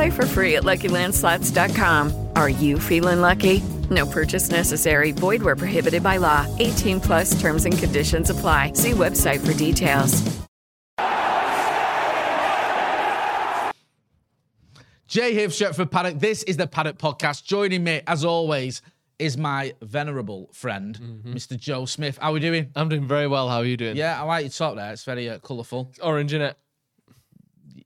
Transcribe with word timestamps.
Play 0.00 0.08
for 0.08 0.24
free 0.24 0.56
at 0.56 0.62
LuckyLandSlots.com. 0.62 2.28
Are 2.34 2.48
you 2.48 2.78
feeling 2.78 3.20
lucky? 3.20 3.60
No 3.90 4.06
purchase 4.06 4.48
necessary. 4.48 5.12
Void 5.12 5.42
where 5.42 5.56
prohibited 5.56 6.02
by 6.02 6.16
law. 6.16 6.46
18 6.58 7.02
plus 7.02 7.38
terms 7.38 7.66
and 7.66 7.76
conditions 7.76 8.30
apply. 8.30 8.72
See 8.72 8.92
website 8.92 9.44
for 9.44 9.52
details. 9.52 10.22
Jay 15.06 15.34
here 15.34 15.48
Stretford 15.48 15.90
Paddock. 15.90 16.18
This 16.18 16.44
is 16.44 16.56
the 16.56 16.66
Paddock 16.66 16.96
Podcast. 16.96 17.44
Joining 17.44 17.84
me, 17.84 18.00
as 18.06 18.24
always, 18.24 18.80
is 19.18 19.36
my 19.36 19.74
venerable 19.82 20.48
friend, 20.54 20.98
mm-hmm. 20.98 21.34
Mr. 21.34 21.60
Joe 21.60 21.84
Smith. 21.84 22.16
How 22.16 22.30
are 22.30 22.32
we 22.32 22.40
doing? 22.40 22.70
I'm 22.74 22.88
doing 22.88 23.06
very 23.06 23.26
well. 23.26 23.50
How 23.50 23.58
are 23.58 23.66
you 23.66 23.76
doing? 23.76 23.98
Yeah, 23.98 24.18
I 24.18 24.24
like 24.24 24.44
your 24.44 24.50
top 24.50 24.76
there. 24.76 24.94
It's 24.94 25.04
very 25.04 25.28
uh, 25.28 25.40
colourful. 25.40 25.88
It's 25.90 25.98
orange, 25.98 26.32
in 26.32 26.40
it? 26.40 26.56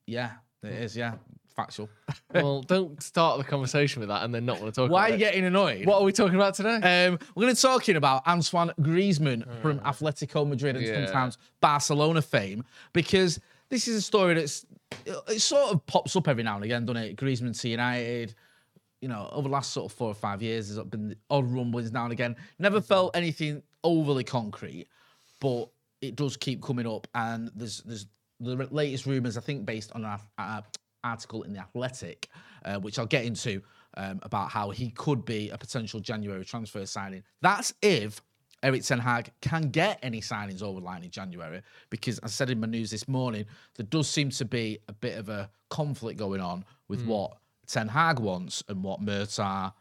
Yeah, 0.06 0.30
it 0.62 0.74
is. 0.74 0.96
Yeah, 0.96 1.14
factual. 1.54 1.88
well, 2.34 2.62
don't 2.62 3.02
start 3.02 3.38
the 3.38 3.44
conversation 3.44 4.00
with 4.00 4.08
that 4.08 4.22
and 4.24 4.34
then 4.34 4.44
not 4.44 4.60
want 4.60 4.74
to 4.74 4.80
talk. 4.80 4.90
Why 4.90 5.08
are 5.08 5.12
you 5.12 5.18
getting 5.18 5.44
annoyed? 5.44 5.86
What 5.86 6.00
are 6.00 6.04
we 6.04 6.12
talking 6.12 6.34
about 6.34 6.54
today? 6.54 6.76
Um, 6.76 7.18
we're 7.34 7.42
going 7.42 7.54
to 7.54 7.60
be 7.60 7.68
talking 7.68 7.96
about 7.96 8.26
Antoine 8.26 8.72
Griezmann 8.80 9.48
uh, 9.48 9.60
from 9.60 9.80
Atletico 9.80 10.46
Madrid 10.46 10.76
and 10.76 10.84
yeah. 10.84 11.06
sometimes 11.06 11.38
Barcelona 11.60 12.22
fame 12.22 12.64
because 12.92 13.40
this 13.68 13.88
is 13.88 13.96
a 13.96 14.02
story 14.02 14.34
that's 14.34 14.66
it 15.06 15.40
sort 15.40 15.72
of 15.72 15.84
pops 15.86 16.14
up 16.16 16.28
every 16.28 16.42
now 16.42 16.56
and 16.56 16.64
again, 16.64 16.86
doesn't 16.86 17.02
it? 17.02 17.16
Griezmann 17.16 17.58
to 17.60 17.68
United. 17.68 18.34
You 19.00 19.08
know, 19.08 19.28
over 19.32 19.48
the 19.48 19.52
last 19.52 19.72
sort 19.72 19.90
of 19.90 19.96
four 19.96 20.08
or 20.08 20.14
five 20.14 20.40
years, 20.40 20.74
there's 20.74 20.86
been 20.86 21.14
odd 21.28 21.50
rumblings 21.50 21.92
now 21.92 22.04
and 22.04 22.12
again. 22.12 22.36
Never 22.58 22.80
felt 22.80 23.14
anything 23.14 23.62
overly 23.82 24.24
concrete, 24.24 24.86
but 25.40 25.68
it 26.00 26.16
does 26.16 26.36
keep 26.36 26.62
coming 26.62 26.86
up. 26.86 27.06
And 27.14 27.50
there's 27.54 27.82
there's 27.82 28.06
the 28.40 28.56
latest 28.70 29.06
rumours, 29.06 29.36
I 29.36 29.40
think, 29.40 29.66
based 29.66 29.92
on 29.92 30.04
an 30.04 30.18
article 31.04 31.42
in 31.42 31.52
the 31.52 31.60
Athletic, 31.60 32.28
uh, 32.64 32.76
which 32.76 32.98
I'll 32.98 33.06
get 33.06 33.24
into 33.24 33.62
um, 33.96 34.18
about 34.22 34.50
how 34.50 34.70
he 34.70 34.90
could 34.90 35.24
be 35.24 35.50
a 35.50 35.58
potential 35.58 36.00
January 36.00 36.44
transfer 36.44 36.84
signing. 36.86 37.22
That's 37.42 37.72
if 37.82 38.20
Erik 38.64 38.82
Ten 38.82 38.98
Hag 38.98 39.30
can 39.42 39.70
get 39.70 39.98
any 40.02 40.20
signings 40.20 40.62
over 40.62 40.80
the 40.80 40.86
line 40.86 41.04
in 41.04 41.10
January 41.10 41.60
because, 41.90 42.18
as 42.20 42.30
I 42.30 42.32
said 42.32 42.50
in 42.50 42.60
my 42.60 42.66
news 42.66 42.90
this 42.90 43.06
morning, 43.06 43.44
there 43.76 43.86
does 43.86 44.08
seem 44.08 44.30
to 44.30 44.44
be 44.44 44.78
a 44.88 44.92
bit 44.92 45.18
of 45.18 45.28
a 45.28 45.50
conflict 45.68 46.18
going 46.18 46.40
on 46.40 46.64
with 46.88 47.04
mm. 47.04 47.08
what 47.08 47.36
Ten 47.66 47.88
Hag 47.88 48.18
wants 48.18 48.64
and 48.68 48.82
what 48.82 49.02
Murtough, 49.02 49.72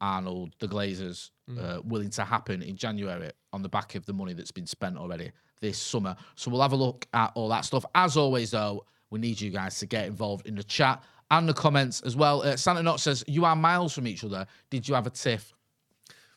Arnold, 0.00 0.54
the 0.60 0.66
Glazers 0.66 1.30
mm. 1.48 1.62
uh, 1.62 1.82
willing 1.82 2.10
to 2.10 2.24
happen 2.24 2.62
in 2.62 2.74
January 2.74 3.30
on 3.52 3.60
the 3.62 3.68
back 3.68 3.94
of 3.94 4.06
the 4.06 4.14
money 4.14 4.32
that's 4.32 4.50
been 4.50 4.66
spent 4.66 4.96
already 4.96 5.30
this 5.60 5.78
summer. 5.78 6.16
So 6.34 6.50
we'll 6.50 6.62
have 6.62 6.72
a 6.72 6.76
look 6.76 7.06
at 7.12 7.32
all 7.34 7.48
that 7.50 7.66
stuff. 7.66 7.84
As 7.94 8.16
always, 8.16 8.50
though, 8.50 8.86
we 9.12 9.18
need 9.18 9.40
you 9.40 9.50
guys 9.50 9.78
to 9.78 9.86
get 9.86 10.06
involved 10.06 10.46
in 10.46 10.56
the 10.56 10.64
chat 10.64 11.02
and 11.30 11.48
the 11.48 11.54
comments 11.54 12.00
as 12.00 12.16
well. 12.16 12.42
Uh, 12.42 12.56
Santa 12.56 12.82
Not 12.82 12.98
says, 12.98 13.22
You 13.26 13.44
are 13.44 13.54
miles 13.54 13.92
from 13.92 14.06
each 14.06 14.24
other. 14.24 14.46
Did 14.70 14.88
you 14.88 14.94
have 14.94 15.06
a 15.06 15.10
tiff? 15.10 15.52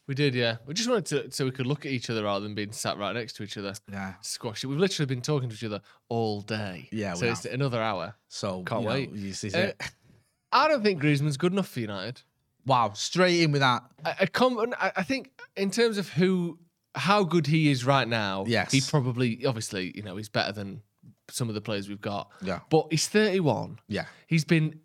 We 0.08 0.14
did, 0.14 0.36
yeah. 0.36 0.58
We 0.68 0.76
just 0.76 0.88
wanted 0.88 1.06
to 1.08 1.32
so 1.32 1.46
we 1.46 1.52
could 1.52 1.66
look 1.66 1.86
at 1.86 1.92
each 1.92 2.12
other 2.12 2.26
rather 2.26 2.44
than 2.44 2.54
being 2.54 2.72
sat 2.72 2.98
right 2.98 3.16
next 3.16 3.34
to 3.38 3.44
each 3.44 3.58
other. 3.58 3.74
Yeah. 3.92 4.14
Squash 4.22 4.64
it. 4.64 4.68
We've 4.68 4.78
literally 4.78 5.08
been 5.08 5.22
talking 5.22 5.50
to 5.50 5.56
each 5.56 5.64
other 5.64 5.82
all 6.10 6.42
day. 6.42 6.88
Yeah. 6.92 7.16
So 7.16 7.26
it's 7.26 7.46
another 7.46 7.82
hour. 7.82 8.14
So 8.28 8.62
can't 8.64 8.84
you 8.84 8.88
wait. 8.88 9.12
Know, 9.12 9.20
you 9.20 9.34
see 9.34 9.52
uh, 9.52 9.72
I 10.52 10.68
don't 10.68 10.84
think 10.84 11.02
Griezmann's 11.02 11.38
good 11.38 11.54
enough 11.54 11.70
for 11.70 11.80
United. 11.80 12.22
Wow, 12.68 12.92
straight 12.94 13.42
in 13.42 13.52
with 13.52 13.62
that. 13.62 13.84
I, 14.04 14.16
I, 14.22 14.26
com- 14.26 14.74
I 14.80 15.04
think 15.04 15.32
in 15.56 15.70
terms 15.70 15.98
of 15.98 16.10
who, 16.10 16.58
how 16.96 17.24
good 17.24 17.46
he 17.48 17.70
is 17.70 17.86
right 17.86 18.08
now. 18.08 18.46
Yes. 18.48 18.72
He 18.72 18.82
probably, 18.82 19.46
obviously, 19.46 19.92
you 19.96 20.02
know, 20.02 20.16
he's 20.18 20.30
better 20.30 20.52
than 20.52 20.82
some 21.30 21.50
of 21.50 21.56
the 21.56 21.62
players 21.62 21.90
we've 21.90 22.02
got. 22.02 22.32
Yeah. 22.42 22.60
But 22.70 22.88
he's 22.92 23.08
31. 23.08 23.80
Yeah. 23.88 24.06
He's 24.28 24.46
been 24.46 24.80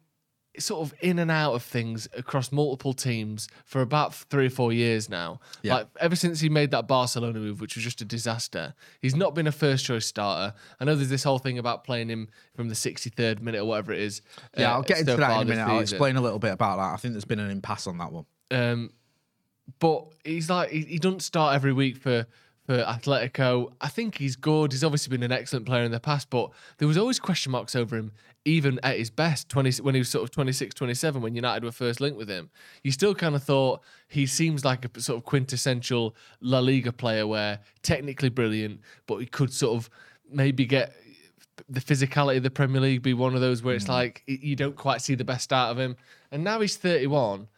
sort 0.59 0.83
of 0.83 0.95
in 1.01 1.19
and 1.19 1.31
out 1.31 1.55
of 1.55 1.63
things 1.63 2.09
across 2.17 2.51
multiple 2.51 2.93
teams 2.93 3.49
for 3.65 3.81
about 3.81 4.15
three 4.15 4.47
or 4.47 4.51
four 4.51 4.73
years 4.73 5.09
now. 5.09 5.41
Yeah. 5.63 5.75
Like 5.75 5.87
ever 6.01 6.17
since 6.17 6.41
he 6.41 6.49
made 6.49 6.73
that 6.73 6.89
Barcelona 6.89 7.39
move, 7.39 7.61
which 7.61 7.77
was 7.77 7.85
just 7.85 8.01
a 8.01 8.05
disaster, 8.05 8.75
he's 9.01 9.15
not 9.15 9.35
been 9.35 9.47
a 9.47 9.53
first 9.53 9.85
choice 9.85 10.07
starter. 10.07 10.55
I 10.81 10.85
know 10.85 10.95
there's 10.97 11.09
this 11.09 11.25
whole 11.25 11.39
thing 11.39 11.59
about 11.59 11.85
playing 11.85 12.09
him 12.09 12.29
from 12.55 12.69
the 12.69 12.75
63rd 12.75 13.41
minute 13.41 13.61
or 13.61 13.65
whatever 13.65 13.93
it 13.93 14.01
is. 14.01 14.23
Yeah, 14.57 14.73
uh, 14.73 14.75
I'll 14.75 14.83
get 14.83 14.99
into 14.99 15.17
that 15.17 15.37
in 15.37 15.43
a 15.43 15.45
minute. 15.45 15.63
I'll 15.63 15.81
explain 15.81 16.17
a 16.17 16.21
little 16.21 16.39
bit 16.39 16.53
about 16.53 16.77
that. 16.77 16.95
I 16.95 16.97
think 16.97 17.15
there's 17.15 17.25
been 17.25 17.41
an 17.41 17.51
impasse 17.51 17.87
on 17.87 17.99
that 17.99 18.13
one. 18.13 18.27
Um, 18.51 18.91
but 19.79 20.07
he's 20.25 20.51
like 20.51 20.71
he, 20.71 20.81
he 20.81 20.99
doesn't 20.99 21.21
start 21.21 21.55
every 21.55 21.73
week 21.73 21.97
for 21.97 22.27
for 22.71 22.85
Atletico. 22.85 23.73
I 23.81 23.89
think 23.89 24.19
he's 24.19 24.37
good. 24.37 24.71
He's 24.71 24.85
obviously 24.85 25.11
been 25.11 25.25
an 25.25 25.33
excellent 25.33 25.67
player 25.67 25.83
in 25.83 25.91
the 25.91 25.99
past, 25.99 26.31
but 26.31 26.51
there 26.79 26.87
was 26.87 26.97
always 26.97 27.19
question 27.19 27.51
marks 27.51 27.75
over 27.75 27.97
him 27.97 28.13
even 28.45 28.79
at 28.85 28.97
his 28.97 29.11
best, 29.11 29.49
20, 29.49 29.83
when 29.83 29.97
he 29.97 30.01
was 30.01 30.09
sort 30.09 30.23
of 30.23 30.31
26, 30.31 30.73
27, 30.77 31.21
when 31.21 31.35
United 31.35 31.65
were 31.65 31.73
first 31.73 32.01
linked 32.01 32.17
with 32.17 32.29
him, 32.29 32.49
you 32.85 32.93
still 32.93 33.13
kind 33.13 33.35
of 33.35 33.43
thought 33.43 33.83
he 34.07 34.25
seems 34.25 34.65
like 34.65 34.85
a 34.85 35.01
sort 35.01 35.19
of 35.19 35.25
quintessential 35.25 36.15
La 36.41 36.61
Liga 36.61 36.93
player 36.93 37.27
where 37.27 37.59
technically 37.83 38.29
brilliant, 38.29 38.81
but 39.09 39.17
he 39.17 39.27
could 39.27 39.53
sort 39.53 39.77
of 39.77 39.91
maybe 40.31 40.65
get 40.65 40.95
the 41.69 41.81
physicality 41.81 42.37
of 42.37 42.45
the 42.45 42.51
Premier 42.51 42.81
League 42.81 43.03
be 43.03 43.15
one 43.15 43.35
of 43.35 43.41
those 43.41 43.65
where 43.65 43.75
it's 43.75 43.87
mm. 43.87 43.89
like 43.89 44.23
you 44.27 44.55
don't 44.55 44.77
quite 44.77 45.03
see 45.03 45.17
the 45.17 45.25
best 45.25 45.53
out 45.53 45.73
of 45.73 45.79
him. 45.79 45.97
And 46.31 46.45
now 46.45 46.61
he's 46.61 46.77
31. 46.77 47.49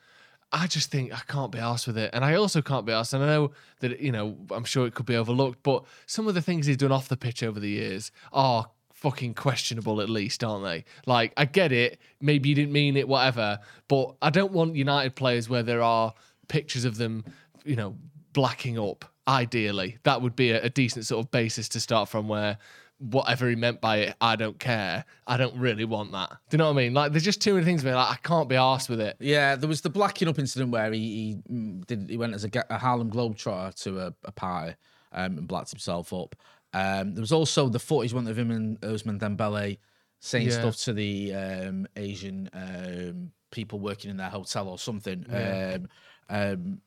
I 0.53 0.67
just 0.67 0.91
think 0.91 1.13
I 1.13 1.21
can't 1.27 1.51
be 1.51 1.59
asked 1.59 1.87
with 1.87 1.97
it. 1.97 2.11
And 2.13 2.25
I 2.25 2.35
also 2.35 2.61
can't 2.61 2.85
be 2.85 2.93
asked. 2.93 3.15
And 3.15 3.23
I 3.25 3.27
know 3.27 3.53
that, 3.81 4.01
you 4.01 4.13
know, 4.13 4.37
I'm 4.51 4.65
sure 4.65 4.87
it 4.87 4.95
could 4.95 5.07
be 5.07 5.17
overlooked, 5.17 5.63
but 5.63 5.85
some 6.07 6.29
of 6.29 6.35
the 6.35 6.43
things 6.43 6.67
he's 6.67 6.77
done 6.77 6.93
off 6.93 7.09
the 7.09 7.17
pitch 7.17 7.43
over 7.43 7.59
the 7.59 7.71
years 7.71 8.13
are 8.33 8.69
fucking 8.93 9.35
questionable 9.35 10.01
at 10.01 10.11
least, 10.11 10.45
aren't 10.45 10.65
they? 10.65 10.85
Like, 11.07 11.33
I 11.37 11.47
get 11.47 11.73
it. 11.73 11.99
Maybe 12.21 12.51
you 12.51 12.55
didn't 12.55 12.73
mean 12.73 12.97
it, 12.97 13.09
whatever. 13.09 13.59
But 13.89 14.15
I 14.21 14.31
don't 14.31 14.53
want 14.53 14.77
United 14.77 15.17
players 15.17 15.49
where 15.49 15.63
there 15.63 15.83
are 15.83 16.13
pictures 16.49 16.85
of 16.85 16.99
them, 16.99 17.25
you 17.65 17.77
know, 17.77 17.97
blacking 18.33 18.79
up. 18.79 19.07
Ideally, 19.27 19.99
that 20.03 20.21
would 20.21 20.35
be 20.35 20.51
a, 20.51 20.65
a 20.65 20.69
decent 20.69 21.07
sort 21.07 21.25
of 21.25 21.31
basis 21.31 21.69
to 21.71 21.81
start 21.81 22.09
from 22.09 22.27
where 22.27 22.59
whatever 23.03 23.49
he 23.49 23.57
meant 23.57 23.81
by 23.81 23.97
it, 23.99 24.17
I 24.21 24.37
don't 24.37 24.59
care. 24.59 25.05
I 25.27 25.37
don't 25.37 25.57
really 25.57 25.85
want 25.85 26.13
that. 26.13 26.31
Do 26.31 26.55
you 26.55 26.59
know 26.59 26.67
what 26.67 26.75
I 26.79 26.85
mean? 26.85 26.95
Like, 26.95 27.13
there's 27.13 27.25
just 27.25 27.41
too 27.41 27.55
many 27.55 27.65
things 27.65 27.83
where 27.83 27.95
like 27.95 28.11
I 28.11 28.17
can't 28.27 28.49
be 28.49 28.55
arsed 28.55 28.89
with 28.89 29.01
it. 29.01 29.17
Yeah, 29.19 29.57
there 29.57 29.69
was 29.69 29.81
the 29.81 29.91
blacking 29.91 30.29
up 30.29 30.39
incident 30.39 30.71
where 30.71 30.93
he, 30.93 31.01
he 31.01 31.53
mm, 31.53 31.87
did 31.87 32.09
he 32.09 32.17
went 32.17 32.35
as 32.35 32.45
a, 32.45 32.51
a 32.71 32.79
Harlem 32.79 33.11
Globetrotter 33.11 33.75
to 33.83 34.01
a, 34.01 34.15
a 34.25 34.33
party 34.33 34.77
um, 35.13 35.39
and 35.39 35.49
blacked 35.49 35.71
himself 35.71 36.13
up. 36.13 36.37
Um, 36.73 37.15
there 37.15 37.21
was 37.21 37.33
also 37.33 37.69
the 37.69 37.79
footage 37.79 38.15
one 38.15 38.27
of 38.29 38.39
him 38.39 38.51
and 38.51 38.81
Ousmane 38.81 39.19
Dembele 39.19 39.79
saying 40.21 40.47
yeah. 40.47 40.53
stuff 40.53 40.77
to 40.77 40.93
the 40.93 41.35
um, 41.35 41.87
Asian 41.97 42.49
um, 42.53 43.33
people 43.51 43.81
working 43.81 44.11
in 44.11 44.17
their 44.17 44.31
hotel 44.31 44.69
or 44.69 44.79
something 44.79 45.27
yeah. 45.29 45.77
Um, 45.77 45.89
um, 46.31 46.81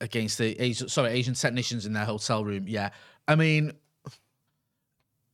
against 0.00 0.38
the 0.38 0.58
Asian, 0.60 0.88
sorry 0.88 1.10
Asian 1.10 1.34
technicians 1.34 1.84
in 1.84 1.92
their 1.92 2.04
hotel 2.04 2.44
room. 2.44 2.66
Yeah, 2.68 2.90
I 3.28 3.34
mean, 3.34 3.72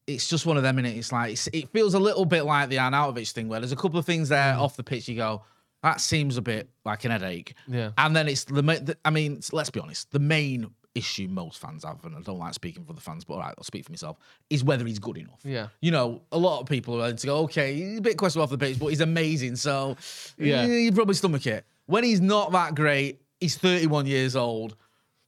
it's 0.07 0.29
just 0.29 0.47
one 0.47 0.57
of 0.57 0.63
them, 0.63 0.79
and 0.79 0.87
it's 0.87 1.11
like 1.13 1.33
it's, 1.33 1.49
it 1.53 1.69
feels 1.71 1.95
a 1.95 1.99
little 1.99 2.25
bit 2.25 2.45
like 2.45 2.69
the 2.69 2.77
Arnautovic 2.77 3.31
thing, 3.33 3.49
where 3.49 3.61
there's 3.61 3.73
a 3.73 3.77
couple 3.77 3.99
of 3.99 4.07
things 4.07 4.29
there 4.29 4.55
Mm. 4.55 4.61
off 4.61 4.77
the 4.77 4.85
pitch. 4.85 5.09
You 5.09 5.17
go, 5.17 5.43
that 5.83 6.01
seems 6.01 6.37
a 6.37 6.43
bit 6.43 6.69
like 6.85 7.05
an 7.05 7.11
headache. 7.11 7.55
Yeah. 7.67 7.91
And 7.99 8.15
then 8.15 8.29
it's 8.29 8.45
the, 8.45 8.97
I 9.05 9.11
mean, 9.11 9.41
let's 9.53 9.71
be 9.71 9.81
honest, 9.81 10.11
the 10.13 10.19
main 10.19 10.71
issue 10.95 11.29
most 11.29 11.59
fans 11.61 11.85
have, 11.85 12.03
and 12.05 12.17
I 12.17 12.21
don't 12.21 12.39
like 12.39 12.55
speaking 12.55 12.85
for 12.85 12.93
the 12.95 13.01
fans, 13.01 13.25
but 13.25 13.35
all 13.35 13.41
right, 13.41 13.55
I'll 13.59 13.65
speak 13.65 13.85
for 13.85 13.93
myself, 13.93 14.17
is 14.49 14.65
whether 14.65 14.87
he's 14.87 14.99
good 14.99 15.19
enough. 15.19 15.41
Yeah. 15.45 15.69
You 15.83 15.91
know, 15.91 16.23
a 16.33 16.39
lot 16.39 16.61
of 16.61 16.67
people 16.67 16.95
are 16.95 16.99
willing 16.99 17.17
to 17.17 17.27
go, 17.27 17.39
okay, 17.41 17.75
he's 17.75 17.99
a 17.99 18.01
bit 18.01 18.17
questionable 18.17 18.45
off 18.45 18.51
the 18.51 18.59
pitch, 18.59 18.79
but 18.79 18.87
he's 18.87 19.03
amazing. 19.03 19.57
So 19.57 19.97
yeah, 20.39 20.65
you 20.65 20.91
probably 20.93 21.15
stomach 21.15 21.47
it. 21.47 21.67
When 21.85 22.03
he's 22.03 22.21
not 22.23 22.51
that 22.53 22.75
great, 22.75 23.21
he's 23.41 23.57
31 23.57 24.07
years 24.07 24.35
old. 24.37 24.75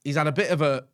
He's 0.05 0.17
had 0.17 0.27
a 0.27 0.33
bit 0.33 0.51
of 0.51 0.63
a 0.63 0.85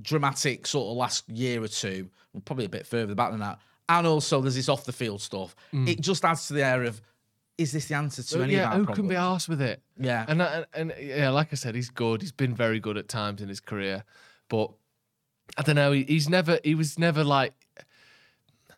dramatic 0.00 0.66
sort 0.66 0.90
of 0.90 0.96
last 0.96 1.28
year 1.28 1.62
or 1.62 1.68
two, 1.68 2.08
well, 2.32 2.42
probably 2.44 2.64
a 2.64 2.68
bit 2.68 2.86
further 2.86 3.14
back 3.14 3.30
than 3.30 3.40
that. 3.40 3.58
And 3.88 4.06
also, 4.06 4.40
there's 4.40 4.54
this 4.54 4.68
off 4.68 4.84
the 4.84 4.92
field 4.92 5.20
stuff. 5.20 5.54
It 5.72 6.00
just 6.00 6.24
adds 6.24 6.46
to 6.48 6.54
the 6.54 6.64
air 6.64 6.84
of, 6.84 7.02
is 7.58 7.72
this 7.72 7.88
the 7.88 7.94
answer 7.94 8.22
to 8.22 8.38
Oh, 8.38 8.42
any 8.42 8.54
yeah, 8.54 8.70
of 8.72 8.78
who 8.78 8.88
our 8.88 8.94
can 8.94 9.08
be 9.08 9.16
asked 9.16 9.48
with 9.48 9.60
it? 9.60 9.82
Yeah. 9.98 10.24
And, 10.26 10.40
and 10.40 10.66
and 10.72 10.94
yeah, 10.98 11.28
like 11.30 11.48
I 11.52 11.56
said, 11.56 11.74
he's 11.74 11.90
good. 11.90 12.22
He's 12.22 12.32
been 12.32 12.54
very 12.54 12.80
good 12.80 12.96
at 12.96 13.08
times 13.08 13.42
in 13.42 13.48
his 13.48 13.60
career, 13.60 14.04
but 14.48 14.70
I 15.58 15.62
don't 15.62 15.76
know. 15.76 15.92
He, 15.92 16.04
he's 16.04 16.28
never. 16.28 16.58
He 16.64 16.74
was 16.74 16.98
never 16.98 17.22
like 17.22 17.52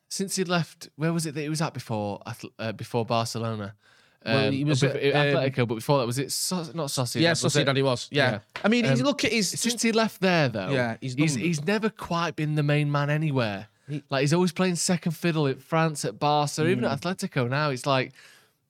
since 0.09 0.35
he 0.37 0.45
left. 0.45 0.89
Where 0.97 1.13
was 1.13 1.27
it 1.27 1.35
that 1.35 1.43
he 1.43 1.49
was 1.49 1.63
at 1.63 1.75
before? 1.75 2.21
Uh, 2.59 2.73
before 2.73 3.05
Barcelona. 3.05 3.75
Well, 4.25 4.47
Um, 4.49 4.53
he 4.53 4.65
was 4.65 4.83
at, 4.83 4.97
um, 4.97 5.01
Atletico, 5.01 5.69
but 5.69 5.75
before 5.77 5.99
that 5.99 6.07
was 6.07 6.19
it 6.19 6.33
so, 6.33 6.57
not 6.75 6.87
Sociedad? 6.89 7.21
Yeah? 7.21 7.33
Sociedad 7.33 7.77
he 7.77 7.83
was. 7.83 8.09
Yeah. 8.11 8.31
Yeah. 8.31 8.39
I 8.65 8.69
mean, 8.69 8.87
Um, 8.87 8.95
look 9.01 9.25
at 9.25 9.33
his. 9.33 9.49
Since 9.49 9.83
he 9.83 9.93
left 9.93 10.21
there, 10.21 10.49
though, 10.49 10.71
Yeah, 10.71 10.97
he's 11.01 11.15
he's 11.15 11.35
he's, 11.35 11.65
never 11.65 11.91
quite 11.91 12.35
been 12.37 12.55
the 12.55 12.63
main 12.63 12.91
man 12.91 13.11
anywhere. 13.11 13.69
like 14.09 14.23
he's 14.23 14.33
always 14.33 14.51
playing 14.53 14.77
second 14.77 15.13
fiddle 15.13 15.47
at 15.47 15.61
France, 15.61 16.05
at 16.07 16.19
Barca, 16.19 16.67
even 16.67 16.85
Mm. 16.85 16.93
at 16.93 17.01
Atletico. 17.03 17.49
Now 17.51 17.69
it's 17.71 17.85
like 17.87 18.13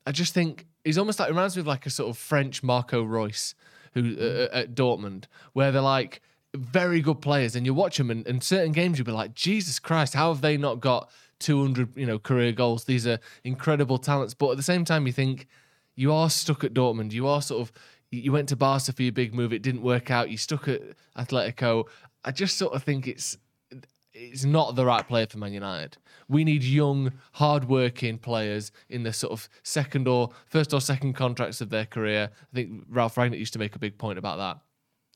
I 0.07 0.11
just 0.13 0.35
think 0.35 0.67
he's 0.85 0.99
almost 0.99 1.19
like 1.21 1.29
reminds 1.29 1.57
me 1.57 1.61
of 1.61 1.67
like 1.69 1.87
a 1.87 1.91
sort 1.91 2.11
of 2.11 2.19
French 2.19 2.63
Marco 2.65 3.03
Reus 3.05 3.55
who 3.95 4.17
uh, 4.19 4.49
at 4.53 4.75
Dortmund, 4.75 5.25
where 5.53 5.71
they're 5.71 5.81
like 5.81 6.21
very 6.57 7.01
good 7.01 7.21
players, 7.21 7.55
and 7.57 7.65
you 7.65 7.73
watch 7.75 7.97
them, 7.97 8.11
and, 8.11 8.27
and 8.27 8.43
certain 8.43 8.73
games 8.73 8.99
you'll 8.99 9.05
be 9.07 9.13
like, 9.13 9.35
Jesus 9.35 9.79
Christ, 9.79 10.15
how 10.15 10.33
have 10.33 10.41
they 10.41 10.57
not 10.57 10.81
got 10.81 11.09
200 11.45 11.97
you 11.97 12.07
know 12.07 12.19
career 12.19 12.53
goals? 12.53 12.85
These 12.85 13.07
are 13.07 13.19
incredible 13.45 13.99
talents, 13.99 14.35
but 14.35 14.51
at 14.51 14.57
the 14.57 14.63
same 14.63 14.85
time, 14.85 15.07
you 15.07 15.13
think 15.13 15.47
you 15.95 16.13
are 16.13 16.31
stuck 16.31 16.65
at 16.65 16.75
Dortmund. 16.75 17.13
You 17.13 17.27
are 17.27 17.43
sort 17.43 17.61
of 17.61 17.73
you 18.11 18.33
went 18.33 18.49
to 18.49 18.57
Barca 18.57 18.93
for 18.93 19.03
your 19.03 19.13
big 19.13 19.35
move. 19.35 19.53
It 19.53 19.63
didn't 19.63 19.83
work 19.83 20.11
out. 20.11 20.31
You 20.31 20.37
stuck 20.37 20.69
at 20.69 20.83
Atletico. 21.17 21.85
I 22.25 22.31
just 22.31 22.57
sort 22.57 22.75
of 22.75 22.83
think 22.83 23.07
it's 23.07 23.37
it's 24.15 24.45
not 24.45 24.77
the 24.77 24.87
right 24.87 25.07
player 25.07 25.27
for 25.27 25.39
Man 25.39 25.53
United. 25.53 25.99
We 26.29 26.45
need 26.45 26.63
young, 26.63 27.13
hard-working 27.33 28.19
players 28.19 28.71
in 28.89 29.03
the 29.03 29.13
sort 29.13 29.33
of 29.33 29.49
second 29.65 30.09
or 30.09 30.31
first 30.47 30.73
or 30.73 30.81
second 30.81 31.15
contracts 31.15 31.61
of 31.61 31.69
their 31.69 31.85
career. 31.85 32.31
I 32.33 32.55
think 32.55 32.85
Ralf 32.89 33.17
Rangnick 33.17 33.39
used 33.39 33.53
to 33.55 33.59
make 33.59 33.75
a 33.75 33.79
big 33.79 33.99
point 33.99 34.19
about 34.19 34.39
that. 34.39 34.61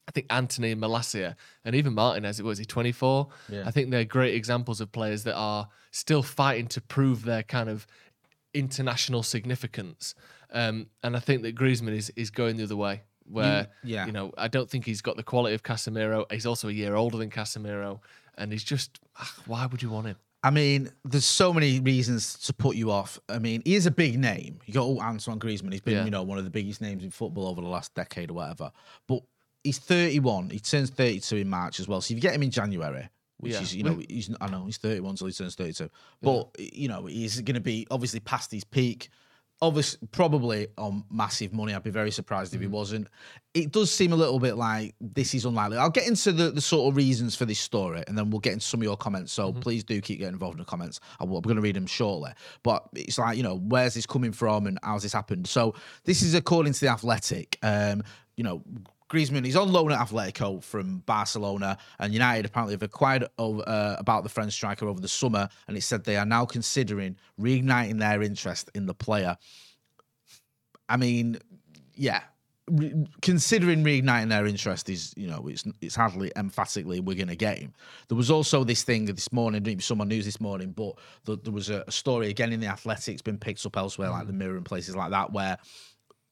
I 0.09 0.11
think 0.11 0.27
Antony 0.31 0.73
and 0.73 0.81
Malacia 0.81 1.37
and 1.67 1.77
even 1.77 1.93
Martinez, 1.93 2.41
it 2.41 2.43
was 2.43 2.59
he 2.59 2.65
24? 2.65 3.29
I 3.67 3.71
think 3.71 3.91
they're 3.91 4.07
great 4.07 4.35
examples 4.35 4.81
of 4.81 4.91
players 4.91 5.23
that 5.25 5.35
are 5.35 5.69
still 5.91 6.23
fighting 6.23 6.67
to 6.69 6.81
prove 6.81 7.25
their 7.25 7.43
kind 7.43 7.69
of 7.69 7.87
international 8.55 9.23
significance. 9.23 10.15
Um, 10.51 10.87
and 11.03 11.15
I 11.15 11.21
think 11.21 11.43
that 11.43 11.55
Griezmann 11.55 11.95
is, 11.95 12.11
is 12.17 12.31
going 12.31 12.57
the 12.57 12.65
other 12.65 12.77
way, 12.77 13.03
where, 13.31 13.69
yeah. 13.85 14.07
you 14.07 14.13
know, 14.13 14.33
I 14.39 14.49
don't 14.49 14.69
think 14.71 14.87
he's 14.87 15.03
got 15.03 15.17
the 15.17 15.23
quality 15.23 15.55
of 15.55 15.63
Casemiro. 15.63 16.25
He's 16.33 16.47
also 16.47 16.69
a 16.69 16.73
year 16.73 16.95
older 16.95 17.19
than 17.19 17.29
Casemiro. 17.29 18.01
And 18.39 18.51
he's 18.51 18.65
just, 18.65 18.99
ah, 19.19 19.35
why 19.47 19.67
would 19.67 19.83
you 19.83 19.91
want 19.91 20.07
him? 20.07 20.17
I 20.43 20.51
mean, 20.51 20.91
there's 21.05 21.27
so 21.27 21.53
many 21.53 21.81
reasons 21.81 22.39
to 22.47 22.53
put 22.53 22.77
you 22.77 22.91
off. 22.93 23.19
I 23.29 23.39
mean, 23.41 23.61
he 23.65 23.75
is 23.75 23.87
a 23.87 23.91
big 23.91 24.19
name. 24.19 24.61
You 24.65 24.73
got 24.73 24.85
oh, 24.85 25.01
Antoine 25.01 25.41
Griezmann. 25.41 25.73
He's 25.73 25.81
been, 25.81 25.95
Yeah. 25.95 26.05
you 26.05 26.11
know, 26.11 26.23
one 26.23 26.39
of 26.39 26.45
the 26.45 26.51
biggest 26.51 26.81
names 26.81 27.03
in 27.03 27.11
football 27.11 27.49
over 27.49 27.61
the 27.61 27.69
last 27.69 27.93
decade 27.95 28.31
or 28.31 28.35
whatever. 28.35 28.71
But 29.09 29.25
he's 29.65 29.79
31. 29.79 30.51
He 30.51 30.61
turns 30.61 30.91
32 30.91 31.37
in 31.37 31.49
March 31.51 31.81
as 31.81 31.89
well. 31.89 32.01
So 32.01 32.13
if 32.13 32.17
you 32.17 32.23
get 32.23 32.35
him 32.35 32.43
in 32.43 32.51
January, 32.51 33.09
which 33.39 33.53
Yeah. 33.53 33.61
is, 33.63 33.75
you 33.75 33.83
know, 33.85 34.01
he's 34.09 34.31
I 34.41 34.49
know 34.51 34.65
he's 34.67 34.79
31 34.79 35.17
so 35.17 35.27
he 35.27 35.33
turns 35.33 35.55
32. 35.55 35.89
But 36.23 36.51
you 36.59 36.89
know, 36.89 37.07
he's 37.07 37.41
going 37.41 37.55
to 37.55 37.61
be 37.61 37.87
obviously 37.91 38.21
past 38.21 38.51
his 38.53 38.65
peak. 38.65 39.11
Obviously, 39.61 40.07
probably 40.13 40.69
on 40.79 41.03
massive 41.11 41.53
money. 41.53 41.75
I'd 41.75 41.83
be 41.83 41.91
very 41.91 42.13
surprised 42.13 42.53
Mm. 42.53 42.55
if 42.55 42.61
he 42.61 42.67
wasn't. 42.69 43.09
It 43.55 43.73
does 43.73 43.93
seem 43.93 44.13
a 44.13 44.17
little 44.17 44.39
bit 44.39 44.55
like 44.57 44.95
this 45.01 45.35
is 45.35 45.45
unlikely. 45.45 45.79
I'll 45.79 45.91
get 45.91 46.07
into 46.07 46.31
the, 46.31 46.53
the 46.53 46.61
sort 46.61 46.93
of 46.93 46.97
reasons 46.97 47.35
for 47.35 47.45
this 47.45 47.59
story, 47.59 48.05
and 48.07 48.17
then 48.17 48.31
we'll 48.31 48.39
get 48.39 48.53
into 48.53 48.65
some 48.65 48.79
of 48.79 48.85
your 48.85 48.97
comments. 48.97 49.33
So 49.33 49.51
Mm-hmm. 49.51 49.59
please 49.61 49.83
do 49.83 50.01
keep 50.01 50.19
getting 50.21 50.35
involved 50.35 50.55
in 50.55 50.61
the 50.61 50.65
comments. 50.65 51.01
I'm 51.19 51.29
going 51.29 51.57
to 51.57 51.61
read 51.61 51.75
them 51.75 51.89
shortly. 51.89 52.31
But 52.63 52.85
it's 52.95 53.19
like 53.19 53.37
you 53.37 53.43
know, 53.43 53.57
where's 53.57 53.95
this 53.95 54.07
coming 54.07 54.31
from, 54.31 54.69
and 54.69 54.79
how's 54.85 55.03
this 55.03 55.13
happened? 55.13 55.49
So 55.49 55.75
this 56.05 56.23
is 56.23 56.35
according 56.35 56.75
to 56.75 56.81
the 56.81 56.89
Athletic. 56.89 57.59
Um, 57.61 58.05
you 58.37 58.45
know, 58.45 58.63
Griezmann, 59.09 59.45
he's 59.45 59.57
on 59.57 59.73
loan 59.73 59.91
at 59.91 60.07
Atletico 60.07 60.63
from 60.63 60.99
Barcelona, 61.07 61.79
and 61.99 62.13
United 62.13 62.45
apparently 62.45 62.75
have 62.75 62.83
acquired 62.83 63.27
over, 63.39 63.63
uh, 63.67 63.97
about 63.99 64.23
the 64.23 64.29
French 64.29 64.53
striker 64.53 64.87
over 64.87 65.01
the 65.01 65.09
summer, 65.09 65.49
and 65.67 65.77
it 65.77 65.83
said 65.83 66.05
they 66.05 66.17
are 66.17 66.27
now 66.27 66.45
considering 66.45 67.17
reigniting 67.41 67.99
their 67.99 68.23
interest 68.23 68.71
in 68.75 68.87
the 68.87 68.95
player. 68.95 69.37
I 70.89 70.97
mean, 70.97 71.39
yeah, 71.95 72.23
re- 72.71 73.07
considering 73.23 73.83
reigniting 73.83 74.29
their 74.29 74.47
interest 74.47 74.91
is, 74.91 75.15
you 75.17 75.27
know, 75.27 75.49
it's 75.49 75.65
it's 75.81 75.95
hardly 75.95 76.31
emphatically 76.37 77.01
we're 77.01 77.17
going 77.17 77.29
to 77.29 77.37
get 77.37 77.59
him. 77.59 77.73
There 78.09 78.17
was 78.17 78.31
also 78.31 78.63
this 78.63 78.83
thing 78.83 79.07
this 79.07 79.33
morning, 79.33 79.63
didn't 79.63 79.83
someone 79.83 80.09
news 80.09 80.25
this 80.25 80.41
morning, 80.41 80.73
but 80.73 80.99
the, 81.25 81.37
there 81.37 81.53
was 81.53 81.71
a, 81.71 81.85
a 81.87 81.93
story 81.93 82.29
again 82.29 82.53
in 82.53 82.61
the 82.61 82.67
Athletics 82.67 83.23
been 83.23 83.39
picked 83.39 83.65
up 83.65 83.77
elsewhere, 83.77 84.11
like 84.11 84.27
the 84.27 84.33
Mirror 84.33 84.57
and 84.57 84.67
places 84.67 84.95
like 84.95 85.11
that, 85.11 85.33
where 85.33 85.57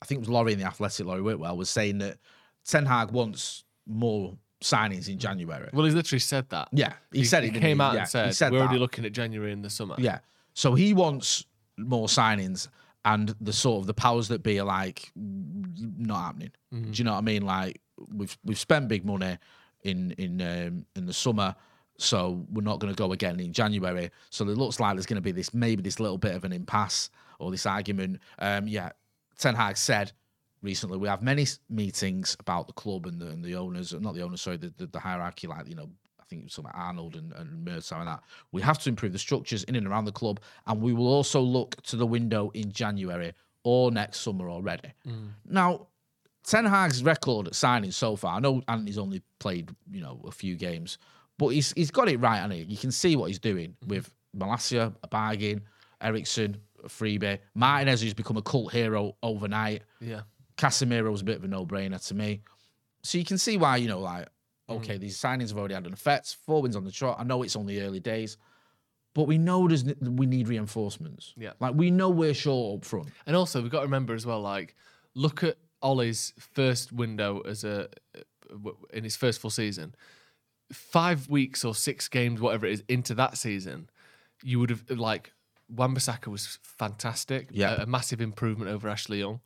I 0.03 0.05
think 0.05 0.19
it 0.19 0.21
was 0.21 0.29
Laurie 0.29 0.53
in 0.53 0.59
the 0.59 0.67
Athletic, 0.67 1.07
Laurie 1.07 1.23
Whitwell, 1.23 1.57
was 1.57 1.71
saying 1.71 1.99
that 1.99 2.19
Ten 2.67 2.87
Hag 2.87 3.11
wants 3.11 3.65
more 3.87 4.37
signings 4.63 5.09
in 5.09 5.19
January. 5.19 5.69
Well, 5.73 5.85
he's 5.85 5.95
literally 5.95 6.21
said 6.21 6.49
that. 6.51 6.69
Yeah, 6.73 6.95
he 7.13 7.25
said 7.25 7.45
it, 7.45 7.55
He 7.55 7.61
came 7.61 7.79
he? 7.79 7.83
out 7.83 7.95
Yeah, 7.95 8.01
and 8.01 8.07
he 8.07 8.11
said, 8.11 8.35
said 8.35 8.53
we're 8.53 8.61
already 8.61 8.79
looking 8.79 9.05
at 9.05 9.13
January 9.13 9.53
in 9.53 9.63
the 9.63 9.71
summer. 9.71 9.95
Yeah. 9.99 10.19
So 10.55 10.75
he 10.75 10.95
wants 10.95 11.45
more 11.77 12.09
signings, 12.09 12.69
and 13.05 13.35
the 13.41 13.53
sort 13.53 13.81
of 13.81 13.87
the 13.87 13.95
powers 13.95 14.29
that 14.29 14.43
be 14.43 14.59
are 14.59 14.67
like 14.67 15.11
not 15.15 16.23
happening. 16.23 16.51
Mm-hmm. 16.75 16.91
Do 16.91 16.99
you 16.99 17.05
know 17.05 17.13
what 17.13 17.19
I 17.19 17.23
mean? 17.23 17.43
Like 17.43 17.81
we've 18.13 18.37
we've 18.45 18.59
spent 18.59 18.89
big 18.89 19.05
money 19.05 19.39
in 19.85 20.13
in 20.13 20.41
um, 20.41 20.87
in 20.97 21.07
the 21.07 21.13
summer, 21.13 21.55
so 21.99 22.45
we're 22.51 22.63
not 22.63 22.81
going 22.81 22.93
to 22.93 22.97
go 22.97 23.13
again 23.13 23.39
in 23.39 23.53
January. 23.53 24.11
So 24.31 24.45
it 24.49 24.57
looks 24.57 24.81
like 24.81 24.97
there's 24.97 25.07
going 25.07 25.17
to 25.17 25.23
be 25.23 25.33
this 25.33 25.55
maybe 25.55 25.83
this 25.83 26.01
little 26.01 26.19
bit 26.19 26.35
of 26.35 26.45
an 26.45 26.53
impasse 26.53 27.11
or 27.39 27.51
this 27.51 27.67
argument. 27.67 28.21
Um, 28.39 28.67
yeah, 28.67 28.91
Ten 29.39 29.55
Hag 29.55 29.77
said 29.77 30.13
recently 30.67 30.99
we 30.99 31.09
have 31.09 31.23
many 31.23 31.47
meetings 31.71 32.37
about 32.41 32.67
the 32.67 32.73
club 32.75 33.07
and 33.07 33.21
the, 33.21 33.29
and 33.29 33.43
the 33.43 33.55
owners, 33.55 33.95
not 33.95 34.15
the 34.15 34.23
owners, 34.23 34.43
sorry, 34.43 34.59
the, 34.59 34.73
the, 34.77 34.87
the 34.87 35.01
hierarchy, 35.01 35.47
like 35.47 35.67
you 35.69 35.77
know. 35.77 35.89
I 36.19 36.29
think 36.29 36.43
it 36.43 36.47
was 36.47 36.55
something 36.55 36.73
like 36.75 36.85
Arnold 36.85 37.15
and, 37.15 37.33
and 37.35 37.65
Mertz 37.65 37.93
and 37.93 38.09
that. 38.09 38.21
We 38.51 38.61
have 38.61 38.81
to 38.81 38.89
improve 38.89 39.13
the 39.13 39.19
structures 39.19 39.63
in 39.63 39.77
and 39.77 39.87
around 39.87 40.07
the 40.07 40.13
club, 40.13 40.41
and 40.67 40.83
we 40.83 40.93
will 40.93 41.07
also 41.07 41.41
look 41.41 41.81
to 41.83 41.95
the 41.95 42.05
window 42.05 42.51
in 42.53 42.73
January 42.73 43.33
or 43.63 43.93
next 43.93 44.23
summer 44.23 44.51
already. 44.51 44.93
Mm. 45.07 45.29
Now, 45.49 45.87
Ten 46.43 46.65
Hag's 46.65 47.05
record 47.05 47.47
at 47.47 47.55
signing 47.55 47.93
so 47.93 48.17
far, 48.17 48.37
I 48.37 48.41
know 48.41 48.61
Antony's 48.67 48.99
only 48.99 49.23
played, 49.39 49.71
you 49.89 50.01
know, 50.01 50.21
a 50.27 50.33
few 50.33 50.57
games, 50.57 50.99
but 51.39 51.49
he's 51.49 51.73
he's 51.77 51.93
got 51.93 52.09
it 52.09 52.19
right, 52.19 52.39
hasn't? 52.39 52.69
You 52.69 52.77
can 52.77 52.91
see 52.91 53.15
what 53.15 53.27
he's 53.27 53.39
doing 53.39 53.77
mm. 53.85 53.89
with 53.89 54.13
Malacia, 54.37 54.95
a 55.05 55.09
bargain, 55.09 55.63
Eriksen, 56.01 56.57
a 56.85 56.89
freebie, 56.89 57.39
Martinez, 57.55 58.03
who's 58.03 58.15
become 58.15 58.37
a 58.37 58.43
cult 58.43 58.73
hero 58.73 59.17
overnight. 59.23 59.83
Yeah. 60.01 60.23
Casemiro 60.57 61.11
was 61.11 61.21
a 61.21 61.25
bit 61.25 61.37
of 61.37 61.45
a 61.45 61.49
no-brainer 61.49 62.05
to 62.09 62.15
me. 62.15 62.43
So 63.03 63.19
you 63.19 63.25
can 63.25 63.39
see 63.39 63.57
why, 63.57 63.77
you 63.77 63.89
know, 63.89 64.01
like, 64.01 64.29
Mm. 64.69 64.79
okay, 64.79 64.99
these 64.99 65.17
signings 65.17 65.51
have 65.51 65.59
already 65.59 65.75
had 65.75 65.87
an 65.87 65.93
effect. 65.93 66.37
Four 66.45 66.63
wins 66.63 66.75
on 66.75 66.85
the 66.85 66.91
trot. 66.91 67.19
I 67.21 67.23
know 67.25 67.43
it's 67.45 67.55
only 67.55 67.81
early 67.81 68.01
days, 68.01 68.37
but 69.15 69.25
we 69.25 69.39
know 69.39 69.69
there's 69.69 69.85
we 69.85 70.27
need 70.27 70.49
reinforcements. 70.49 71.35
Yeah. 71.37 71.53
Like 71.61 71.75
we 71.77 71.93
know 71.93 72.11
we're 72.11 72.35
short 72.35 72.79
up 72.81 72.85
front. 72.85 73.09
And 73.27 73.37
also, 73.37 73.63
we've 73.63 73.71
got 73.71 73.81
to 73.81 73.87
remember 73.87 74.13
as 74.13 74.27
well, 74.27 74.41
like, 74.41 74.75
look 75.15 75.45
at 75.45 75.57
Ollie's 75.83 76.33
first 76.39 76.93
window 76.93 77.43
as 77.43 77.63
a 77.63 77.89
in 78.93 79.05
his 79.05 79.15
first 79.17 79.41
full 79.41 79.51
season. 79.51 79.95
Five 80.73 81.29
weeks 81.31 81.65
or 81.65 81.73
six 81.75 82.09
games, 82.09 82.41
whatever 82.41 82.67
it 82.67 82.73
is, 82.73 82.83
into 82.89 83.15
that 83.15 83.39
season, 83.39 83.89
you 84.43 84.59
would 84.59 84.71
have 84.71 84.91
like 84.91 85.33
Wan-Bissaka 85.69 86.27
was 86.27 86.59
fantastic. 86.63 87.51
Yeah. 87.53 87.77
a, 87.81 87.83
a 87.85 87.87
massive 87.87 88.21
improvement 88.21 88.69
over 88.71 88.89
Ashley 88.89 89.19
Young. 89.21 89.41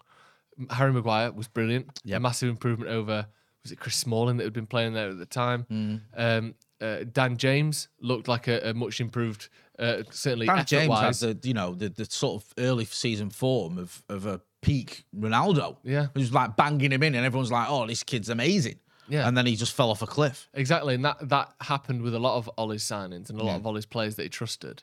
Harry 0.71 0.93
Maguire 0.93 1.33
was 1.33 1.49
brilliant. 1.49 2.01
Yep. 2.05 2.17
A 2.17 2.21
massive 2.21 2.49
improvement 2.49 2.91
over 2.91 3.27
was 3.63 3.73
it 3.73 3.79
Chris 3.81 3.97
Smalling 3.97 4.37
that 4.39 4.45
had 4.45 4.53
been 4.53 4.67
playing 4.67 4.95
there 4.95 5.09
at 5.11 5.19
the 5.19 5.27
time. 5.27 5.67
Mm. 5.71 6.01
Um, 6.17 6.55
uh, 6.81 7.05
Dan 7.13 7.37
James 7.37 7.89
looked 8.01 8.27
like 8.29 8.49
a, 8.49 8.71
a 8.71 8.75
much 8.75 9.01
improved, 9.01 9.49
uh, 9.79 10.03
certainly 10.11 10.47
Dan 10.47 10.65
James 10.65 10.99
has 10.99 11.21
the 11.21 11.39
you 11.43 11.53
know 11.55 11.75
the, 11.75 11.89
the 11.91 12.07
sort 12.07 12.43
of 12.43 12.55
early 12.59 12.85
season 12.87 13.29
form 13.31 13.77
of 13.79 14.03
of 14.09 14.25
a 14.27 14.41
peak 14.63 15.05
Ronaldo. 15.19 15.77
Yeah. 15.85 16.07
who's 16.15 16.33
like 16.33 16.57
banging 16.57 16.93
him 16.93 17.03
in, 17.03 17.15
and 17.15 17.25
everyone's 17.27 17.53
like, 17.53 17.67
"Oh, 17.69 17.87
this 17.87 18.03
kid's 18.03 18.29
amazing." 18.31 18.77
Yeah. 19.09 19.27
and 19.27 19.37
then 19.37 19.45
he 19.45 19.57
just 19.57 19.73
fell 19.73 19.91
off 19.91 20.03
a 20.03 20.07
cliff. 20.07 20.49
Exactly, 20.55 20.95
and 20.95 21.05
that 21.05 21.29
that 21.29 21.53
happened 21.61 22.01
with 22.03 22.15
a 22.15 22.19
lot 22.21 22.37
of 22.37 22.49
Ollie's 22.57 22.85
signings 22.85 23.29
and 23.29 23.41
a 23.41 23.43
lot 23.45 23.51
Yeah. 23.53 23.57
of 23.57 23.67
Ollie's 23.67 23.85
players 23.87 24.15
that 24.17 24.23
he 24.23 24.29
trusted. 24.29 24.83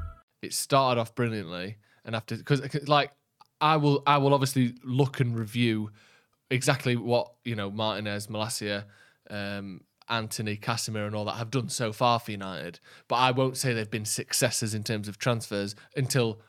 It 0.41 0.53
started 0.53 0.99
off 0.99 1.15
brilliantly, 1.15 1.77
and 2.05 2.15
after 2.15 2.35
because 2.35 2.61
like 2.87 3.11
I 3.59 3.77
will 3.77 4.03
I 4.07 4.17
will 4.17 4.33
obviously 4.33 4.75
look 4.83 5.19
and 5.19 5.37
review 5.37 5.91
exactly 6.49 6.95
what 6.95 7.31
you 7.43 7.55
know 7.55 7.69
Martinez, 7.69 8.27
Malacia, 8.27 8.85
um, 9.29 9.81
Antony, 10.09 10.57
Casemiro, 10.57 11.07
and 11.07 11.15
all 11.15 11.25
that 11.25 11.35
have 11.35 11.51
done 11.51 11.69
so 11.69 11.93
far 11.93 12.19
for 12.19 12.31
United, 12.31 12.79
but 13.07 13.15
I 13.15 13.31
won't 13.31 13.57
say 13.57 13.73
they've 13.73 13.89
been 13.89 14.05
successes 14.05 14.73
in 14.73 14.83
terms 14.83 15.07
of 15.07 15.17
transfers 15.17 15.75
until 15.95 16.41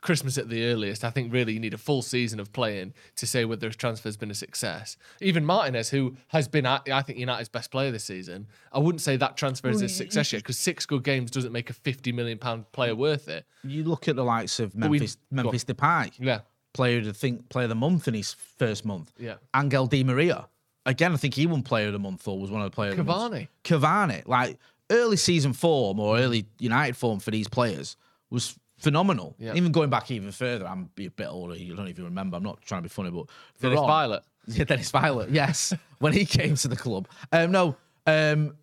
Christmas 0.00 0.38
at 0.38 0.48
the 0.48 0.64
earliest. 0.66 1.04
I 1.04 1.10
think 1.10 1.32
really 1.32 1.52
you 1.52 1.60
need 1.60 1.74
a 1.74 1.78
full 1.78 2.02
season 2.02 2.38
of 2.38 2.52
playing 2.52 2.94
to 3.16 3.26
say 3.26 3.44
whether 3.44 3.66
his 3.66 3.76
transfer's 3.76 4.16
been 4.16 4.30
a 4.30 4.34
success. 4.34 4.96
Even 5.20 5.44
Martinez, 5.44 5.90
who 5.90 6.16
has 6.28 6.46
been, 6.46 6.66
I 6.66 7.02
think, 7.02 7.18
United's 7.18 7.48
best 7.48 7.70
player 7.70 7.90
this 7.90 8.04
season, 8.04 8.46
I 8.72 8.78
wouldn't 8.78 9.02
say 9.02 9.16
that 9.16 9.36
transfer 9.36 9.68
is 9.68 9.82
a 9.82 9.88
success 9.88 10.32
yet 10.32 10.42
because 10.42 10.58
six 10.58 10.86
good 10.86 11.02
games 11.02 11.30
doesn't 11.30 11.52
make 11.52 11.70
a 11.70 11.72
fifty 11.72 12.12
million 12.12 12.38
pound 12.38 12.70
player 12.72 12.94
mm. 12.94 12.98
worth 12.98 13.28
it. 13.28 13.44
You 13.64 13.84
look 13.84 14.08
at 14.08 14.16
the 14.16 14.24
likes 14.24 14.60
of 14.60 14.74
Memphis. 14.74 15.16
Memphis 15.30 15.64
Depay, 15.64 16.12
Yeah, 16.18 16.40
player 16.72 16.98
of 16.98 17.04
the 17.06 17.12
think 17.12 17.48
player 17.48 17.64
of 17.64 17.70
the 17.70 17.74
month 17.74 18.08
in 18.08 18.14
his 18.14 18.34
first 18.34 18.84
month. 18.84 19.12
Yeah. 19.18 19.34
Angel 19.54 19.86
Di 19.86 20.04
Maria. 20.04 20.48
Again, 20.86 21.12
I 21.12 21.16
think 21.16 21.34
he 21.34 21.46
won 21.46 21.62
player 21.62 21.88
of 21.88 21.92
the 21.92 21.98
month 21.98 22.26
or 22.26 22.38
was 22.38 22.50
one 22.50 22.62
of 22.62 22.70
the 22.70 22.74
players. 22.74 22.98
Of 22.98 23.04
the. 23.04 23.12
Cavani. 23.12 23.48
Cavani, 23.64 24.26
like 24.26 24.58
early 24.90 25.16
season 25.16 25.52
form 25.52 26.00
or 26.00 26.18
early 26.18 26.46
United 26.58 26.96
form 26.96 27.18
for 27.18 27.30
these 27.30 27.48
players 27.48 27.96
was 28.30 28.58
phenomenal. 28.78 29.34
Yeah. 29.38 29.54
Even 29.54 29.72
going 29.72 29.90
back 29.90 30.10
even 30.10 30.32
further, 30.32 30.66
I'm 30.66 30.90
a 30.98 31.08
bit 31.08 31.26
older. 31.28 31.56
You 31.56 31.74
don't 31.76 31.88
even 31.88 32.04
remember. 32.04 32.36
I'm 32.36 32.42
not 32.42 32.62
trying 32.62 32.82
to 32.82 32.88
be 32.88 32.92
funny, 32.92 33.10
but 33.10 33.26
Dennis 33.60 33.78
Varane- 33.80 33.86
Viollet. 33.86 34.22
Yeah, 34.50 34.64
Dennis 34.64 34.90
Viollet. 34.90 35.28
Yes, 35.30 35.74
when 35.98 36.14
he 36.14 36.24
came 36.24 36.54
to 36.56 36.68
the 36.68 36.76
club. 36.76 37.06
Um, 37.32 37.50
no, 37.52 37.76
um, 38.06 38.56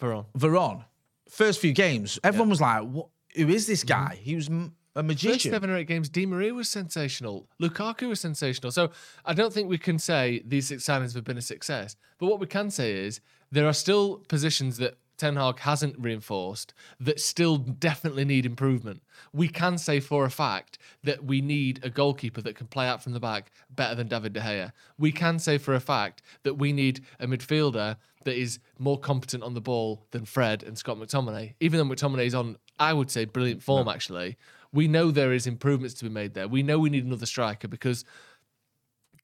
Veron. 0.00 0.24
Veron. 0.38 0.84
First 1.28 1.60
few 1.60 1.72
games, 1.74 2.18
everyone 2.24 2.48
was 2.48 2.60
like, 2.62 2.82
"What? 2.82 3.08
Who 3.36 3.48
is 3.48 3.66
this 3.66 3.84
guy?" 3.84 4.18
He 4.22 4.34
was 4.34 4.48
a 4.48 4.70
First 4.94 5.06
magician. 5.06 5.52
seven 5.52 5.70
or 5.70 5.76
eight 5.76 5.86
games, 5.86 6.08
Di 6.08 6.24
Maria 6.26 6.52
was 6.54 6.68
sensational. 6.68 7.46
Lukaku 7.60 8.08
was 8.08 8.20
sensational. 8.20 8.70
So 8.72 8.90
I 9.24 9.32
don't 9.34 9.52
think 9.52 9.68
we 9.68 9.78
can 9.78 9.98
say 9.98 10.42
these 10.46 10.68
six 10.68 10.84
signings 10.84 11.14
have 11.14 11.24
been 11.24 11.38
a 11.38 11.42
success. 11.42 11.96
But 12.18 12.26
what 12.26 12.40
we 12.40 12.46
can 12.46 12.70
say 12.70 12.92
is 12.92 13.20
there 13.50 13.66
are 13.66 13.72
still 13.72 14.18
positions 14.28 14.76
that 14.78 14.96
Ten 15.22 15.36
Hag 15.36 15.60
hasn't 15.60 15.94
reinforced 16.00 16.74
that 16.98 17.20
still 17.20 17.56
definitely 17.56 18.24
need 18.24 18.44
improvement. 18.44 19.04
We 19.32 19.46
can 19.46 19.78
say 19.78 20.00
for 20.00 20.24
a 20.24 20.30
fact 20.30 20.78
that 21.04 21.24
we 21.24 21.40
need 21.40 21.78
a 21.84 21.90
goalkeeper 21.90 22.40
that 22.40 22.56
can 22.56 22.66
play 22.66 22.88
out 22.88 23.04
from 23.04 23.12
the 23.12 23.20
back 23.20 23.52
better 23.70 23.94
than 23.94 24.08
David 24.08 24.32
De 24.32 24.40
Gea. 24.40 24.72
We 24.98 25.12
can 25.12 25.38
say 25.38 25.58
for 25.58 25.74
a 25.74 25.80
fact 25.80 26.22
that 26.42 26.54
we 26.54 26.72
need 26.72 27.04
a 27.20 27.28
midfielder 27.28 27.98
that 28.24 28.36
is 28.36 28.58
more 28.80 28.98
competent 28.98 29.44
on 29.44 29.54
the 29.54 29.60
ball 29.60 30.04
than 30.10 30.24
Fred 30.24 30.64
and 30.64 30.76
Scott 30.76 30.96
McTominay. 30.96 31.54
Even 31.60 31.78
though 31.78 31.94
McTominay 31.94 32.26
is 32.26 32.34
on, 32.34 32.56
I 32.80 32.92
would 32.92 33.08
say, 33.08 33.24
brilliant 33.24 33.62
form 33.62 33.86
actually. 33.86 34.36
We 34.72 34.88
know 34.88 35.12
there 35.12 35.32
is 35.32 35.46
improvements 35.46 35.94
to 35.96 36.04
be 36.04 36.10
made 36.10 36.34
there. 36.34 36.48
We 36.48 36.64
know 36.64 36.80
we 36.80 36.90
need 36.90 37.04
another 37.04 37.26
striker 37.26 37.68
because 37.68 38.04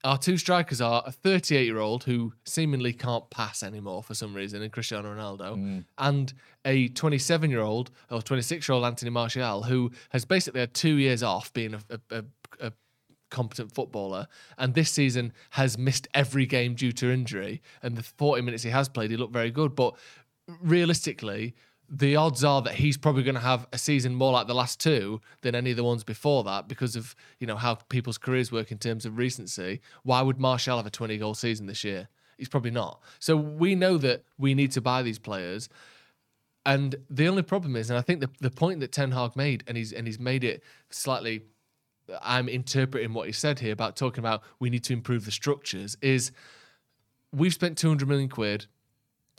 our 0.04 0.18
two 0.18 0.36
strikers 0.36 0.80
are 0.80 1.02
a 1.06 1.12
38 1.12 1.64
year 1.64 1.78
old 1.78 2.04
who 2.04 2.32
seemingly 2.44 2.92
can't 2.92 3.28
pass 3.30 3.62
anymore 3.62 4.02
for 4.02 4.14
some 4.14 4.34
reason, 4.34 4.62
and 4.62 4.72
Cristiano 4.72 5.14
Ronaldo, 5.14 5.56
mm. 5.56 5.84
and 5.98 6.32
a 6.64 6.88
27 6.88 7.50
year 7.50 7.60
old 7.60 7.90
or 8.10 8.22
26 8.22 8.68
year 8.68 8.74
old 8.74 8.84
Anthony 8.84 9.10
Martial 9.10 9.64
who 9.64 9.90
has 10.10 10.24
basically 10.24 10.60
had 10.60 10.74
two 10.74 10.96
years 10.96 11.22
off 11.22 11.52
being 11.52 11.74
a, 11.74 11.80
a, 11.90 12.16
a, 12.18 12.24
a 12.68 12.72
competent 13.30 13.72
footballer, 13.74 14.28
and 14.56 14.74
this 14.74 14.90
season 14.90 15.32
has 15.50 15.76
missed 15.76 16.06
every 16.14 16.46
game 16.46 16.74
due 16.74 16.92
to 16.92 17.10
injury. 17.10 17.60
And 17.82 17.96
the 17.96 18.02
40 18.02 18.42
minutes 18.42 18.62
he 18.62 18.70
has 18.70 18.88
played, 18.88 19.10
he 19.10 19.16
looked 19.16 19.32
very 19.32 19.50
good. 19.50 19.74
But 19.74 19.94
realistically, 20.60 21.54
the 21.88 22.16
odds 22.16 22.44
are 22.44 22.60
that 22.62 22.74
he's 22.74 22.96
probably 22.96 23.22
going 23.22 23.34
to 23.34 23.40
have 23.40 23.66
a 23.72 23.78
season 23.78 24.14
more 24.14 24.32
like 24.32 24.46
the 24.46 24.54
last 24.54 24.78
two 24.78 25.20
than 25.40 25.54
any 25.54 25.70
of 25.70 25.76
the 25.76 25.84
ones 25.84 26.04
before 26.04 26.44
that 26.44 26.68
because 26.68 26.96
of 26.96 27.14
you 27.38 27.46
know 27.46 27.56
how 27.56 27.74
people's 27.74 28.18
careers 28.18 28.52
work 28.52 28.70
in 28.70 28.78
terms 28.78 29.06
of 29.06 29.16
recency. 29.16 29.80
Why 30.02 30.22
would 30.22 30.38
Martial 30.38 30.76
have 30.76 30.86
a 30.86 30.90
20 30.90 31.16
goal 31.18 31.34
season 31.34 31.66
this 31.66 31.84
year? 31.84 32.08
He's 32.36 32.48
probably 32.48 32.70
not. 32.70 33.00
So 33.18 33.36
we 33.36 33.74
know 33.74 33.98
that 33.98 34.24
we 34.36 34.54
need 34.54 34.70
to 34.72 34.80
buy 34.80 35.02
these 35.02 35.18
players. 35.18 35.68
And 36.64 36.96
the 37.08 37.26
only 37.26 37.42
problem 37.42 37.74
is, 37.74 37.88
and 37.88 37.98
I 37.98 38.02
think 38.02 38.20
the, 38.20 38.30
the 38.40 38.50
point 38.50 38.80
that 38.80 38.92
Ten 38.92 39.12
Hag 39.12 39.34
made, 39.34 39.64
and 39.66 39.76
he's 39.76 39.92
and 39.92 40.06
he's 40.06 40.20
made 40.20 40.44
it 40.44 40.62
slightly 40.90 41.42
I'm 42.22 42.48
interpreting 42.48 43.12
what 43.12 43.26
he 43.26 43.32
said 43.32 43.58
here 43.58 43.72
about 43.72 43.96
talking 43.96 44.20
about 44.20 44.42
we 44.58 44.70
need 44.70 44.84
to 44.84 44.92
improve 44.92 45.24
the 45.24 45.30
structures 45.30 45.96
is 46.00 46.32
we've 47.32 47.52
spent 47.52 47.76
200 47.76 48.08
million 48.08 48.28
quid 48.28 48.66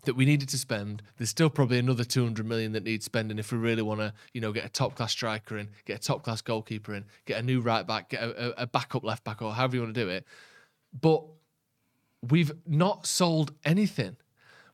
that 0.05 0.15
we 0.15 0.25
needed 0.25 0.49
to 0.49 0.57
spend. 0.57 1.01
There's 1.17 1.29
still 1.29 1.49
probably 1.49 1.79
another 1.79 2.03
200 2.03 2.45
million 2.45 2.71
that 2.73 2.83
needs 2.83 3.05
spending 3.05 3.39
if 3.39 3.51
we 3.51 3.57
really 3.57 3.81
want 3.81 3.99
to, 3.99 4.13
you 4.33 4.41
know, 4.41 4.51
get 4.51 4.65
a 4.65 4.69
top 4.69 4.95
class 4.95 5.11
striker 5.11 5.57
in, 5.57 5.69
get 5.85 5.97
a 5.97 6.01
top 6.01 6.23
class 6.23 6.41
goalkeeper 6.41 6.93
in, 6.93 7.05
get 7.25 7.39
a 7.39 7.43
new 7.43 7.61
right 7.61 7.85
back, 7.85 8.09
get 8.09 8.23
a, 8.23 8.47
a, 8.47 8.63
a 8.63 8.67
backup 8.67 9.03
left 9.03 9.23
back, 9.23 9.41
or 9.41 9.53
however 9.53 9.75
you 9.75 9.81
want 9.81 9.93
to 9.93 10.03
do 10.03 10.09
it. 10.09 10.25
But 10.99 11.23
we've 12.27 12.51
not 12.65 13.05
sold 13.05 13.53
anything. 13.63 14.17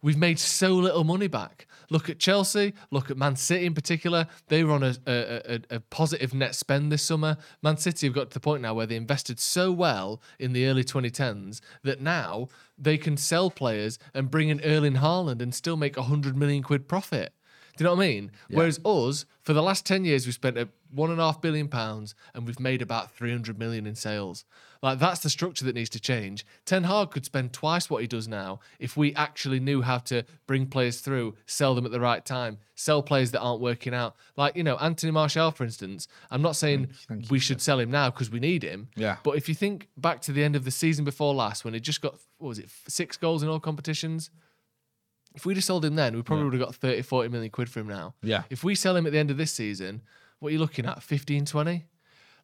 We've 0.06 0.16
made 0.16 0.38
so 0.38 0.70
little 0.76 1.04
money 1.04 1.26
back. 1.26 1.66
Look 1.90 2.12
at 2.12 2.20
Chelsea. 2.20 2.76
Look 2.92 3.10
at 3.10 3.18
Man 3.18 3.36
City 3.36 3.66
in 3.66 3.74
particular. 3.74 4.28
They 4.50 4.64
were 4.64 4.74
on 4.74 4.84
a, 4.84 4.96
a, 5.08 5.56
a, 5.56 5.60
a 5.78 5.80
positive 5.80 6.32
net 6.32 6.54
spend 6.54 6.92
this 6.92 7.02
summer. 7.02 7.38
Man 7.64 7.78
City 7.78 8.06
have 8.06 8.14
got 8.14 8.30
to 8.30 8.36
the 8.36 8.40
point 8.40 8.62
now 8.62 8.76
where 8.76 8.86
they 8.86 8.98
invested 8.98 9.40
so 9.40 9.72
well 9.72 10.22
in 10.38 10.54
the 10.54 10.68
early 10.68 10.84
2010s 10.84 11.60
that 11.82 12.02
now 12.02 12.50
they 12.78 13.00
can 13.00 13.18
sell 13.18 13.50
players 13.50 13.98
and 14.14 14.30
bring 14.30 14.50
in 14.50 14.62
Erling 14.62 14.98
Haaland 14.98 15.42
and 15.42 15.56
still 15.56 15.76
make 15.76 15.98
100 15.98 16.38
million 16.38 16.62
quid 16.62 16.88
profit. 16.88 17.34
Do 17.78 17.84
you 17.84 17.90
know 17.90 17.96
what 17.96 18.04
I 18.04 18.08
mean? 18.08 18.32
Whereas 18.50 18.80
us, 18.86 19.26
for 19.44 19.54
the 19.54 19.64
last 19.64 19.86
10 19.86 20.06
years, 20.06 20.26
we've 20.26 20.34
spent 20.34 20.58
a 20.58 20.70
one 20.92 21.12
and 21.12 21.20
a 21.20 21.24
half 21.24 21.42
billion 21.42 21.68
pounds 21.68 22.16
and 22.34 22.48
we've 22.48 22.60
made 22.60 22.82
about 22.82 23.12
300 23.12 23.60
million 23.60 23.86
in 23.86 23.96
sales. 23.96 24.46
Like, 24.82 25.00
that's 25.00 25.22
the 25.22 25.30
structure 25.30 25.66
that 25.66 25.76
needs 25.76 25.90
to 25.92 26.00
change. 26.00 26.46
Ten 26.66 26.84
Hag 26.84 27.10
could 27.10 27.26
spend 27.26 27.54
twice 27.54 27.90
what 27.90 28.02
he 28.02 28.08
does 28.08 28.28
now 28.28 28.60
if 28.80 28.96
we 28.96 29.16
actually 29.16 29.60
knew 29.60 29.82
how 29.82 29.98
to 30.00 30.24
bring 30.46 30.68
players 30.68 31.00
through, 31.00 31.36
sell 31.48 31.74
them 31.74 31.86
at 31.86 31.92
the 31.92 32.00
right 32.00 32.24
time, 32.24 32.60
sell 32.76 33.02
players 33.02 33.32
that 33.32 33.40
aren't 33.40 33.62
working 33.62 33.94
out. 33.96 34.16
Like, 34.38 34.56
you 34.56 34.64
know, 34.64 34.78
Anthony 34.78 35.12
Martial, 35.12 35.50
for 35.52 35.64
instance, 35.64 36.08
I'm 36.30 36.42
not 36.44 36.56
saying 36.56 36.90
we 37.30 37.40
should 37.40 37.62
sell 37.62 37.80
him 37.80 37.90
now 37.90 38.12
because 38.12 38.30
we 38.30 38.40
need 38.40 38.64
him. 38.64 38.90
Yeah. 38.96 39.18
But 39.24 39.38
if 39.38 39.50
you 39.50 39.56
think 39.56 39.90
back 39.98 40.22
to 40.22 40.32
the 40.32 40.44
end 40.44 40.56
of 40.56 40.66
the 40.66 40.72
season 40.72 41.04
before 41.04 41.34
last 41.34 41.66
when 41.66 41.74
he 41.74 41.80
just 41.80 42.02
got, 42.02 42.16
what 42.38 42.50
was 42.50 42.60
it, 42.60 42.70
six 42.88 43.18
goals 43.18 43.42
in 43.42 43.50
all 43.50 43.60
competitions? 43.60 44.30
If 45.36 45.46
we'd 45.46 45.58
have 45.58 45.64
sold 45.64 45.84
him 45.86 45.96
then, 45.96 46.16
we 46.16 46.22
probably 46.22 46.46
would 46.46 46.54
have 46.54 46.62
got 46.62 46.76
30, 46.76 47.02
40 47.02 47.30
million 47.30 47.52
quid 47.52 47.70
for 47.70 47.82
him 47.82 47.88
now. 47.88 48.14
Yeah. 48.24 48.44
If 48.50 48.64
we 48.64 48.74
sell 48.76 48.96
him 48.96 49.06
at 49.06 49.12
the 49.12 49.20
end 49.20 49.32
of 49.32 49.38
this 49.38 49.52
season, 49.52 50.02
what 50.40 50.50
are 50.50 50.52
you 50.54 50.60
looking 50.60 50.86
at? 50.86 51.04
15, 51.04 51.46
20? 51.46 51.86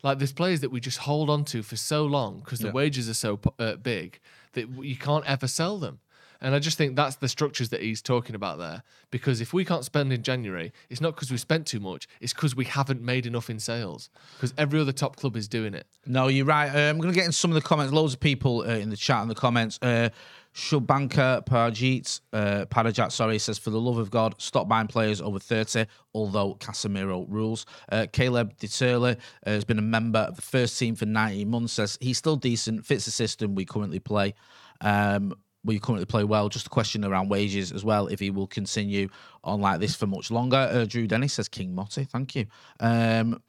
Like 0.04 0.18
there's 0.18 0.34
players 0.34 0.62
that 0.62 0.72
we 0.72 0.80
just 0.80 0.98
hold 1.00 1.30
on 1.30 1.46
to 1.46 1.62
for 1.64 1.76
so 1.76 2.06
long 2.06 2.40
because 2.40 2.60
the 2.60 2.68
Yeah. 2.68 2.74
wages 2.74 3.08
are 3.10 3.14
so 3.14 3.40
uh, 3.60 3.76
big 3.76 4.20
that 4.54 4.68
you 4.84 4.96
can't 4.96 5.26
ever 5.26 5.48
sell 5.48 5.78
them. 5.78 6.00
And 6.44 6.56
I 6.56 6.60
just 6.60 6.76
think 6.76 6.96
that's 6.96 7.18
the 7.18 7.28
structures 7.28 7.70
that 7.70 7.84
he's 7.84 8.02
talking 8.02 8.34
about 8.34 8.58
there. 8.58 8.82
Because 9.12 9.42
if 9.42 9.54
we 9.54 9.64
can't 9.64 9.86
spend 9.86 10.12
in 10.12 10.24
January, 10.24 10.74
it's 10.90 11.00
not 11.00 11.14
because 11.14 11.30
we 11.30 11.38
spent 11.38 11.68
too 11.68 11.80
much, 11.80 12.08
it's 12.20 12.34
because 12.34 12.56
we 12.56 12.66
haven't 12.66 13.00
made 13.00 13.28
enough 13.28 13.48
in 13.52 13.60
sales. 13.60 14.10
Because 14.38 14.52
every 14.58 14.80
other 14.82 14.92
top 14.92 15.18
club 15.18 15.36
is 15.38 15.48
doing 15.48 15.76
it. 15.76 15.86
No, 16.08 16.30
you're 16.30 16.48
right. 16.48 16.68
Uh, 16.74 16.90
I'm 16.90 16.98
going 16.98 17.14
to 17.14 17.16
get 17.16 17.28
in 17.28 17.32
some 17.32 17.52
of 17.52 17.56
the 17.56 17.62
comments. 17.62 17.94
Loads 17.94 18.16
of 18.16 18.20
people 18.20 18.62
uh, 18.62 18.70
in 18.74 18.90
the 18.90 18.98
chat 18.98 19.22
and 19.22 19.30
the 19.30 19.36
comments. 19.36 19.78
Uh, 19.84 20.10
Shubanka 20.54 21.46
Parajit, 21.46 22.20
uh, 22.34 22.66
Parajat, 22.66 23.12
sorry, 23.12 23.40
says, 23.40 23.58
for 23.58 23.70
the 23.70 23.80
love 23.80 23.98
of 23.98 24.12
God, 24.12 24.36
stop 24.38 24.68
buying 24.68 24.88
players 24.88 25.22
over 25.22 25.40
30, 25.40 25.86
although 26.14 26.56
Casemiro 26.56 27.26
rules. 27.30 27.66
Uh, 27.92 28.06
Caleb 28.12 28.58
Deterle 28.58 29.16
uh, 29.16 29.50
has 29.50 29.64
been 29.64 29.80
a 29.80 29.84
member 29.84 30.20
of 30.20 30.36
the 30.36 30.42
first 30.42 30.78
team 30.78 30.96
for 30.96 31.06
19 31.06 31.50
months, 31.50 31.74
says, 31.74 31.98
he's 32.02 32.18
still 32.18 32.36
decent, 32.36 32.86
fits 32.86 33.06
the 33.06 33.12
system 33.12 33.56
we 33.56 33.66
currently 33.66 34.00
play. 34.00 34.34
Um, 34.82 35.34
we 35.64 35.80
currently 35.80 36.06
play 36.06 36.24
well. 36.24 36.50
Just 36.50 36.68
a 36.68 36.70
question 36.70 37.06
around 37.06 37.30
wages 37.30 37.72
as 37.72 37.86
well, 37.86 38.08
if 38.08 38.20
he 38.20 38.32
will 38.32 38.48
continue 38.48 39.10
on 39.44 39.62
like 39.62 39.80
this 39.80 39.96
for 39.96 40.08
much 40.08 40.32
longer. 40.32 40.58
Uh, 40.58 40.86
Drew 40.86 41.08
Dennis 41.08 41.34
says, 41.34 41.48
King 41.48 41.76
Motti, 41.76 42.08
thank 42.08 42.36
you. 42.36 42.46
Um, 42.80 43.42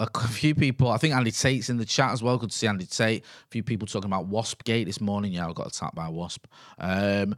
a 0.14 0.28
few 0.28 0.54
people. 0.54 0.90
I 0.90 0.96
think 0.96 1.14
Andy 1.14 1.30
Tate's 1.30 1.68
in 1.68 1.76
the 1.76 1.84
chat 1.84 2.12
as 2.12 2.22
well. 2.22 2.38
Good 2.38 2.50
to 2.50 2.56
see 2.56 2.66
Andy 2.66 2.86
Tate. 2.86 3.22
A 3.22 3.48
few 3.50 3.62
people 3.62 3.86
talking 3.86 4.10
about 4.10 4.30
Waspgate 4.30 4.86
this 4.86 5.00
morning. 5.00 5.32
Yeah, 5.32 5.48
I 5.48 5.52
got 5.52 5.66
attacked 5.66 5.94
by 5.94 6.06
a 6.06 6.10
wasp. 6.10 6.46
Um, 6.78 7.34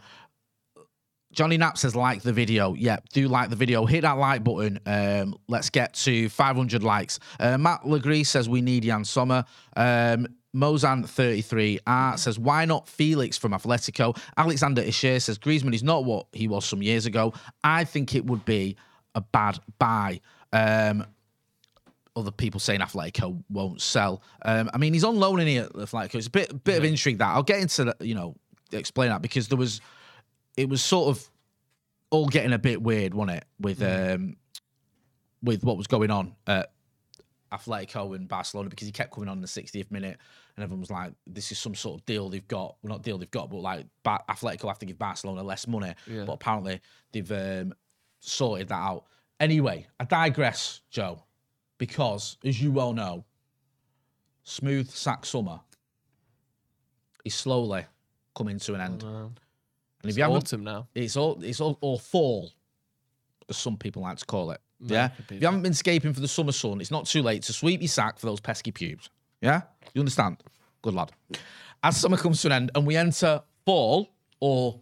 Johnny 1.33 1.57
Knapp 1.57 1.79
says 1.79 1.97
like 1.97 2.23
the 2.23 2.33
video. 2.33 2.75
Yeah, 2.75 2.99
do 3.13 3.27
like 3.27 3.51
the 3.51 3.57
video. 3.57 3.87
Hit 3.87 4.03
that 4.03 4.19
like 4.19 4.45
button. 4.45 4.79
Um, 4.87 5.35
let's 5.49 5.71
get 5.71 5.95
to 5.95 6.29
500 6.29 6.83
likes. 6.83 7.19
Uh, 7.41 7.59
Matt 7.59 7.87
Legree 7.87 8.23
says 8.23 8.49
we 8.49 8.61
need 8.61 8.85
Yann 8.85 9.05
Sommer. 9.05 9.45
Um, 9.75 10.29
Mozan 10.55 11.09
33 11.09 11.81
Art 11.87 12.19
says 12.19 12.39
why 12.39 12.67
not 12.67 12.87
Felix 12.87 13.39
from 13.39 13.53
Atletico? 13.53 14.17
Alexander 14.37 14.83
Isher 14.83 15.19
says 15.19 15.39
Griezmann 15.39 15.75
is 15.75 15.83
not 15.83 16.05
what 16.05 16.27
he 16.33 16.47
was 16.47 16.67
some 16.67 16.83
years 16.83 17.07
ago. 17.07 17.33
I 17.65 17.85
think 17.85 18.15
it 18.15 18.27
would 18.27 18.45
be 18.45 18.77
a 19.15 19.23
bad 19.23 19.59
buy. 19.79 20.21
Um, 20.53 21.07
other 22.15 22.31
people 22.31 22.61
saying 22.61 22.81
Atletico 22.81 23.43
won't 23.49 23.81
sell. 23.81 24.23
Um, 24.45 24.71
I 24.75 24.79
mean, 24.79 24.93
he's 24.93 25.05
on 25.05 25.17
loan 25.17 25.41
in 25.41 25.47
here 25.47 25.65
at 25.65 25.73
Atletico. 25.73 26.17
It's 26.17 26.27
a 26.27 26.31
bit 26.31 26.65
bit 26.65 26.79
of 26.79 26.85
intrigue 26.85 27.19
that 27.19 27.29
I'll 27.29 27.43
get 27.43 27.61
into 27.61 27.85
the, 27.85 27.97
you 28.01 28.15
know 28.15 28.37
explain 28.73 29.11
that 29.11 29.23
because 29.23 29.49
there 29.49 29.59
was 29.59 29.81
it 30.57 30.69
was 30.69 30.83
sort 30.83 31.09
of 31.09 31.29
all 32.11 32.27
getting 32.29 32.53
a 32.53 32.59
bit 32.59 32.83
weird, 32.83 33.15
wasn't 33.15 33.39
it? 33.39 33.45
With 33.59 33.83
um 33.83 34.37
with 35.43 35.65
what 35.65 35.77
was 35.77 35.87
going 35.87 36.11
on 36.11 36.35
at 36.47 36.73
Atletico 37.53 38.15
and 38.15 38.29
Barcelona 38.29 38.69
because 38.71 38.87
he 38.87 38.93
kept 38.93 39.13
coming 39.13 39.29
on 39.29 39.39
in 39.39 39.43
the 39.43 39.49
60th 39.49 39.91
minute 39.91 40.17
and 40.57 40.63
everyone 40.63 40.81
was 40.81 40.91
like, 40.91 41.13
"This 41.27 41.51
is 41.53 41.59
some 41.59 41.75
sort 41.75 42.01
of 42.01 42.07
deal 42.07 42.29
they've 42.29 42.47
got." 42.47 42.77
Well, 42.83 42.91
not 42.93 43.03
deal 43.03 43.19
they've 43.19 43.31
got, 43.31 43.51
but 43.51 43.59
like 43.59 43.87
ba- 44.03 44.23
Atletico 44.29 44.69
have 44.69 44.79
to 44.81 44.87
give 44.87 44.99
Barcelona 44.99 45.43
less 45.43 45.67
money. 45.67 45.95
Yeah. 46.07 46.25
But 46.25 46.35
apparently 46.35 46.81
they've 47.13 47.33
um, 47.33 47.75
sorted 48.21 48.69
that 48.69 48.75
out. 48.75 49.05
Anyway, 49.41 49.87
I 49.99 50.05
digress, 50.05 50.83
Joe, 50.91 51.25
because 51.83 52.37
as 52.45 52.63
you 52.63 52.71
well 52.71 52.93
know, 52.93 53.25
smooth 54.45 54.89
sack 54.89 55.27
summer 55.27 55.59
is 57.25 57.35
slowly 57.35 57.85
coming 58.37 58.61
to 58.61 58.75
an 58.75 58.81
end. 58.81 59.03
Oh, 59.05 59.09
and 59.25 59.31
if 60.05 60.11
It's 60.11 60.17
you 60.17 60.23
haven't, 60.23 60.37
autumn 60.37 60.63
now. 60.63 60.87
it's 60.95 61.17
all 61.17 61.43
it's 61.43 61.61
all 61.61 61.77
or 61.81 61.99
fall, 61.99 62.53
as 63.49 63.57
some 63.57 63.77
people 63.77 64.03
like 64.03 64.17
to 64.19 64.25
call 64.27 64.53
it. 64.53 64.61
Yeah. 64.79 65.09
be 65.29 65.35
If 65.37 65.43
you 65.43 65.47
haven't 65.49 65.63
been 65.63 65.73
escaping 65.73 66.13
for 66.13 66.21
the 66.21 66.29
summer 66.29 66.53
sun, 66.53 66.81
it's 66.81 66.93
not 66.93 67.07
too 67.07 67.21
late 67.21 67.43
to 67.45 67.53
sweep 67.53 67.81
your 67.81 67.89
sack 67.89 68.17
for 68.21 68.27
those 68.27 68.39
pesky 68.41 68.71
pubes. 68.71 69.11
Yeah? 69.41 69.63
You 69.93 70.03
understand? 70.03 70.37
Good 70.83 70.95
lad. 70.95 71.11
As 71.83 71.97
summer 71.97 72.17
comes 72.17 72.43
to 72.43 72.47
an 72.49 72.53
end 72.53 72.71
and 72.77 72.87
we 72.87 72.95
enter 72.97 73.43
fall 73.67 74.09
or 74.39 74.79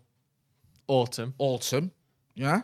Autumn. 0.87 1.33
autumn, 1.39 1.93
yeah? 2.35 2.61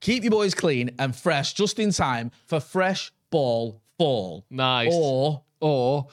Keep 0.00 0.24
your 0.24 0.30
boys 0.30 0.54
clean 0.54 0.90
and 0.98 1.14
fresh 1.14 1.52
just 1.52 1.78
in 1.78 1.90
time 1.92 2.30
for 2.46 2.58
fresh 2.60 3.12
ball 3.30 3.80
fall. 3.98 4.44
Nice. 4.50 4.90
Or 4.92 5.42
Or 5.60 6.08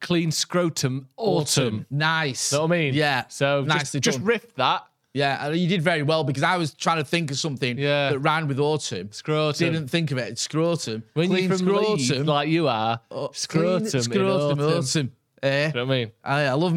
clean 0.00 0.30
scrotum 0.30 1.08
autumn. 1.16 1.86
Nice. 1.90 2.52
Know 2.52 2.62
what 2.62 2.72
I 2.72 2.78
mean? 2.78 2.94
Yeah. 2.94 3.24
So 3.28 3.62
nicely 3.62 4.00
just, 4.00 4.18
just 4.18 4.26
riff 4.26 4.54
that. 4.56 4.84
Yeah, 5.12 5.48
you 5.48 5.66
did 5.66 5.80
very 5.80 6.02
well 6.02 6.24
because 6.24 6.42
I 6.42 6.58
was 6.58 6.74
trying 6.74 6.98
to 6.98 7.04
think 7.04 7.30
of 7.30 7.38
something 7.38 7.78
Yeah. 7.78 8.10
that 8.10 8.18
rhymed 8.18 8.48
with 8.48 8.58
autumn. 8.60 9.10
Scrotum. 9.12 9.72
Didn't 9.72 9.88
think 9.88 10.10
of 10.10 10.18
it. 10.18 10.28
It's 10.32 10.42
scrotum. 10.42 11.04
When 11.14 11.28
Clean 11.30 11.48
you're 11.48 11.56
from 11.56 11.66
Leeds, 11.68 12.06
scrotum. 12.08 12.26
like 12.26 12.48
you 12.50 12.68
are, 12.68 13.00
Oh, 13.10 13.30
scrotum, 13.32 13.88
scrotum 14.02 14.28
autumn. 14.60 14.60
autumn. 14.60 15.12
Eh? 15.42 15.68
You 15.68 15.72
know 15.72 15.86
what 15.86 15.94
I 15.94 15.96
mean? 15.98 16.12
I, 16.22 16.40
I 16.42 16.52
love 16.52 16.74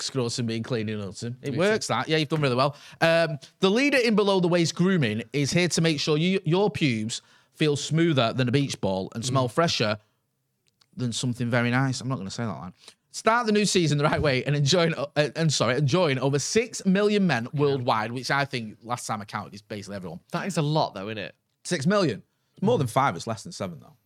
scrotum 0.00 0.46
being 0.46 0.62
clean 0.62 0.88
in 0.88 1.00
autumn. 1.00 1.36
It 1.42 1.54
works 1.56 1.86
that. 1.88 2.08
Yeah, 2.08 2.16
you've 2.18 2.28
done 2.28 2.40
really 2.40 2.54
well. 2.56 2.76
Um, 3.00 3.38
the 3.60 3.70
leader 3.70 3.98
in 3.98 4.14
below 4.16 4.40
the 4.40 4.48
waist 4.48 4.74
grooming 4.74 5.22
is 5.32 5.50
here 5.52 5.68
to 5.68 5.80
make 5.80 6.00
sure 6.00 6.16
you, 6.16 6.40
your 6.44 6.70
pubes 6.70 7.22
feel 7.54 7.76
smoother 7.76 8.32
than 8.32 8.48
a 8.48 8.52
beach 8.52 8.80
ball 8.80 9.10
and 9.14 9.22
Mm. 9.24 9.26
smell 9.26 9.48
fresher 9.48 9.98
than 10.96 11.12
something 11.12 11.50
very 11.50 11.70
nice. 11.70 12.00
I'm 12.00 12.08
not 12.08 12.16
going 12.16 12.28
to 12.28 12.34
say 12.34 12.44
that 12.44 12.50
line. 12.52 12.72
Start 13.10 13.46
the 13.46 13.52
new 13.52 13.64
season 13.64 13.98
the 13.98 14.04
right 14.04 14.20
way 14.20 14.44
and 14.44 14.54
enjoying 14.54 14.94
uh, 14.94 15.06
and 15.34 15.52
sorry, 15.52 15.76
enjoying 15.78 16.18
over 16.18 16.38
six 16.38 16.84
million 16.86 17.26
men 17.26 17.48
worldwide, 17.54 18.12
which 18.12 18.30
I 18.30 18.44
think 18.44 18.76
last 18.82 19.06
time 19.06 19.20
I 19.20 19.24
counted 19.24 19.54
is 19.54 19.62
basically 19.62 19.96
everyone. 19.96 20.20
That 20.32 20.46
is 20.46 20.56
a 20.58 20.62
lot, 20.62 20.94
though, 20.94 21.08
isn't 21.08 21.18
it? 21.18 21.34
Six 21.64 21.86
million. 21.86 22.22
It's 22.54 22.62
more 22.62 22.78
than 22.78 22.86
five. 22.86 23.16
It's 23.16 23.26
less 23.26 23.42
than 23.42 23.52
seven 23.52 23.80
though. 23.80 23.96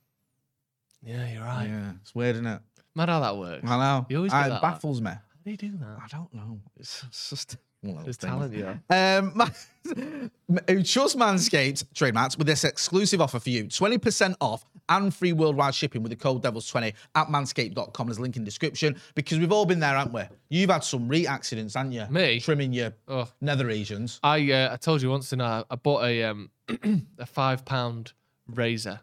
Yeah, 1.02 1.30
you're 1.32 1.42
right. 1.42 1.66
Yeah, 1.68 1.92
it's 2.00 2.14
weird, 2.14 2.36
isn't 2.36 2.46
it? 2.46 2.60
Mad 2.94 3.08
how 3.08 3.20
that 3.20 3.36
works. 3.36 3.64
I 3.68 3.76
know. 3.78 4.06
You 4.08 4.18
always 4.18 4.32
I- 4.32 4.42
get 4.42 4.46
it 4.46 4.50
that. 4.50 4.62
baffles 4.62 5.00
me. 5.00 5.10
How 5.44 5.56
do 5.56 5.70
that? 5.78 5.98
I 6.04 6.06
don't 6.08 6.32
know. 6.34 6.60
It's, 6.78 7.04
it's 7.08 7.30
just 7.30 7.56
one 7.80 7.96
of 7.98 8.04
those 8.04 8.16
There's 8.16 8.16
things. 8.16 8.54
talent, 8.54 8.78
yeah. 8.90 9.18
Um, 9.18 10.30
who 10.68 10.82
trust 10.84 11.18
Manscaped 11.18 11.84
trademarks 11.94 12.38
with 12.38 12.46
this 12.46 12.62
exclusive 12.64 13.20
offer 13.20 13.40
for 13.40 13.50
you 13.50 13.64
20% 13.64 14.34
off 14.40 14.64
and 14.88 15.12
free 15.14 15.32
worldwide 15.32 15.74
shipping 15.74 16.02
with 16.02 16.10
the 16.10 16.16
code 16.16 16.42
devils20 16.42 16.92
at 17.14 17.26
manscaped.com. 17.28 18.06
There's 18.06 18.18
a 18.18 18.22
link 18.22 18.36
in 18.36 18.42
the 18.42 18.46
description 18.46 18.96
because 19.14 19.38
we've 19.40 19.50
all 19.52 19.66
been 19.66 19.80
there, 19.80 19.96
haven't 19.96 20.12
we? 20.12 20.22
You've 20.48 20.70
had 20.70 20.84
some 20.84 21.08
re 21.08 21.26
accidents, 21.26 21.74
haven't 21.74 21.92
you? 21.92 22.06
Me? 22.10 22.38
Trimming 22.40 22.72
your 22.72 22.92
Oh. 23.08 23.28
nether 23.40 23.66
regions. 23.66 24.20
I 24.22 24.52
uh, 24.52 24.72
I 24.72 24.76
told 24.76 25.02
you 25.02 25.10
once, 25.10 25.32
and 25.32 25.42
I, 25.42 25.64
I 25.70 25.76
bought 25.76 26.04
a 26.04 26.24
um 26.24 26.50
a 27.18 27.26
five 27.26 27.64
pound 27.64 28.12
razor 28.46 29.00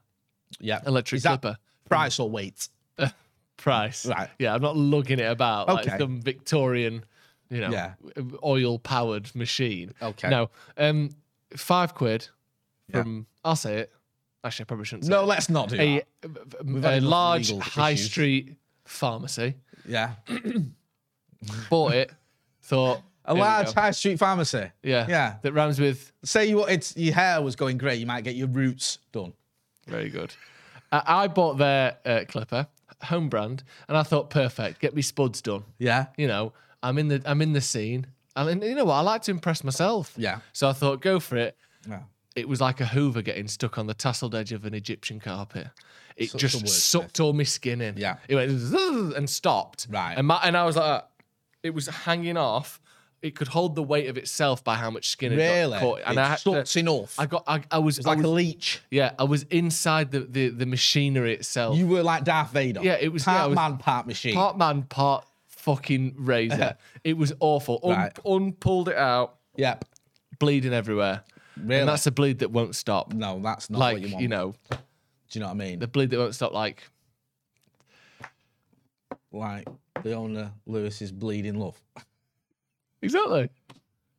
Yeah. 0.60 0.80
electric 0.86 1.22
clipper 1.24 1.58
price 1.90 2.20
or 2.20 2.30
weight? 2.30 2.70
Price. 3.60 4.06
Right. 4.06 4.30
Yeah, 4.40 4.54
I'm 4.54 4.62
not 4.62 4.76
lugging 4.78 5.20
it 5.20 5.30
about 5.32 5.70
Okay. 5.70 5.90
like 5.92 6.00
some 6.00 6.22
Victorian, 6.22 7.04
you 7.50 7.62
know, 7.62 7.70
Yeah. 7.72 7.94
oil 8.44 8.80
powered 8.80 9.34
machine. 9.36 9.94
Okay. 10.02 10.30
No, 10.30 10.50
um, 10.78 11.10
five 11.56 11.94
quid 11.96 12.28
Yeah. 12.90 13.04
from. 13.04 13.28
I'll 13.46 13.56
say 13.56 13.78
it. 13.80 13.94
Actually, 14.44 14.64
I 14.64 14.68
probably 14.68 14.86
shouldn't 14.86 15.06
say 15.06 15.10
No, 15.12 15.24
it. 15.24 15.28
let's 15.28 15.50
not 15.50 15.70
do 15.70 15.76
a, 15.80 16.02
that. 16.22 16.38
a, 16.62 16.98
enough 16.98 17.04
large 17.04 17.52
high 17.60 17.92
issues. 17.92 18.10
street 18.12 18.56
pharmacy. 18.86 19.56
Yeah. 19.86 20.14
Bought 21.70 21.94
it. 21.94 22.12
Thought 22.62 23.02
A 23.26 23.34
here 23.34 23.44
large 23.44 23.74
high 23.74 23.92
street 23.92 24.18
pharmacy. 24.20 24.72
Yeah. 24.84 25.06
Yeah. 25.10 25.36
That 25.42 25.54
rhymes 25.54 25.80
with 25.80 26.12
Say 26.24 26.48
you 26.50 26.66
it's 26.66 26.96
your 26.98 27.14
hair 27.16 27.42
was 27.42 27.56
going 27.56 27.78
grey, 27.78 27.96
you 27.96 28.06
might 28.06 28.24
get 28.24 28.36
your 28.36 28.48
roots 28.48 29.00
done. 29.12 29.34
Very 29.88 30.10
good. 30.10 30.34
Uh, 30.92 31.02
I 31.06 31.28
bought 31.28 31.58
their 31.58 31.98
uh, 32.06 32.22
clipper, 32.28 32.68
home 33.04 33.30
brand, 33.30 33.64
and 33.88 33.98
I 33.98 34.04
thought, 34.04 34.30
perfect, 34.30 34.80
get 34.80 34.96
me 34.96 35.02
spuds 35.02 35.42
done. 35.42 35.64
Yeah. 35.78 36.08
You 36.18 36.28
know, 36.28 36.54
I'm 36.84 36.98
in 36.98 37.08
the 37.08 37.22
I'm 37.26 37.42
in 37.42 37.54
the 37.54 37.62
scene, 37.62 38.08
and 38.36 38.64
you 38.64 38.76
know 38.76 38.86
what? 38.86 38.96
I 38.96 39.02
like 39.02 39.22
to 39.24 39.32
impress 39.32 39.64
myself. 39.64 40.14
Yeah. 40.18 40.40
So 40.54 40.70
I 40.70 40.74
thought, 40.74 41.02
go 41.02 41.20
for 41.20 41.38
it. 41.38 41.58
Yeah. 41.88 42.02
It 42.36 42.48
was 42.48 42.62
like 42.62 42.80
a 42.80 42.86
Hoover 42.86 43.22
getting 43.22 43.48
stuck 43.48 43.78
on 43.78 43.88
the 43.88 43.96
tasseled 43.96 44.34
edge 44.34 44.52
of 44.54 44.64
an 44.66 44.74
Egyptian 44.74 45.20
carpet. 45.20 45.68
It 46.16 46.32
Such 46.32 46.42
just 46.42 46.68
sucked 46.68 47.20
all 47.20 47.34
my 47.34 47.44
skin 47.44 47.82
in. 47.82 47.98
Yeah. 47.98 48.18
It 48.28 48.36
went 48.36 48.52
and 49.16 49.30
stopped. 49.30 49.88
Right. 49.90 50.14
And 50.18 50.28
my, 50.28 50.40
and 50.44 50.56
I 50.56 50.66
was 50.66 50.76
like, 50.76 50.86
uh, 50.86 51.02
it 51.64 51.74
was 51.74 51.88
hanging 51.88 52.38
off. 52.38 52.80
It 53.22 53.36
could 53.36 53.50
hold 53.50 53.76
the 53.76 53.84
weight 53.84 54.08
of 54.10 54.18
itself 54.18 54.64
by 54.64 54.76
how 54.76 54.90
much 54.90 55.10
skin 55.10 55.34
it 55.34 55.36
Really? 55.36 55.72
got 55.72 55.80
caught. 55.82 56.02
And 56.06 56.18
It 56.18 56.22
I 56.22 56.28
had 56.30 56.36
to- 56.40 56.52
sucks 56.52 56.76
enough. 56.78 57.20
I 57.20 57.26
got. 57.26 57.44
I, 57.48 57.62
I 57.70 57.80
was. 57.80 57.98
It's 57.98 58.08
I 58.08 58.12
like 58.12 58.20
was, 58.20 58.26
a 58.26 58.30
leech. 58.30 58.82
yeah, 58.92 59.12
I 59.20 59.26
was 59.26 59.44
inside 59.44 60.12
the, 60.12 60.22
the, 60.22 60.50
the 60.50 60.66
machinery 60.66 61.34
itself. 61.34 61.78
You 61.78 61.88
were 61.88 62.02
like 62.04 62.24
Darth 62.24 62.52
Vader. 62.52 62.82
Yeah, 62.82 62.98
it 63.00 63.12
was- 63.12 63.24
yeah, 63.28 63.34
part 63.34 63.44
I 63.44 63.48
was- 63.48 63.56
man, 63.56 63.78
part 63.78 64.08
machine. 64.08 64.34
part 64.36 64.58
man, 64.58 64.84
part 64.84 65.26
fucking 65.48 66.16
razor. 66.18 66.78
it 67.04 67.18
was 67.18 67.34
awful. 67.42 67.80
Un, 67.84 67.90
Right. 67.92 68.20
Unpulled 68.26 68.88
it 68.90 68.96
out, 68.98 69.36
Yep. 69.58 69.84
bleeding 70.40 70.74
everywhere. 70.74 71.24
Really? 71.58 71.82
And 71.82 71.90
that's 71.90 72.08
a 72.08 72.12
bleed 72.12 72.40
that 72.40 72.52
won't 72.52 72.74
stop. 72.76 73.12
no, 73.14 73.42
that's 73.44 73.70
not 73.70 73.80
like 73.80 73.94
what 73.96 74.02
you 74.04 74.14
want. 74.14 74.22
you, 74.22 74.28
know, 74.30 74.54
Do 74.72 74.78
you 75.34 75.42
know 75.42 75.48
what 75.48 75.52
I 75.52 75.56
mean? 75.56 75.80
the 75.80 75.88
bleed 75.90 76.10
that 76.12 76.18
won't 76.20 76.34
stop. 76.36 76.54
Like 76.54 76.84
like 79.32 79.68
Leona 80.04 80.54
Lewis's 80.66 81.12
bleeding 81.12 81.60
love. 81.60 81.80
Exactly. 83.02 83.50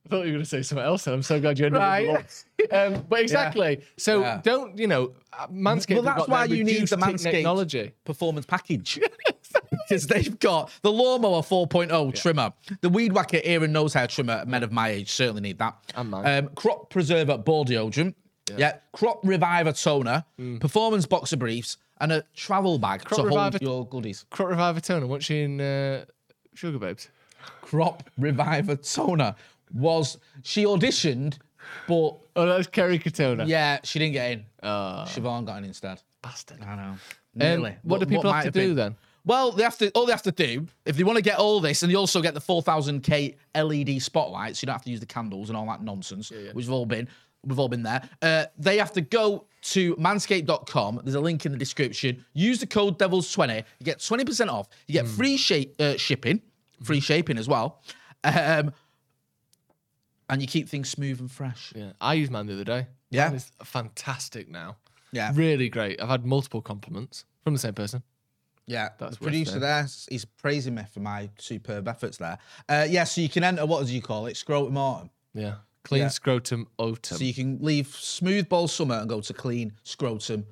I 0.07 0.09
thought 0.09 0.21
you 0.23 0.33
were 0.33 0.39
going 0.39 0.43
to 0.43 0.49
say 0.49 0.63
something 0.63 0.85
else, 0.85 1.07
and 1.07 1.15
I'm 1.15 1.23
so 1.23 1.41
glad 1.41 1.59
you 1.59 1.67
ended 1.67 1.81
Right. 1.81 2.45
Um, 2.73 3.05
but 3.09 3.21
exactly. 3.21 3.81
So 3.97 4.21
Yeah. 4.21 4.41
don't 4.43 4.77
you 4.79 4.87
know? 4.87 5.13
uh, 5.33 5.47
Manscaped. 5.49 5.95
Well, 5.95 6.03
got 6.03 6.29
why 6.29 6.45
you 6.45 6.63
need 6.65 6.89
the 6.89 6.97
Manscaped 6.97 7.23
technology. 7.31 7.93
performance 8.05 8.47
package. 8.47 9.01
Because 9.89 10.07
they've 10.07 10.39
got 10.39 10.71
the 10.83 10.93
lawnmower 10.93 11.41
4.0 11.43 12.15
trimmer, 12.15 12.53
the 12.81 12.89
weed 12.89 13.13
whacker 13.13 13.41
ear 13.43 13.65
and 13.65 13.73
nose 13.73 13.93
hair 13.93 14.07
trimmer. 14.07 14.45
Men 14.47 14.63
of 14.63 14.71
my 14.71 14.89
age 14.91 15.11
certainly 15.11 15.41
need 15.41 15.59
that. 15.59 15.77
And 15.97 16.11
mine. 16.11 16.27
Um, 16.45 16.51
crop 16.55 16.91
preserver 16.91 17.37
ball 17.39 17.65
deodorant. 17.65 18.15
Yeah. 18.57 18.77
Crop 18.93 19.21
reviver 19.25 19.73
toner, 19.73 20.25
performance 20.61 21.07
boxer 21.07 21.37
briefs, 21.37 21.77
and 22.01 22.13
a 22.13 22.23
travel 22.37 22.79
bag 22.79 23.01
Mm. 23.01 23.05
Crop 23.07 23.17
to 23.17 23.23
hold 23.23 23.27
Reviver- 23.55 23.59
your 23.65 23.87
goodies. 23.89 24.25
Crop 24.31 24.49
Reviver 24.51 24.81
toner. 24.81 25.07
Once 25.09 25.29
you 25.29 25.43
in 25.45 25.61
uh, 25.61 26.05
Sugababes. 26.55 27.09
Crop 27.63 28.09
reviver 28.19 28.77
toner 28.77 29.35
was 29.73 30.19
she 30.43 30.65
auditioned, 30.65 31.39
but 31.87 32.17
Oh, 32.37 32.47
that's 32.47 32.67
Kerry 32.69 32.99
Katona. 32.99 33.47
yeah, 33.47 33.79
she 33.85 33.99
didn't 33.99 34.13
get 34.15 34.33
in. 34.33 34.45
Uh, 34.63 35.05
Siobhan 35.05 35.45
got 35.45 35.59
in 35.59 35.65
instead. 35.65 36.01
bastard. 36.23 36.63
I 36.63 36.75
know. 36.77 36.83
Um, 36.83 36.99
Nearly. 37.35 37.77
what 37.83 38.01
do 38.01 38.07
people 38.07 38.25
might 38.31 38.45
have 38.45 38.53
to 38.53 38.61
do 38.61 38.69
been. 38.69 38.77
then? 38.77 38.97
Well, 39.25 39.53
they 39.53 39.63
have 39.63 39.77
to. 39.79 39.91
All 39.91 40.07
they 40.07 40.13
have 40.13 40.23
to 40.23 40.33
do, 40.33 40.67
if 40.87 40.97
they 40.97 41.05
want 41.05 41.17
to 41.17 41.23
get 41.23 41.39
all 41.39 41.61
this, 41.61 41.83
and 41.83 41.93
they 41.93 41.97
also 41.97 42.23
get 42.23 42.35
the 42.35 42.41
4000k 42.41 43.37
LED 43.55 44.01
spotlights, 44.03 44.63
you 44.63 44.67
don't 44.67 44.75
have 44.75 44.85
to 44.85 44.91
use 44.91 45.01
the 45.01 45.07
candles 45.07 45.51
and 45.51 45.57
all 45.57 45.67
that 45.67 45.83
nonsense, 45.83 46.31
which 46.53 46.65
have 46.65 46.73
all 46.73 46.87
been. 46.87 47.07
we've 47.45 47.59
all 47.59 47.69
been 47.69 47.83
there. 47.83 48.03
Uh, 48.23 48.47
they 48.59 48.79
have 48.79 48.93
to 48.93 49.01
go 49.03 49.45
to 49.63 49.95
manscaped.com. 49.97 51.01
There's 51.05 51.15
a 51.15 51.21
link 51.21 51.45
in 51.45 51.53
the 51.53 51.59
description. 51.59 52.25
Use 52.33 52.61
the 52.61 52.67
code 52.67 52.99
Devils20. 52.99 53.59
You 53.79 53.85
get 53.85 53.99
20% 53.99 54.49
off. 54.49 54.69
You 54.87 54.95
get 54.95 55.07
free 55.07 55.37
shape, 55.37 55.75
uh, 55.79 55.97
shipping, 55.99 56.41
free 56.83 57.01
shaping 57.01 57.39
as 57.39 57.49
well. 57.49 57.83
Um, 58.25 58.73
and 60.29 60.41
you 60.41 60.47
keep 60.47 60.69
things 60.69 60.89
smooth 60.89 61.21
and 61.21 61.31
fresh. 61.31 61.73
Yeah, 61.75 61.93
I 62.01 62.15
used 62.15 62.31
mine 62.31 62.47
the 62.47 62.55
other 62.55 62.65
day. 62.65 62.87
Yeah? 63.11 63.33
Is 63.33 63.51
fantastic 63.65 64.49
now. 64.49 64.77
Yeah. 65.13 65.33
really 65.35 65.69
great. 65.69 66.01
I've 66.01 66.09
had 66.09 66.25
multiple 66.25 66.63
compliments 66.63 67.25
from 67.43 67.53
the 67.55 67.59
same 67.59 67.75
person. 67.75 68.03
Yeah, 68.67 68.91
That's 68.99 69.17
the 69.17 69.25
producer 69.25 69.57
it. 69.57 69.61
there, 69.61 69.89
he's 70.09 70.25
praising 70.25 70.77
me 70.77 70.85
for 70.93 71.01
my 71.01 71.29
superb 71.39 71.89
efforts 71.89 72.19
there. 72.19 72.39
Uh, 72.69 72.87
yeah, 72.89 73.03
so 73.03 73.21
you 73.21 73.29
can 73.29 73.43
enter, 73.43 73.67
what 73.67 73.85
do 73.85 73.93
you 73.93 74.01
call 74.01 74.27
it? 74.27 74.37
Scrotum 74.37 74.77
autumn. 74.77 75.11
Yeah, 75.35 75.55
clean 75.83 76.03
Yeah. 76.03 76.09
scrotum 76.09 76.69
autumn. 76.79 77.19
So 77.19 77.25
you 77.25 77.35
can 77.35 77.59
leave 77.61 77.89
smooth 77.89 78.49
ball 78.49 78.69
summer 78.69 78.95
and 78.95 79.09
go 79.09 79.21
to 79.21 79.35
clean 79.35 79.73
scrotum 79.83 80.47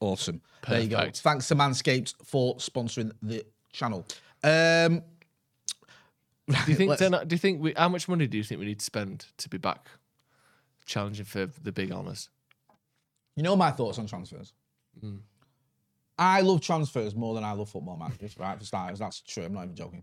autumn. 0.00 0.40
There 0.66 0.80
you 0.80 0.88
go. 0.88 1.10
Thanks 1.12 1.48
to 1.48 1.54
Manscaped 1.56 2.14
for 2.24 2.56
sponsoring 2.56 3.12
the 3.20 3.44
channel. 3.72 4.06
Um, 4.42 5.02
do 6.64 6.70
you 6.70 6.74
think? 6.76 6.90
let's- 6.90 7.26
do 7.26 7.34
you 7.34 7.38
think 7.38 7.62
we? 7.62 7.74
How 7.76 7.88
much 7.88 8.08
money 8.08 8.26
do 8.26 8.36
you 8.36 8.44
think 8.44 8.58
we 8.58 8.66
need 8.66 8.78
to 8.78 8.84
spend 8.84 9.26
to 9.36 9.48
be 9.48 9.58
back 9.58 9.86
challenging 10.86 11.24
for 11.26 11.46
the 11.62 11.72
big 11.72 11.92
honours? 11.92 12.30
you 13.36 13.44
know 13.44 13.54
my 13.54 13.70
thoughts 13.70 13.98
on 14.00 14.06
transfers. 14.06 14.52
Mm. 15.00 15.20
I 16.18 16.40
love 16.40 16.60
transfers 16.60 17.14
more 17.14 17.36
than 17.36 17.44
I 17.44 17.52
love 17.52 17.68
football 17.70 17.96
matches, 17.96 18.36
right? 18.36 18.58
For 18.58 18.64
starters, 18.64 18.98
that's 18.98 19.20
true. 19.20 19.44
I'm 19.44 19.52
not 19.52 19.64
even 19.64 19.76
joking. 19.76 20.02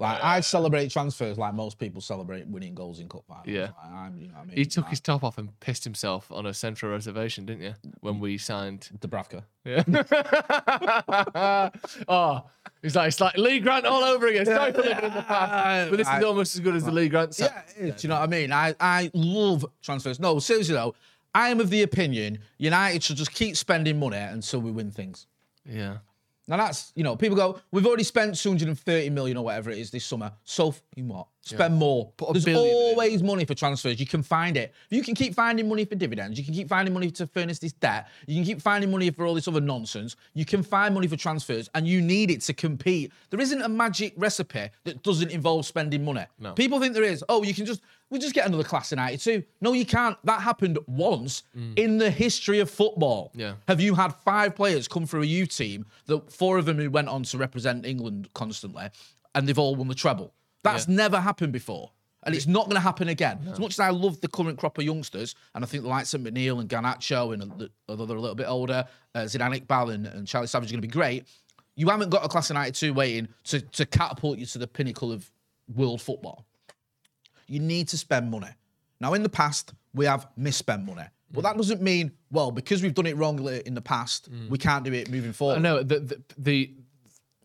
Like 0.00 0.24
I 0.24 0.40
celebrate 0.40 0.90
transfers 0.90 1.36
like 1.36 1.52
most 1.52 1.78
people 1.78 2.00
celebrate 2.00 2.46
winning 2.46 2.74
goals 2.74 3.00
in 3.00 3.08
cup 3.08 3.24
finals. 3.28 3.46
Yeah. 3.46 3.68
Like, 3.84 4.12
you 4.18 4.28
know 4.28 4.34
I 4.40 4.44
mean? 4.46 4.56
He 4.56 4.64
took 4.64 4.84
Like, 4.84 4.90
his 4.90 5.00
top 5.00 5.22
off 5.22 5.36
and 5.36 5.58
pissed 5.60 5.84
himself 5.84 6.32
on 6.32 6.46
a 6.46 6.54
central 6.54 6.90
reservation, 6.90 7.44
didn't 7.44 7.62
you? 7.62 7.74
When 8.00 8.18
we 8.18 8.38
signed. 8.38 8.88
Dubravka. 8.98 9.42
Yeah. 9.64 9.82
oh, 12.08 12.42
he's 12.80 12.96
like 12.96 13.08
it's 13.08 13.20
like 13.20 13.36
Lee 13.36 13.60
Grant 13.60 13.84
all 13.84 14.02
over 14.02 14.26
again. 14.26 14.46
Sorry 14.46 14.72
for 14.72 14.80
living 14.80 15.04
in 15.04 15.14
the 15.14 15.22
past, 15.22 15.90
but 15.90 15.96
this 15.98 16.08
is 16.08 16.24
almost 16.24 16.54
as 16.54 16.60
good 16.60 16.74
as 16.74 16.84
the 16.84 16.92
Lee 16.92 17.10
Grant. 17.10 17.34
set. 17.34 17.68
Yeah, 17.78 17.84
is. 17.88 18.00
Do 18.00 18.06
you 18.06 18.08
know 18.08 18.20
what 18.20 18.24
I 18.24 18.26
mean? 18.26 18.52
I, 18.52 18.74
I 18.80 19.10
love 19.12 19.66
transfers. 19.82 20.18
No, 20.18 20.38
seriously 20.38 20.74
though, 20.74 20.94
I 21.34 21.50
am 21.50 21.60
of 21.60 21.68
the 21.68 21.82
opinion 21.82 22.38
United 22.56 23.02
should 23.02 23.16
just 23.16 23.32
keep 23.34 23.54
spending 23.56 23.98
money 23.98 24.16
until 24.16 24.60
we 24.60 24.70
win 24.70 24.90
things. 24.90 25.26
yeah. 25.66 25.98
Now 26.50 26.56
that's 26.56 26.92
you 26.96 27.04
know 27.04 27.14
people 27.14 27.36
go 27.36 27.60
we've 27.70 27.86
already 27.86 28.02
spent 28.02 28.34
230 28.34 29.08
million 29.10 29.36
or 29.36 29.44
whatever 29.44 29.70
it 29.70 29.78
is 29.78 29.92
this 29.92 30.04
summer. 30.04 30.32
So 30.44 30.74
in 30.96 31.06
what? 31.06 31.28
Spend 31.42 31.74
more. 31.74 32.12
Put 32.16 32.36
a 32.36 32.40
There's 32.40 32.56
always 32.56 33.22
money 33.22 33.44
for 33.44 33.54
transfers. 33.54 33.98
You 33.98 34.06
can 34.06 34.22
find 34.22 34.56
it. 34.56 34.74
You 34.90 35.02
can 35.02 35.14
keep 35.14 35.34
finding 35.34 35.68
money 35.68 35.84
for 35.84 35.94
dividends, 35.94 36.38
you 36.38 36.44
can 36.44 36.54
keep 36.54 36.68
finding 36.68 36.92
money 36.92 37.10
to 37.12 37.26
furnish 37.26 37.58
this 37.58 37.72
debt. 37.72 38.08
You 38.26 38.36
can 38.36 38.44
keep 38.44 38.62
finding 38.62 38.90
money 38.90 39.10
for 39.10 39.24
all 39.24 39.34
this 39.34 39.48
other 39.48 39.60
nonsense. 39.60 40.16
You 40.34 40.44
can 40.44 40.62
find 40.62 40.94
money 40.94 41.06
for 41.06 41.16
transfers, 41.16 41.70
and 41.74 41.86
you 41.86 42.00
need 42.00 42.30
it 42.30 42.42
to 42.42 42.52
compete. 42.52 43.12
There 43.30 43.40
isn't 43.40 43.62
a 43.62 43.68
magic 43.68 44.12
recipe 44.16 44.68
that 44.84 45.02
doesn't 45.02 45.30
involve 45.30 45.66
spending 45.66 46.04
money. 46.04 46.26
No. 46.38 46.52
People 46.52 46.78
think 46.78 46.94
there 46.94 47.02
is. 47.02 47.24
Oh, 47.28 47.42
you 47.42 47.54
can 47.54 47.64
just 47.64 47.80
we 48.10 48.18
just 48.18 48.34
get 48.34 48.46
another 48.46 48.64
class 48.64 48.92
in 48.92 48.96
92. 48.96 49.44
No, 49.60 49.72
you 49.72 49.86
can't. 49.86 50.16
That 50.24 50.42
happened 50.42 50.78
once 50.86 51.44
mm. 51.56 51.78
in 51.78 51.98
the 51.98 52.10
history 52.10 52.58
of 52.58 52.68
football. 52.68 53.30
Yeah. 53.34 53.54
Have 53.68 53.80
you 53.80 53.94
had 53.94 54.14
five 54.24 54.56
players 54.56 54.88
come 54.88 55.06
through 55.06 55.22
a 55.22 55.26
U 55.26 55.46
team, 55.46 55.86
that 56.06 56.32
four 56.32 56.58
of 56.58 56.66
them 56.66 56.76
who 56.76 56.90
went 56.90 57.08
on 57.08 57.22
to 57.24 57.38
represent 57.38 57.86
England 57.86 58.28
constantly, 58.34 58.88
and 59.34 59.48
they've 59.48 59.58
all 59.58 59.76
won 59.76 59.88
the 59.88 59.94
treble? 59.94 60.34
That's 60.62 60.88
never 60.88 61.20
happened 61.20 61.52
before. 61.52 61.90
And 62.24 62.34
it's 62.34 62.46
not 62.46 62.66
going 62.66 62.74
to 62.74 62.80
happen 62.80 63.08
again. 63.08 63.38
As 63.50 63.58
much 63.58 63.72
as 63.72 63.80
I 63.80 63.88
love 63.88 64.20
the 64.20 64.28
current 64.28 64.58
crop 64.58 64.76
of 64.76 64.84
youngsters, 64.84 65.34
and 65.54 65.64
I 65.64 65.66
think 65.66 65.84
the 65.84 65.88
likes 65.88 66.12
of 66.12 66.20
McNeil 66.20 66.60
and 66.60 66.68
Garnacho, 66.68 67.32
and 67.32 67.70
although 67.88 68.04
they're 68.04 68.16
a 68.16 68.20
little 68.20 68.34
bit 68.36 68.46
older, 68.46 68.84
uh, 69.14 69.20
Zidane 69.20 69.64
Iqbal 69.64 69.94
and, 69.94 70.06
and 70.06 70.26
Charlie 70.26 70.46
Savage 70.46 70.68
are 70.68 70.72
going 70.74 70.82
to 70.82 70.86
be 70.88 70.92
great, 70.92 71.26
you 71.76 71.88
haven't 71.88 72.10
got 72.10 72.22
a 72.22 72.28
class 72.28 72.50
of 72.50 72.54
92 72.54 72.92
waiting 72.92 73.28
to, 73.44 73.60
to 73.62 73.86
catapult 73.86 74.38
you 74.38 74.44
to 74.44 74.58
the 74.58 74.66
pinnacle 74.66 75.10
of 75.10 75.30
world 75.74 76.02
football 76.02 76.44
you 77.50 77.60
need 77.60 77.88
to 77.88 77.98
spend 77.98 78.30
money. 78.30 78.48
Now, 79.00 79.12
in 79.14 79.22
the 79.22 79.28
past, 79.28 79.74
we 79.92 80.06
have 80.06 80.28
misspent 80.36 80.86
money. 80.86 81.02
But 81.32 81.42
that 81.42 81.56
doesn't 81.56 81.82
mean, 81.82 82.12
well, 82.30 82.50
because 82.50 82.82
we've 82.82 82.94
done 82.94 83.06
it 83.06 83.16
wrongly 83.16 83.62
in 83.66 83.74
the 83.74 83.80
past, 83.80 84.28
we 84.48 84.58
can't 84.58 84.84
do 84.84 84.92
it 84.92 85.10
moving 85.10 85.32
forward. 85.32 85.62
No, 85.62 85.82
the, 85.82 86.00
the 86.00 86.22
the 86.38 86.74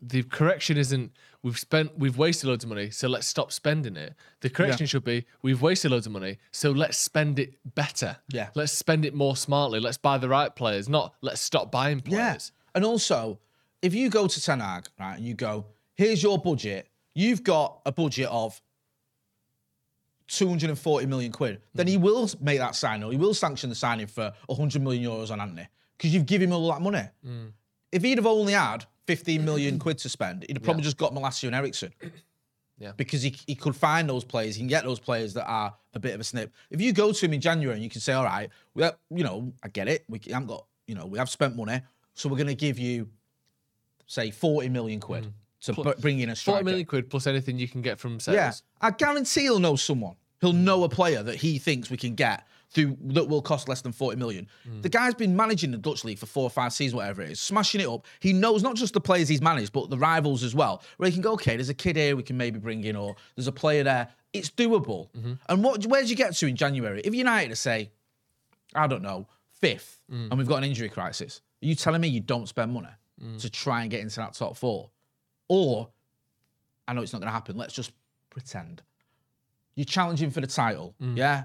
the 0.02 0.22
correction 0.24 0.76
isn't 0.76 1.12
we've 1.42 1.58
spent 1.58 1.98
we've 1.98 2.16
wasted 2.16 2.48
loads 2.48 2.64
of 2.64 2.70
money, 2.70 2.90
so 2.90 3.08
let's 3.08 3.26
stop 3.26 3.52
spending 3.52 3.96
it. 3.96 4.14
The 4.40 4.50
correction 4.50 4.86
should 4.86 5.04
be 5.04 5.26
we've 5.42 5.62
wasted 5.62 5.90
loads 5.90 6.06
of 6.06 6.12
money, 6.12 6.38
so 6.50 6.70
let's 6.70 6.96
spend 6.96 7.38
it 7.38 7.54
better. 7.74 8.16
Yeah. 8.28 8.48
Let's 8.54 8.72
spend 8.72 9.04
it 9.04 9.14
more 9.14 9.36
smartly. 9.36 9.80
Let's 9.80 9.98
buy 9.98 10.18
the 10.18 10.28
right 10.28 10.54
players, 10.54 10.88
not 10.88 11.14
let's 11.20 11.40
stop 11.40 11.70
buying 11.70 12.00
players 12.00 12.52
Yeah. 12.54 12.62
And 12.74 12.84
also, 12.84 13.38
if 13.80 13.94
you 13.94 14.10
go 14.10 14.26
to 14.26 14.42
Ten 14.42 14.60
Hag, 14.60 14.88
right, 15.00 15.16
and 15.16 15.24
you 15.24 15.34
go, 15.34 15.66
here's 15.94 16.22
your 16.22 16.38
budget, 16.38 16.88
you've 17.14 17.42
got 17.42 17.80
a 17.86 17.92
budget 17.92 18.28
of 18.30 18.60
240 20.28 21.06
million 21.06 21.32
quid, 21.32 21.60
then 21.74 21.86
he 21.86 21.96
will 21.96 22.28
make 22.40 22.58
that 22.58 22.74
sign 22.74 23.02
or 23.02 23.12
he 23.12 23.16
will 23.16 23.34
sanction 23.34 23.70
the 23.70 23.76
signing 23.76 24.06
for 24.06 24.32
100 24.46 24.82
million 24.82 25.04
euros 25.10 25.30
on 25.30 25.40
Antony 25.40 25.68
because 25.96 26.12
you've 26.12 26.26
given 26.26 26.48
him 26.48 26.54
all 26.54 26.70
that 26.70 26.82
money. 26.82 27.08
Mm. 27.26 27.52
If 27.92 28.02
he'd 28.02 28.18
have 28.18 28.26
only 28.26 28.52
had 28.52 28.84
15 29.06 29.44
million 29.44 29.74
mm-hmm. 29.74 29.80
quid 29.80 29.98
to 29.98 30.08
spend, 30.08 30.44
he'd 30.48 30.62
probably 30.62 30.82
just 30.82 30.96
got 30.96 31.14
Malacia 31.14 31.46
and 31.46 31.54
Eriksen. 31.54 31.92
Yeah. 32.78 32.92
Because 32.96 33.22
he, 33.22 33.34
he 33.46 33.54
could 33.54 33.74
find 33.74 34.08
those 34.08 34.24
players, 34.24 34.54
he 34.54 34.60
can 34.60 34.68
get 34.68 34.84
those 34.84 35.00
players 35.00 35.32
that 35.34 35.46
are 35.46 35.74
a 35.94 35.98
bit 35.98 36.14
of 36.14 36.20
a 36.20 36.24
snip. 36.24 36.52
If 36.70 36.80
you 36.80 36.92
go 36.92 37.12
to 37.12 37.24
him 37.24 37.32
in 37.32 37.40
January 37.40 37.74
and 37.74 37.82
you 37.82 37.88
can 37.88 38.00
say, 38.00 38.12
all 38.12 38.24
right, 38.24 38.50
we 38.74 38.82
have, 38.82 38.96
you 39.10 39.24
know, 39.24 39.52
I 39.62 39.68
get 39.68 39.88
it, 39.88 40.04
we 40.08 40.20
haven't 40.30 40.48
got, 40.48 40.66
you 40.86 40.94
know, 40.94 41.06
we 41.06 41.18
have 41.18 41.30
spent 41.30 41.56
money, 41.56 41.80
so 42.14 42.28
we're 42.28 42.36
going 42.36 42.48
to 42.48 42.54
give 42.54 42.78
you, 42.78 43.08
say, 44.06 44.30
40 44.30 44.68
million 44.68 45.00
quid 45.00 45.24
mm. 45.24 45.32
to 45.62 45.72
Pl- 45.72 45.84
b- 45.84 45.92
bring 46.00 46.20
in 46.20 46.28
a 46.28 46.36
striker. 46.36 46.58
Forty 46.58 46.64
million 46.64 46.86
quid 46.86 47.08
plus 47.08 47.26
anything 47.26 47.58
you 47.58 47.68
can 47.68 47.80
get 47.80 47.98
from 47.98 48.20
sales. 48.20 48.36
Yeah, 48.36 48.52
I 48.80 48.90
guarantee 48.90 49.42
he'll 49.42 49.58
know 49.58 49.76
someone. 49.76 50.16
He'll 50.42 50.52
know 50.52 50.84
a 50.84 50.88
player 50.88 51.22
that 51.22 51.36
he 51.36 51.58
thinks 51.58 51.90
we 51.90 51.96
can 51.96 52.14
get 52.14 52.46
through 52.70 52.96
that 53.00 53.28
will 53.28 53.42
cost 53.42 53.68
less 53.68 53.80
than 53.80 53.92
40 53.92 54.16
million. 54.18 54.48
Hmm. 54.64 54.80
The 54.80 54.88
guy's 54.88 55.14
been 55.14 55.36
managing 55.36 55.70
the 55.70 55.78
Dutch 55.78 56.04
league 56.04 56.18
for 56.18 56.26
four 56.26 56.44
or 56.44 56.50
five 56.50 56.72
seasons, 56.72 56.94
whatever 56.94 57.22
it 57.22 57.30
is, 57.30 57.40
smashing 57.40 57.80
it 57.80 57.88
up. 57.88 58.06
He 58.20 58.32
knows 58.32 58.62
not 58.62 58.76
just 58.76 58.94
the 58.94 59.00
players 59.00 59.28
he's 59.28 59.40
managed, 59.40 59.72
but 59.72 59.90
the 59.90 59.98
rivals 59.98 60.42
as 60.42 60.54
well. 60.54 60.82
Where 60.96 61.08
he 61.08 61.12
can 61.12 61.22
go, 61.22 61.32
okay, 61.32 61.56
there's 61.56 61.68
a 61.68 61.74
kid 61.74 61.96
here 61.96 62.16
we 62.16 62.22
can 62.22 62.36
maybe 62.36 62.58
bring 62.58 62.84
in, 62.84 62.96
or 62.96 63.16
there's 63.34 63.46
a 63.46 63.52
player 63.52 63.84
there. 63.84 64.08
It's 64.32 64.50
doable. 64.50 65.08
Mm-hmm. 65.12 65.32
And 65.48 65.64
what 65.64 65.86
where 65.86 66.02
do 66.02 66.08
you 66.08 66.16
get 66.16 66.34
to 66.34 66.46
in 66.46 66.56
January? 66.56 67.00
If 67.04 67.14
United 67.14 67.50
to 67.50 67.56
say, 67.56 67.90
I 68.74 68.86
don't 68.86 69.02
know, 69.02 69.26
fifth, 69.60 70.00
mm. 70.12 70.28
and 70.30 70.38
we've 70.38 70.48
got 70.48 70.56
an 70.56 70.64
injury 70.64 70.88
crisis, 70.88 71.40
are 71.62 71.66
you 71.66 71.74
telling 71.74 72.00
me 72.00 72.08
you 72.08 72.20
don't 72.20 72.48
spend 72.48 72.72
money 72.72 72.88
mm. 73.22 73.40
to 73.40 73.48
try 73.48 73.82
and 73.82 73.90
get 73.90 74.00
into 74.00 74.16
that 74.16 74.34
top 74.34 74.56
four? 74.56 74.90
Or 75.48 75.88
I 76.86 76.92
know 76.92 77.02
it's 77.02 77.12
not 77.12 77.20
going 77.20 77.28
to 77.28 77.32
happen. 77.32 77.56
Let's 77.56 77.74
just 77.74 77.92
pretend. 78.30 78.82
You're 79.74 79.84
challenging 79.84 80.30
for 80.30 80.40
the 80.40 80.46
title, 80.46 80.94
mm. 81.00 81.16
yeah? 81.16 81.44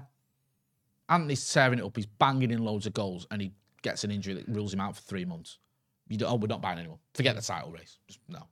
Antony's 1.12 1.52
tearing 1.52 1.78
it 1.78 1.84
up. 1.84 1.96
He's 1.96 2.06
banging 2.06 2.50
in 2.50 2.64
loads 2.64 2.86
of 2.86 2.94
goals, 2.94 3.26
and 3.30 3.42
he 3.42 3.52
gets 3.82 4.04
an 4.04 4.10
injury 4.10 4.34
that 4.34 4.48
rules 4.48 4.72
him 4.72 4.80
out 4.80 4.96
for 4.96 5.02
three 5.02 5.24
months. 5.24 5.58
You 6.08 6.18
don't, 6.18 6.32
oh, 6.32 6.36
we're 6.36 6.46
not 6.46 6.62
buying 6.62 6.78
anyone. 6.78 6.98
Forget 7.14 7.36
the 7.36 7.42
title 7.42 7.70
race. 7.72 7.98
Just, 8.06 8.20
no. 8.28 8.46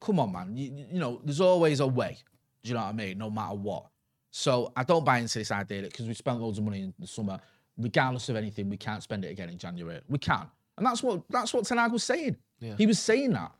Come 0.00 0.18
on, 0.20 0.32
man. 0.32 0.56
You, 0.56 0.86
you 0.92 0.98
know, 0.98 1.20
there's 1.24 1.40
always 1.40 1.80
a 1.80 1.86
way. 1.86 2.18
Do 2.62 2.68
you 2.68 2.74
know 2.74 2.82
what 2.82 2.88
I 2.88 2.92
mean? 2.92 3.18
No 3.18 3.30
matter 3.30 3.54
what. 3.54 3.86
So 4.30 4.72
I 4.76 4.84
don't 4.84 5.04
buy 5.04 5.18
into 5.18 5.38
this 5.38 5.50
idea 5.50 5.82
that 5.82 5.92
because 5.92 6.08
we 6.08 6.14
spent 6.14 6.40
loads 6.40 6.58
of 6.58 6.64
money 6.64 6.82
in 6.82 6.94
the 6.98 7.06
summer, 7.06 7.38
regardless 7.76 8.28
of 8.28 8.36
anything, 8.36 8.70
we 8.70 8.76
can't 8.76 9.02
spend 9.02 9.24
it 9.24 9.30
again 9.30 9.50
in 9.50 9.58
January. 9.58 10.00
We 10.08 10.18
can, 10.18 10.46
and 10.78 10.86
that's 10.86 11.02
what 11.02 11.22
that's 11.28 11.52
what 11.52 11.66
Ten 11.66 11.78
Hag 11.78 11.92
was 11.92 12.04
saying. 12.04 12.36
He 12.78 12.86
was 12.86 12.98
saying 12.98 13.32
that 13.32 13.52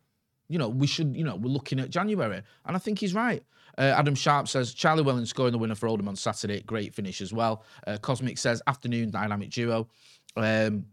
you 0.49 0.59
know, 0.59 0.69
we 0.69 0.87
should, 0.87 1.17
you 1.17 1.25
know, 1.25 1.37
we're 1.37 1.49
looking 1.49 1.81
at 1.81 1.91
January. 1.91 2.43
And 2.67 2.77
I 2.77 2.79
think 2.79 2.99
he's 2.99 3.15
right. 3.15 3.43
Uh, 3.79 3.95
Adam 3.97 4.15
Sharp 4.15 4.49
says 4.49 4.75
Charlie 4.75 5.03
Wellens 5.03 5.29
scoring 5.29 5.53
the 5.53 5.59
winner 5.59 5.75
for 5.75 5.89
Oldham 5.89 6.09
on 6.09 6.17
Saturday. 6.17 6.61
Great 6.63 6.95
finish 6.95 7.21
as 7.21 7.33
well. 7.33 7.65
Uh, 7.87 7.97
Cosmic 7.97 8.37
says 8.39 8.61
afternoon 8.67 9.11
dynamic 9.11 9.51
duo. 9.51 9.89
Um, 10.37 10.87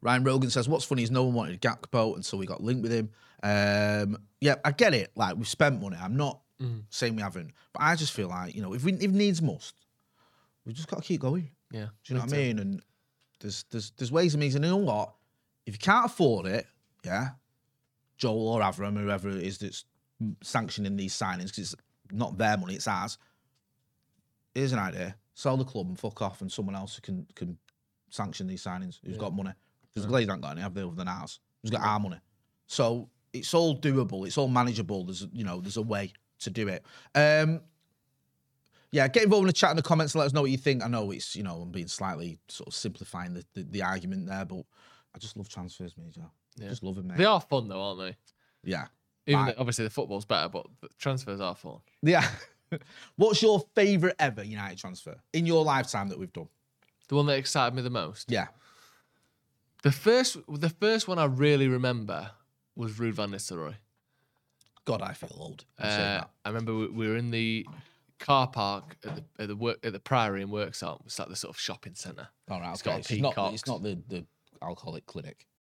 Ryan 0.00 0.24
Rogan 0.24 0.50
says 0.50 0.68
what's 0.68 0.84
funny 0.84 1.02
is 1.02 1.10
no 1.10 1.24
one 1.24 1.34
wanted 1.34 1.60
Gakpo 1.60 2.16
until 2.16 2.38
we 2.38 2.46
got 2.46 2.62
linked 2.62 2.82
with 2.82 2.92
him. 2.92 3.10
Um, 3.42 4.18
yeah, 4.40 4.56
I 4.64 4.72
get 4.72 4.94
it. 4.94 5.10
Like 5.16 5.36
we've 5.36 5.48
spent 5.48 5.80
money. 5.80 5.96
I'm 6.00 6.16
not 6.16 6.40
saying 6.88 7.16
we 7.16 7.22
haven't, 7.22 7.52
but 7.72 7.82
I 7.82 7.94
just 7.96 8.12
feel 8.12 8.28
like 8.28 8.54
you 8.54 8.62
know 8.62 8.72
if 8.72 8.82
we 8.84 8.94
if 8.94 9.10
needs 9.10 9.42
must, 9.42 9.74
we 10.64 10.72
just 10.72 10.88
got 10.88 11.02
to 11.02 11.02
keep 11.02 11.20
going. 11.20 11.50
Yeah. 11.70 11.86
Do 12.04 12.14
you 12.14 12.14
know 12.14 12.24
what 12.24 12.32
I 12.32 12.36
mean? 12.36 12.58
And 12.58 12.82
there's 13.40 13.64
there's 13.70 13.92
there's 13.98 14.10
ways 14.12 14.34
and 14.34 14.40
means. 14.40 14.54
And 14.54 14.64
you 14.64 14.70
know 14.70 14.78
what? 14.78 15.12
If 15.66 15.74
you 15.74 15.78
can't 15.78 16.06
afford 16.06 16.46
it, 16.46 16.66
yeah, 17.04 17.30
Joel 18.16 18.48
or 18.48 18.60
Avram, 18.60 18.98
whoever 18.98 19.28
it 19.28 19.42
is 19.42 19.58
that's 19.58 19.84
sanctioning 20.42 20.96
these 20.96 21.14
signings, 21.14 21.46
because 21.46 21.58
it's 21.58 21.76
not 22.12 22.38
their 22.38 22.56
money, 22.56 22.74
it's 22.74 22.88
ours. 22.88 23.18
Here's 24.54 24.72
an 24.72 24.78
idea: 24.78 25.16
sell 25.34 25.56
the 25.56 25.64
club 25.64 25.88
and 25.88 25.98
fuck 25.98 26.22
off, 26.22 26.40
and 26.40 26.50
someone 26.50 26.74
else 26.74 26.98
can 27.00 27.26
can 27.34 27.58
sanction 28.10 28.46
these 28.46 28.64
signings 28.64 28.98
who's 29.04 29.18
got 29.18 29.34
money. 29.34 29.52
Because 29.92 30.06
the 30.06 30.12
Glazers 30.12 30.28
haven't 30.28 30.40
got 30.42 30.52
any, 30.52 30.60
have 30.60 30.74
they, 30.74 30.82
other 30.82 30.94
than 30.94 31.08
ours? 31.08 31.40
Who's 31.62 31.70
got 31.70 31.80
our 31.80 32.00
money? 32.00 32.18
So 32.66 33.08
it's 33.32 33.54
all 33.54 33.78
doable. 33.78 34.26
It's 34.26 34.38
all 34.38 34.48
manageable. 34.48 35.04
There's 35.04 35.26
you 35.32 35.44
know 35.44 35.60
there's 35.60 35.76
a 35.76 35.82
way 35.82 36.12
to 36.40 36.50
do 36.50 36.68
it. 36.68 36.84
Um, 37.14 37.60
yeah, 38.92 39.08
get 39.08 39.24
involved 39.24 39.42
in 39.42 39.48
the 39.48 39.52
chat 39.52 39.70
in 39.70 39.76
the 39.76 39.82
comments 39.82 40.14
and 40.14 40.20
let 40.20 40.26
us 40.26 40.32
know 40.32 40.42
what 40.42 40.50
you 40.50 40.56
think. 40.56 40.82
I 40.84 40.88
know 40.88 41.10
it's 41.10 41.36
you 41.36 41.42
know 41.42 41.62
I'm 41.62 41.70
being 41.70 41.88
slightly 41.88 42.38
sort 42.48 42.68
of 42.68 42.74
simplifying 42.74 43.34
the, 43.34 43.44
the, 43.54 43.62
the 43.64 43.82
argument 43.82 44.26
there, 44.26 44.44
but 44.44 44.64
I 45.14 45.18
just 45.18 45.36
love 45.36 45.48
transfers, 45.48 45.94
mate. 45.96 46.16
Yeah. 46.56 46.68
Just 46.68 46.82
love 46.82 46.96
them, 46.96 47.08
mate. 47.08 47.18
They 47.18 47.24
are 47.24 47.40
fun 47.40 47.68
though, 47.68 47.80
aren't 47.80 48.00
they? 48.00 48.16
Yeah. 48.64 48.86
Even 49.26 49.46
though 49.46 49.54
obviously 49.58 49.84
the 49.84 49.90
football's 49.90 50.24
better, 50.24 50.48
but 50.48 50.66
the 50.80 50.88
transfers 50.98 51.40
are 51.40 51.54
fun. 51.54 51.78
Yeah. 52.02 52.26
What's 53.16 53.42
your 53.42 53.64
favourite 53.74 54.16
ever 54.18 54.42
United 54.42 54.78
transfer 54.78 55.16
in 55.32 55.46
your 55.46 55.64
lifetime 55.64 56.08
that 56.08 56.18
we've 56.18 56.32
done? 56.32 56.48
The 57.08 57.16
one 57.16 57.26
that 57.26 57.38
excited 57.38 57.74
me 57.74 57.82
the 57.82 57.90
most. 57.90 58.30
Yeah. 58.30 58.48
The 59.82 59.92
first, 59.92 60.36
the 60.48 60.70
first 60.70 61.06
one 61.06 61.18
I 61.18 61.26
really 61.26 61.68
remember 61.68 62.30
was 62.74 62.92
Ruud 62.94 63.14
van 63.14 63.30
Nistelrooy. 63.30 63.74
God, 64.84 65.02
I 65.02 65.12
feel 65.12 65.36
old. 65.38 65.64
Uh. 65.78 66.22
I 66.44 66.48
remember 66.48 66.74
we, 66.74 66.88
we 66.88 67.08
were 67.08 67.16
in 67.16 67.30
the 67.30 67.66
car 68.18 68.46
park 68.46 68.96
at 69.04 69.16
the 69.16 69.24
at 69.42 69.48
the 69.48 69.56
work 69.56 69.78
at 69.84 69.92
the 69.92 69.98
Priory 70.00 70.42
in 70.42 70.48
Worksop. 70.48 71.00
It's 71.04 71.18
like 71.18 71.28
the 71.28 71.36
sort 71.36 71.54
of 71.54 71.60
shopping 71.60 71.94
centre. 71.94 72.28
All 72.50 72.60
right, 72.60 72.72
It's 72.72 72.82
okay. 72.82 72.90
got 72.90 73.10
It's 73.10 73.20
not, 73.36 73.54
it's 73.54 73.66
not 73.66 73.82
the, 73.82 73.98
the 74.08 74.24
alcoholic 74.62 75.06
clinic. 75.06 75.46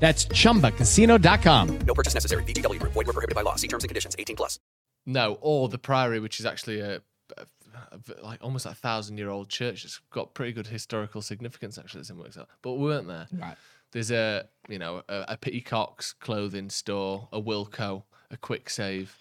That's 0.00 0.24
chumbacasino.com. 0.26 1.78
No 1.86 1.94
purchase 1.94 2.14
necessary. 2.14 2.42
VGW 2.44 2.80
Group. 2.80 2.92
Void 2.94 3.06
were 3.06 3.12
prohibited 3.12 3.34
by 3.36 3.42
law. 3.42 3.56
See 3.56 3.68
terms 3.68 3.84
and 3.84 3.88
conditions. 3.88 4.16
18 4.18 4.34
plus. 4.34 4.58
No, 5.06 5.38
or 5.40 5.68
the 5.68 5.78
Priory, 5.78 6.20
which 6.20 6.40
is 6.40 6.46
actually 6.46 6.80
a, 6.80 6.96
a- 7.36 7.44
a- 7.92 8.24
like 8.24 8.38
almost 8.42 8.66
a 8.66 8.74
thousand 8.74 9.18
year 9.18 9.28
old 9.30 9.48
church. 9.48 9.84
It's 9.84 10.00
got 10.10 10.34
pretty 10.34 10.52
good 10.52 10.66
historical 10.66 11.22
significance 11.22 11.78
actually. 11.78 12.00
It's 12.00 12.10
in 12.10 12.16
Worksop, 12.16 12.46
but 12.62 12.72
we 12.72 12.84
weren't 12.84 13.08
there. 13.08 13.26
Right. 13.32 13.56
There's 13.92 14.10
a 14.10 14.46
you 14.68 14.78
know 14.78 15.02
a, 15.08 15.24
a 15.28 15.36
Pitty 15.36 15.60
clothing 15.62 16.70
store, 16.70 17.28
a 17.32 17.40
Wilko, 17.40 18.02
a 18.30 18.36
Kwik 18.36 18.68
Save. 18.70 19.16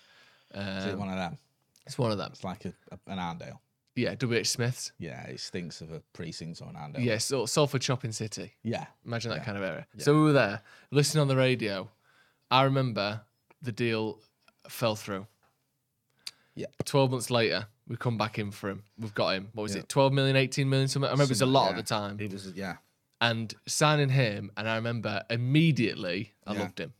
Um, 0.53 0.63
Is 0.77 0.85
it 0.87 0.97
one 0.97 1.09
of 1.09 1.15
them? 1.15 1.37
It's 1.85 1.97
one 1.97 2.11
of 2.11 2.17
them. 2.17 2.29
It's 2.33 2.43
like 2.43 2.65
a, 2.65 2.73
a, 2.91 2.99
an 3.11 3.17
Arndale. 3.17 3.59
Yeah, 3.95 4.15
WH 4.15 4.45
Smiths. 4.45 4.91
Yeah, 4.97 5.21
it 5.27 5.39
stinks 5.41 5.81
of 5.81 5.91
a 5.91 5.99
precinct 6.13 6.61
on 6.61 6.69
an 6.69 6.75
Arndale. 6.75 7.03
Yeah, 7.03 7.17
so 7.17 7.45
Salford 7.45 7.83
Shopping 7.83 8.11
City. 8.13 8.53
Yeah. 8.63 8.85
Imagine 9.05 9.31
that 9.31 9.39
Yeah. 9.39 9.43
kind 9.43 9.57
of 9.57 9.63
area. 9.63 9.87
Yeah. 9.95 10.03
So 10.03 10.13
we 10.15 10.21
were 10.21 10.31
there, 10.33 10.61
listening 10.91 11.21
on 11.21 11.27
the 11.27 11.35
radio. 11.35 11.89
I 12.49 12.63
remember 12.63 13.21
the 13.61 13.71
deal 13.73 14.21
fell 14.69 14.95
through. 14.95 15.27
Yeah. 16.55 16.67
12 16.85 17.11
months 17.11 17.29
later, 17.29 17.67
we 17.87 17.97
come 17.97 18.17
back 18.17 18.39
in 18.39 18.51
for 18.51 18.69
him. 18.69 18.83
We've 18.97 19.13
got 19.13 19.35
him. 19.35 19.49
What 19.53 19.63
was 19.63 19.73
Yeah. 19.75 19.81
it? 19.81 19.89
12 19.89 20.13
million, 20.13 20.35
18 20.35 20.69
million, 20.69 20.87
something. 20.87 21.07
I 21.07 21.11
remember 21.11 21.31
it 21.31 21.35
was 21.35 21.41
a 21.41 21.45
lot 21.45 21.71
at 21.71 21.75
the 21.75 21.83
time. 21.83 22.19
It 22.19 22.31
was, 22.31 22.47
yeah. 22.53 22.77
And 23.21 23.53
signing 23.67 24.09
him, 24.09 24.51
and 24.55 24.69
I 24.69 24.75
remember 24.75 25.23
immediately 25.29 26.35
I 26.47 26.53
loved 26.53 26.79
him. 26.79 26.93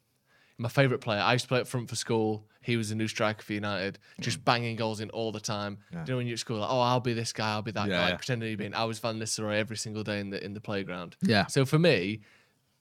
My 0.58 0.68
favourite 0.68 1.00
player. 1.02 1.22
I 1.22 1.32
used 1.34 1.46
to 1.46 1.48
play 1.50 1.62
up 1.62 1.68
front 1.68 1.88
for 1.90 1.96
school. 1.96 2.49
He 2.62 2.76
was 2.78 2.92
a 2.92 2.96
new 2.96 3.08
striker 3.08 3.42
for 3.42 3.54
United, 3.54 4.00
just 4.20 4.44
banging 4.44 4.76
goals 4.76 5.00
in 5.00 5.10
all 5.12 5.32
the 5.32 5.40
time. 5.40 5.78
Yeah. 5.94 6.04
You 6.06 6.12
know 6.12 6.18
when 6.18 6.28
you're 6.28 6.34
at 6.34 6.40
school, 6.40 6.58
like, 6.60 6.70
oh, 6.70 6.80
I'll 6.82 7.00
be 7.00 7.14
this 7.14 7.32
guy, 7.32 7.52
I'll 7.54 7.62
be 7.62 7.72
that 7.72 7.88
Yeah, 7.88 7.96
guy, 7.98 8.10
yeah. 8.10 8.16
pretending 8.18 8.50
you've 8.50 8.60
been. 8.60 8.74
I 8.74 8.84
was 8.84 9.00
Van 9.00 9.18
Nistelrooy 9.20 9.56
every 9.58 9.78
single 9.78 10.04
day 10.04 10.20
in 10.20 10.30
the 10.30 10.44
in 10.44 10.54
the 10.54 10.62
playground. 10.62 11.16
Yeah. 11.22 11.48
So 11.48 11.66
for 11.66 11.80
me, 11.80 12.20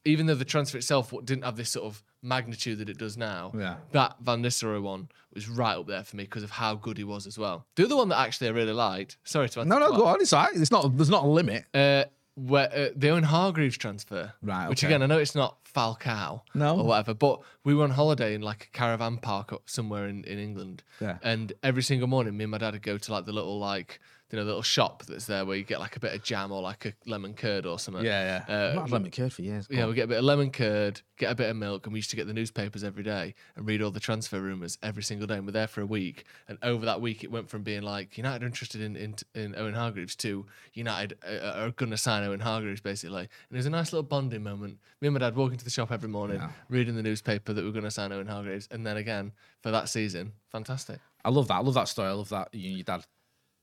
even 0.05 0.27
though 0.27 0.35
the 0.35 0.45
transfer 0.45 0.79
itself 0.79 1.13
didn't 1.25 1.45
have 1.45 1.57
this 1.57 1.71
sort 1.71 1.87
of 1.87 2.03
magnitude 2.23 2.79
that 2.79 2.89
it 2.89 2.99
does 2.99 3.17
now, 3.17 3.53
Yeah. 3.57 3.77
that 3.93 4.17
Van 4.21 4.43
Nistelrooy 4.43 4.83
one 4.83 5.09
was 5.35 5.49
right 5.49 5.77
up 5.77 5.87
there 5.87 6.03
for 6.03 6.17
me 6.17 6.25
because 6.25 6.43
of 6.43 6.51
how 6.51 6.75
good 6.75 6.99
he 6.99 7.05
was 7.05 7.27
as 7.27 7.39
well. 7.39 7.65
The 7.77 7.85
other 7.85 7.97
one 7.97 8.09
that 8.09 8.19
actually 8.19 8.49
I 8.49 8.51
really 8.53 8.73
liked, 8.73 9.19
sorry 9.25 9.49
to 9.51 9.65
No, 9.65 9.79
no, 9.79 9.93
go 9.93 10.07
on. 10.07 10.21
It's 10.21 10.33
all 10.33 10.45
right. 10.45 10.55
It's 10.57 10.71
not, 10.73 10.97
there's 10.97 11.11
not 11.11 11.25
a 11.25 11.29
limit. 11.29 11.65
uh, 11.75 12.05
where 12.39 12.71
uh, 12.73 12.89
the 12.95 13.09
Owen 13.11 13.25
Hargreaves 13.25 13.77
transfer, 13.77 14.33
Right, 14.43 14.69
Which 14.69 14.85
okay. 14.85 14.93
again, 14.93 15.03
I 15.03 15.07
know 15.07 15.19
it's 15.19 15.35
not 15.35 15.57
Falcao, 15.65 16.43
No. 16.55 16.79
or 16.79 16.85
whatever, 16.85 17.15
but 17.15 17.41
we 17.65 17.75
were 17.75 17.85
on 17.85 17.91
holiday 17.91 18.35
in 18.35 18.43
like 18.43 18.69
a 18.73 18.77
caravan 18.77 19.17
park 19.19 19.53
up 19.53 19.63
somewhere 19.67 20.07
in, 20.07 20.25
in 20.25 20.39
England, 20.39 20.83
Yeah. 21.01 21.19
and 21.23 21.53
every 21.63 21.83
single 21.83 22.09
morning, 22.09 22.37
me 22.37 22.45
and 22.45 22.51
my 22.51 22.59
dad 22.59 22.75
would 22.75 22.83
go 22.83 22.99
to 22.99 23.13
like 23.13 23.25
the 23.27 23.33
little 23.33 23.59
like 23.59 24.01
you 24.31 24.37
know 24.37 24.45
the 24.45 24.49
little 24.51 24.63
shop 24.63 25.05
that's 25.07 25.25
there 25.27 25.45
where 25.47 25.57
you 25.57 25.65
get 25.65 25.81
like 25.81 25.97
a 25.97 26.01
bit 26.01 26.15
of 26.15 26.23
jam 26.23 26.53
or 26.53 26.61
like 26.61 26.85
a 26.85 26.93
lemon 27.07 27.33
curd 27.35 27.65
or 27.65 27.79
something. 27.79 28.05
Yeah, 28.05 28.43
yeah. 28.49 28.55
Uh, 28.55 28.69
I've 28.71 28.75
not 28.77 28.91
lemon 28.91 29.11
curd 29.11 29.33
for 29.33 29.43
years. 29.43 29.67
Go 29.67 29.77
yeah, 29.77 29.83
on. 29.85 29.89
we 29.89 29.95
get 29.95 30.05
a 30.05 30.09
bit 30.09 30.19
of 30.19 30.25
lemon 30.25 30.51
curd, 30.51 31.01
get 31.17 31.31
a 31.33 31.35
bit 31.35 31.49
of 31.49 31.57
milk, 31.57 31.87
and 31.87 31.93
we 31.93 31.99
used 31.99 32.11
to 32.11 32.17
get 32.17 32.27
the 32.27 32.35
newspapers 32.35 32.85
every 32.85 33.03
day 33.03 33.35
and 33.57 33.67
read 33.67 33.81
all 33.81 33.91
the 33.91 34.01
transfer 34.01 34.41
rumours 34.41 34.77
every 34.83 35.03
single 35.03 35.27
day. 35.27 35.37
And 35.37 35.47
we're 35.47 35.53
there 35.53 35.67
for 35.67 35.81
a 35.81 35.87
week, 35.87 36.25
and 36.47 36.59
over 36.63 36.85
that 36.85 37.01
week, 37.01 37.25
it 37.25 37.31
went 37.31 37.49
from 37.49 37.63
being 37.63 37.83
like 37.83 38.19
United 38.19 38.43
are 38.43 38.47
interested 38.47 38.81
in 38.83 38.97
in, 38.97 39.15
in 39.35 39.55
Owen 39.57 39.75
Hargreaves 39.75 40.15
to 40.17 40.45
United 40.75 41.17
uh, 41.27 41.53
are 41.55 41.71
going 41.71 41.91
to 41.91 41.97
sign 41.97 42.23
Owen 42.25 42.41
Hargreaves 42.41 42.81
basically. 42.81 43.21
And 43.21 43.29
it 43.53 43.57
was 43.57 43.67
a 43.67 43.71
nice 43.71 43.93
little 43.93 44.03
bonding 44.03 44.43
moment. 44.43 44.79
Me 45.01 45.09
and 45.09 45.15
my 45.15 45.21
dad 45.21 45.37
walking 45.37 45.57
to 45.59 45.65
the 45.65 45.71
shop 45.71 45.91
every 45.91 46.09
morning, 46.09 46.37
Yeah. 46.37 46.51
reading 46.69 46.97
the 46.97 47.03
newspaper 47.03 47.53
that 47.53 47.63
we 47.63 47.69
are 47.69 47.73
going 47.73 47.85
to 47.85 47.91
sign 47.91 48.13
Owen 48.13 48.27
Hargreaves, 48.27 48.69
and 48.71 48.87
then 48.87 48.97
again 48.99 49.33
for 49.63 49.71
that 49.71 49.89
season, 49.89 50.33
fantastic. 50.53 50.99
I 51.25 51.31
love 51.31 51.49
that. 51.49 51.55
I 51.55 51.61
love 51.61 51.75
that 51.75 51.89
story. 51.89 52.09
I 52.09 52.13
love 52.13 52.29
that 52.29 52.49
you, 52.53 52.69
and 52.69 52.77
your 52.79 52.85
dad 52.85 53.05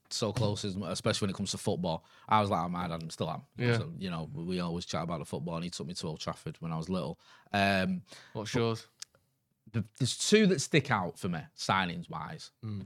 so 0.10 0.32
close, 0.32 0.64
especially 0.64 1.26
when 1.26 1.30
it 1.32 1.36
comes 1.36 1.52
to 1.52 1.58
football. 1.58 2.06
I 2.28 2.42
was 2.42 2.50
like, 2.50 2.64
oh, 2.64 2.70
my 2.70 2.88
dad, 2.88 3.02
and 3.02 3.12
still 3.12 3.30
am. 3.30 3.42
Yeah. 3.58 3.78
So, 3.78 3.92
you 3.98 4.10
know, 4.10 4.30
we 4.34 4.60
always 4.60 4.86
chat 4.86 5.04
about 5.04 5.20
the 5.20 5.26
football, 5.26 5.56
and 5.56 5.64
he 5.64 5.70
took 5.70 5.88
me 5.88 5.94
to 5.94 6.08
Old 6.08 6.20
Trafford 6.20 6.58
when 6.60 6.72
I 6.72 6.78
was 6.78 6.90
little. 6.90 7.20
Um, 7.54 8.02
What's 8.34 8.54
yours? 8.54 8.88
the, 9.76 9.84
there's 10.00 10.18
two 10.18 10.48
that 10.48 10.62
stick 10.62 10.90
out 10.90 11.20
for 11.20 11.30
me, 11.30 11.40
signings 11.58 12.10
wise. 12.10 12.52
Hmm. 12.64 12.82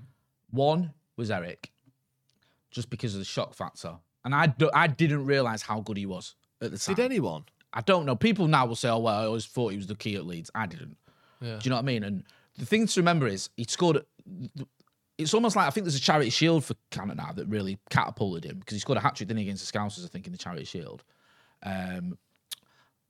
One 0.49 0.93
was 1.15 1.31
Eric, 1.31 1.71
just 2.71 2.89
because 2.89 3.13
of 3.13 3.19
the 3.19 3.25
shock 3.25 3.53
factor, 3.53 3.95
and 4.25 4.35
I 4.35 4.47
do, 4.47 4.69
I 4.73 4.87
didn't 4.87 5.25
realize 5.25 5.61
how 5.61 5.79
good 5.81 5.97
he 5.97 6.05
was 6.05 6.35
at 6.61 6.71
the 6.71 6.77
time. 6.77 6.95
Did 6.95 7.05
anyone? 7.05 7.45
I 7.71 7.81
don't 7.81 8.05
know. 8.05 8.15
People 8.15 8.47
now 8.47 8.65
will 8.65 8.75
say, 8.75 8.89
"Oh 8.89 8.99
well, 8.99 9.15
I 9.15 9.25
always 9.25 9.45
thought 9.45 9.69
he 9.69 9.77
was 9.77 9.87
the 9.87 9.95
key 9.95 10.15
at 10.15 10.25
Leeds." 10.25 10.49
I 10.55 10.65
didn't. 10.65 10.97
Yeah. 11.39 11.57
Do 11.57 11.59
you 11.63 11.69
know 11.69 11.75
what 11.75 11.83
I 11.83 11.85
mean? 11.85 12.03
And 12.03 12.23
the 12.57 12.65
thing 12.65 12.87
to 12.87 12.99
remember 12.99 13.27
is 13.27 13.49
he 13.55 13.65
scored. 13.65 14.03
It's 15.19 15.33
almost 15.33 15.55
like 15.55 15.67
I 15.67 15.69
think 15.69 15.83
there's 15.83 15.95
a 15.95 15.99
charity 15.99 16.29
shield 16.29 16.63
for 16.63 16.75
Cantona 16.91 17.15
now 17.17 17.31
that 17.33 17.45
really 17.47 17.77
catapulted 17.89 18.45
him 18.45 18.59
because 18.59 18.73
he 18.75 18.79
scored 18.79 18.97
a 18.97 19.01
hat 19.01 19.15
trick 19.15 19.27
didn't 19.27 19.41
against 19.41 19.69
the 19.71 19.77
Scousers, 19.77 20.05
I 20.05 20.07
think, 20.07 20.25
in 20.25 20.31
the 20.31 20.37
charity 20.37 20.63
shield. 20.63 21.03
Um, 21.61 22.17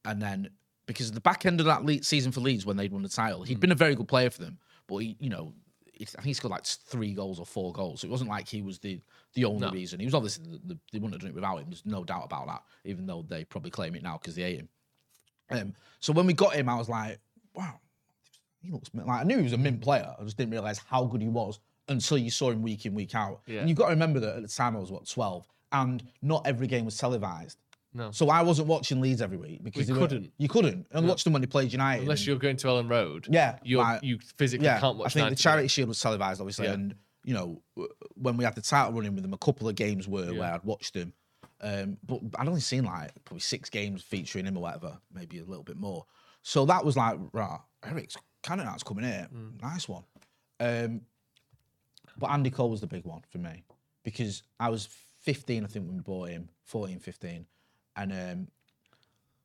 and 0.06 0.20
then 0.22 0.50
because 0.88 1.10
of 1.10 1.14
the 1.14 1.22
back 1.22 1.46
end 1.46 1.60
of 1.60 1.68
that 1.68 1.86
Le- 1.86 2.02
season 2.02 2.32
for 2.32 2.40
Leeds 2.40 2.66
when 2.66 2.78
they'd 2.78 2.92
won 2.92 3.04
the 3.04 3.10
title, 3.10 3.44
he'd 3.44 3.60
been 3.60 3.72
a 3.72 3.76
very 3.76 3.94
good 3.94 4.08
player 4.08 4.32
for 4.32 4.42
them, 4.42 4.58
but 4.88 4.98
he, 4.98 5.18
you 5.20 5.30
know, 5.30 5.54
I 6.02 6.06
think 6.06 6.26
he 6.26 6.34
scored 6.34 6.52
like 6.52 6.66
three 6.66 7.14
goals 7.14 7.40
or 7.40 7.46
four 7.46 7.72
goals. 7.74 8.02
So 8.02 8.08
it 8.08 8.12
wasn't 8.12 8.30
like 8.32 8.48
he 8.48 8.64
was 8.64 8.80
the 8.80 9.00
the 9.34 9.46
only 9.46 9.68
No. 9.68 9.72
reason. 9.72 10.00
He 10.00 10.06
was 10.08 10.16
obviously 10.16 10.46
the, 10.46 10.60
the, 10.74 10.80
they 10.92 10.98
wouldn't 10.98 11.14
have 11.14 11.22
done 11.22 11.30
it 11.30 11.36
without 11.36 11.58
him. 11.58 11.66
There's 11.70 11.86
no 11.86 12.04
doubt 12.04 12.24
about 12.26 12.48
that. 12.48 12.64
Even 12.86 13.06
though 13.06 13.24
they 13.28 13.44
probably 13.44 13.70
claim 13.70 13.94
it 13.96 14.02
now 14.02 14.18
because 14.18 14.34
they 14.36 14.42
hate 14.44 14.60
him. 14.62 14.70
Um, 15.52 15.74
so 16.00 16.12
when 16.14 16.26
we 16.26 16.34
got 16.34 16.54
him, 16.56 16.70
I 16.70 16.76
was 16.76 16.90
like, 16.90 17.20
wow, 17.54 17.80
he 18.62 18.72
looks 18.72 18.90
like 18.94 19.08
I 19.08 19.24
knew 19.26 19.38
he 19.38 19.44
was 19.44 19.54
a 19.54 19.58
mint 19.58 19.82
player. 19.82 20.16
I 20.20 20.24
just 20.24 20.38
didn't 20.38 20.52
realize 20.54 20.80
how 20.80 21.04
good 21.06 21.22
he 21.22 21.28
was 21.28 21.60
until 21.90 22.18
you 22.18 22.30
saw 22.30 22.52
him 22.52 22.62
week 22.62 22.86
in 22.86 22.94
week 22.94 23.14
out. 23.16 23.42
Yeah. 23.48 23.60
And 23.60 23.70
you've 23.70 23.78
got 23.78 23.86
to 23.86 23.92
remember 23.92 24.20
that 24.22 24.36
at 24.38 24.42
the 24.42 24.48
time 24.48 24.76
I 24.76 24.80
was 24.80 24.92
what 24.92 25.08
12, 25.08 25.48
and 25.74 26.04
not 26.22 26.48
every 26.48 26.68
game 26.68 26.86
was 26.86 26.98
televised. 26.98 27.58
No. 27.94 28.12
So 28.12 28.30
I 28.30 28.42
wasn't 28.44 28.68
watching 28.68 29.02
Leeds 29.02 29.22
every 29.22 29.38
week 29.38 29.64
because 29.64 29.90
We 29.90 29.98
couldn't. 29.98 30.32
you 30.38 30.48
couldn't, 30.48 30.86
and 30.92 31.06
No. 31.06 31.10
watch 31.12 31.24
them 31.24 31.34
when 31.34 31.42
they 31.42 31.48
played 31.48 31.72
United. 31.72 32.04
Unless 32.04 32.26
you're 32.28 32.38
going 32.38 32.56
to 32.58 32.68
Elland 32.68 32.90
Road, 32.90 33.28
yeah, 33.30 33.58
you 33.64 33.78
like- 33.80 34.04
you 34.04 34.20
physically 34.38 34.66
yeah, 34.68 34.80
can't 34.80 34.98
watch. 34.98 35.08
I 35.08 35.10
think 35.22 35.30
the 35.32 35.36
Charity. 35.36 35.68
Shield 35.68 35.90
was 35.90 36.00
televised, 36.00 36.40
obviously, 36.40 36.68
Yeah. 36.68 36.74
and 36.74 36.96
you 37.24 37.34
know 37.34 37.62
when 38.14 38.38
we 38.38 38.44
had 38.44 38.54
the 38.56 38.62
title 38.62 38.94
running 38.94 39.14
with 39.16 39.24
them, 39.24 39.34
a 39.34 39.38
couple 39.40 39.68
of 39.68 39.74
games 39.76 40.08
were 40.08 40.32
Yeah. 40.32 40.40
where 40.40 40.54
I'd 40.54 40.64
watched 40.64 40.94
them, 40.94 41.14
um, 41.62 41.98
but 42.06 42.22
I'd 42.38 42.48
only 42.48 42.62
seen 42.62 42.86
like 42.86 43.12
probably 43.26 43.42
six 43.42 43.72
games 43.72 44.04
featuring 44.04 44.46
him 44.46 44.56
or 44.56 44.62
whatever, 44.62 45.00
maybe 45.12 45.40
a 45.40 45.44
little 45.46 45.64
bit 45.64 45.78
more. 45.78 46.06
So 46.44 46.66
that 46.68 46.86
was 46.86 46.96
like, 46.96 47.20
right, 47.34 47.60
Eric's 47.84 48.16
Cantona's 48.44 48.84
coming 48.84 49.04
here, 49.06 49.28
Mm. 49.34 49.62
nice 49.64 49.90
one. 49.90 50.04
Um, 50.60 51.02
but 52.20 52.30
Andy 52.32 52.50
Cole 52.50 52.70
was 52.70 52.82
the 52.82 52.88
big 52.88 53.06
one 53.06 53.22
for 53.30 53.38
me 53.40 53.64
because 54.04 54.44
I 54.60 54.70
was 54.70 54.88
15, 55.22 55.64
I 55.64 55.68
think, 55.68 55.86
when 55.88 55.96
we 55.98 56.02
bought 56.02 56.30
him, 56.30 56.50
14, 56.66 57.00
15, 57.00 57.46
and 57.96 58.12
um, 58.14 58.48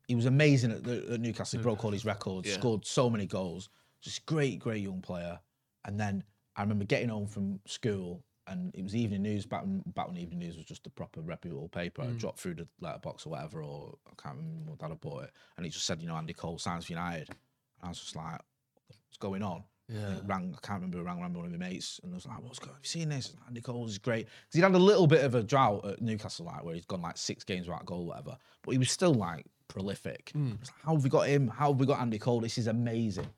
he 0.06 0.14
was 0.14 0.26
amazing 0.26 0.70
at, 0.72 0.84
the, 0.84 1.12
at 1.14 1.20
Newcastle. 1.20 1.58
He 1.58 1.62
broke 1.62 1.84
all 1.84 1.90
his 1.90 2.04
records, 2.04 2.48
Yeah. 2.48 2.54
scored 2.54 2.84
so 2.84 3.08
many 3.08 3.26
goals. 3.26 3.68
Just 4.00 4.26
great, 4.26 4.58
great 4.58 4.82
young 4.82 5.00
player. 5.00 5.40
And 5.86 5.98
then 5.98 6.22
I 6.56 6.62
remember 6.62 6.84
getting 6.84 7.08
home 7.08 7.26
from 7.26 7.58
school, 7.66 8.22
and 8.46 8.74
it 8.74 8.82
was 8.82 8.94
evening 8.94 9.22
news. 9.22 9.46
Back 9.46 9.62
when, 9.62 9.82
back 9.94 10.06
when 10.06 10.18
evening 10.18 10.40
news 10.40 10.56
was 10.56 10.66
just 10.66 10.86
a 10.86 10.90
proper 10.90 11.22
reputable 11.22 11.68
paper. 11.70 12.02
I 12.02 12.06
Mm. 12.06 12.18
dropped 12.18 12.38
through 12.40 12.54
the 12.56 12.68
letterbox 12.80 13.24
or 13.26 13.30
whatever, 13.30 13.62
or 13.62 13.96
I 14.06 14.10
can't 14.22 14.36
remember 14.36 14.70
what 14.72 14.78
dad 14.80 14.90
had 14.90 15.00
bought 15.00 15.24
it, 15.24 15.30
and 15.56 15.64
it 15.64 15.70
just 15.70 15.86
said, 15.86 16.02
you 16.02 16.08
know, 16.08 16.16
Andy 16.16 16.34
Cole 16.34 16.58
signs 16.58 16.84
for 16.86 16.92
United. 16.92 17.30
And 17.30 17.38
I 17.82 17.88
was 17.88 18.00
just 18.00 18.14
like, 18.14 18.40
what's 18.88 19.16
going 19.18 19.42
on? 19.42 19.64
Yeah. 19.88 20.16
rang. 20.26 20.54
I 20.56 20.66
can't 20.66 20.78
remember. 20.80 20.98
who 20.98 21.04
Rang, 21.04 21.20
rang 21.20 21.34
one 21.34 21.44
of 21.44 21.50
my 21.52 21.58
mates, 21.58 22.00
and 22.02 22.12
I 22.12 22.14
was 22.14 22.26
like, 22.26 22.42
"What's 22.42 22.58
going? 22.58 22.70
On? 22.70 22.76
Have 22.76 22.84
you 22.84 22.88
seen 22.88 23.08
this?" 23.10 23.34
Andy 23.46 23.60
Cole's 23.60 23.90
is 23.92 23.98
great 23.98 24.26
because 24.26 24.54
he'd 24.54 24.62
had 24.62 24.74
a 24.74 24.78
little 24.78 25.06
bit 25.06 25.24
of 25.24 25.34
a 25.34 25.42
drought 25.42 25.84
at 25.84 26.00
Newcastle, 26.00 26.46
like 26.46 26.64
where 26.64 26.74
he's 26.74 26.86
gone 26.86 27.02
like 27.02 27.18
six 27.18 27.44
games 27.44 27.66
without 27.68 27.82
a 27.82 27.84
goal, 27.84 28.06
whatever. 28.06 28.36
But 28.62 28.72
he 28.72 28.78
was 28.78 28.90
still 28.90 29.12
like 29.14 29.44
prolific. 29.68 30.32
Was 30.34 30.42
like, 30.44 30.60
How 30.84 30.94
have 30.94 31.04
we 31.04 31.10
got 31.10 31.28
him? 31.28 31.48
How 31.48 31.70
have 31.72 31.80
we 31.80 31.86
got 31.86 32.00
Andy 32.00 32.18
Cole? 32.18 32.40
This 32.40 32.56
is 32.58 32.66
amazing. 32.66 33.28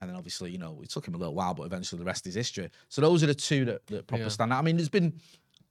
And 0.00 0.10
then 0.10 0.16
obviously, 0.16 0.50
you 0.50 0.58
know, 0.58 0.80
it 0.82 0.90
took 0.90 1.06
him 1.06 1.14
a 1.14 1.18
little 1.18 1.34
while, 1.34 1.54
but 1.54 1.62
eventually 1.62 2.00
the 2.00 2.04
rest 2.04 2.26
is 2.26 2.34
history. 2.34 2.68
So 2.88 3.00
those 3.00 3.22
are 3.22 3.28
the 3.28 3.34
two 3.36 3.64
that, 3.66 3.86
that 3.86 4.08
proper 4.08 4.24
Yeah. 4.24 4.28
stand 4.30 4.52
out. 4.52 4.58
I 4.58 4.62
mean, 4.62 4.76
there's 4.76 4.88
been 4.88 5.12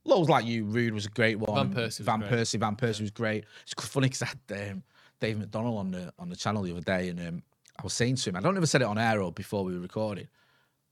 loads 0.06 0.30
like 0.30 0.46
you. 0.46 0.64
Ruud 0.66 0.92
was 0.92 1.06
a 1.06 1.10
great 1.10 1.38
one. 1.38 1.74
Van 1.74 1.84
Persie 1.90 2.00
Van. 2.00 2.22
Persie. 2.22 2.58
Van 2.58 2.78
Persie 2.78 3.02
was 3.02 3.12
great. 3.12 3.44
It's 3.64 3.74
funny 3.86 4.08
because 4.08 4.22
I 4.22 4.28
had 4.28 4.72
um, 4.72 4.84
Dave 5.20 5.38
McDonald 5.38 5.78
on 5.78 5.92
the 5.92 6.14
on 6.18 6.30
the 6.30 6.38
channel 6.38 6.64
the 6.64 6.72
other 6.72 6.80
day, 6.80 7.10
and 7.10 7.20
um, 7.20 7.44
I 7.82 7.84
was 7.84 7.94
saying 7.94 8.16
to 8.18 8.30
him, 8.30 8.36
I 8.36 8.42
don't 8.42 8.58
I 8.58 8.64
said 8.66 8.82
it 8.82 8.86
on 8.86 8.98
air 8.98 9.22
or 9.22 9.32
before 9.32 9.64
we 9.64 9.74
were 9.74 9.80
recording. 9.80 10.28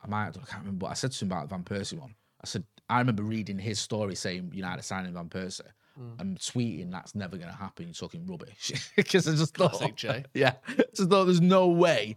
I 0.04 0.08
might, 0.08 0.30
I 0.30 0.32
can't 0.32 0.60
remember, 0.60 0.86
but 0.86 0.92
I 0.92 0.94
said 0.94 1.12
to 1.12 1.26
him 1.26 1.32
about 1.32 1.50
the 1.50 1.56
Van 1.56 1.64
Persie 1.64 2.00
one. 2.00 2.16
I 2.42 2.48
said, 2.48 2.64
I 2.90 3.00
remember 3.00 3.24
reading 3.24 3.60
his 3.60 3.80
story 3.80 4.16
saying 4.16 4.52
United 4.54 4.84
signing 4.84 5.14
Van 5.14 5.30
Persie. 5.30 5.62
Mm. 6.00 6.22
and 6.22 6.38
tweeting 6.40 6.92
that's 6.92 7.14
never 7.14 7.36
going 7.36 7.50
to 7.50 7.56
happen. 7.56 7.86
You're 7.86 7.94
talking 7.94 8.26
rubbish 8.26 8.72
because 8.96 9.28
I 9.28 9.36
just 9.36 9.58
thought, 9.58 9.74
Classic 9.74 9.96
Jay. 9.96 10.24
yeah, 10.34 10.54
just 10.96 11.10
thought 11.10 11.26
there's 11.26 11.42
no 11.42 11.68
way 11.68 12.16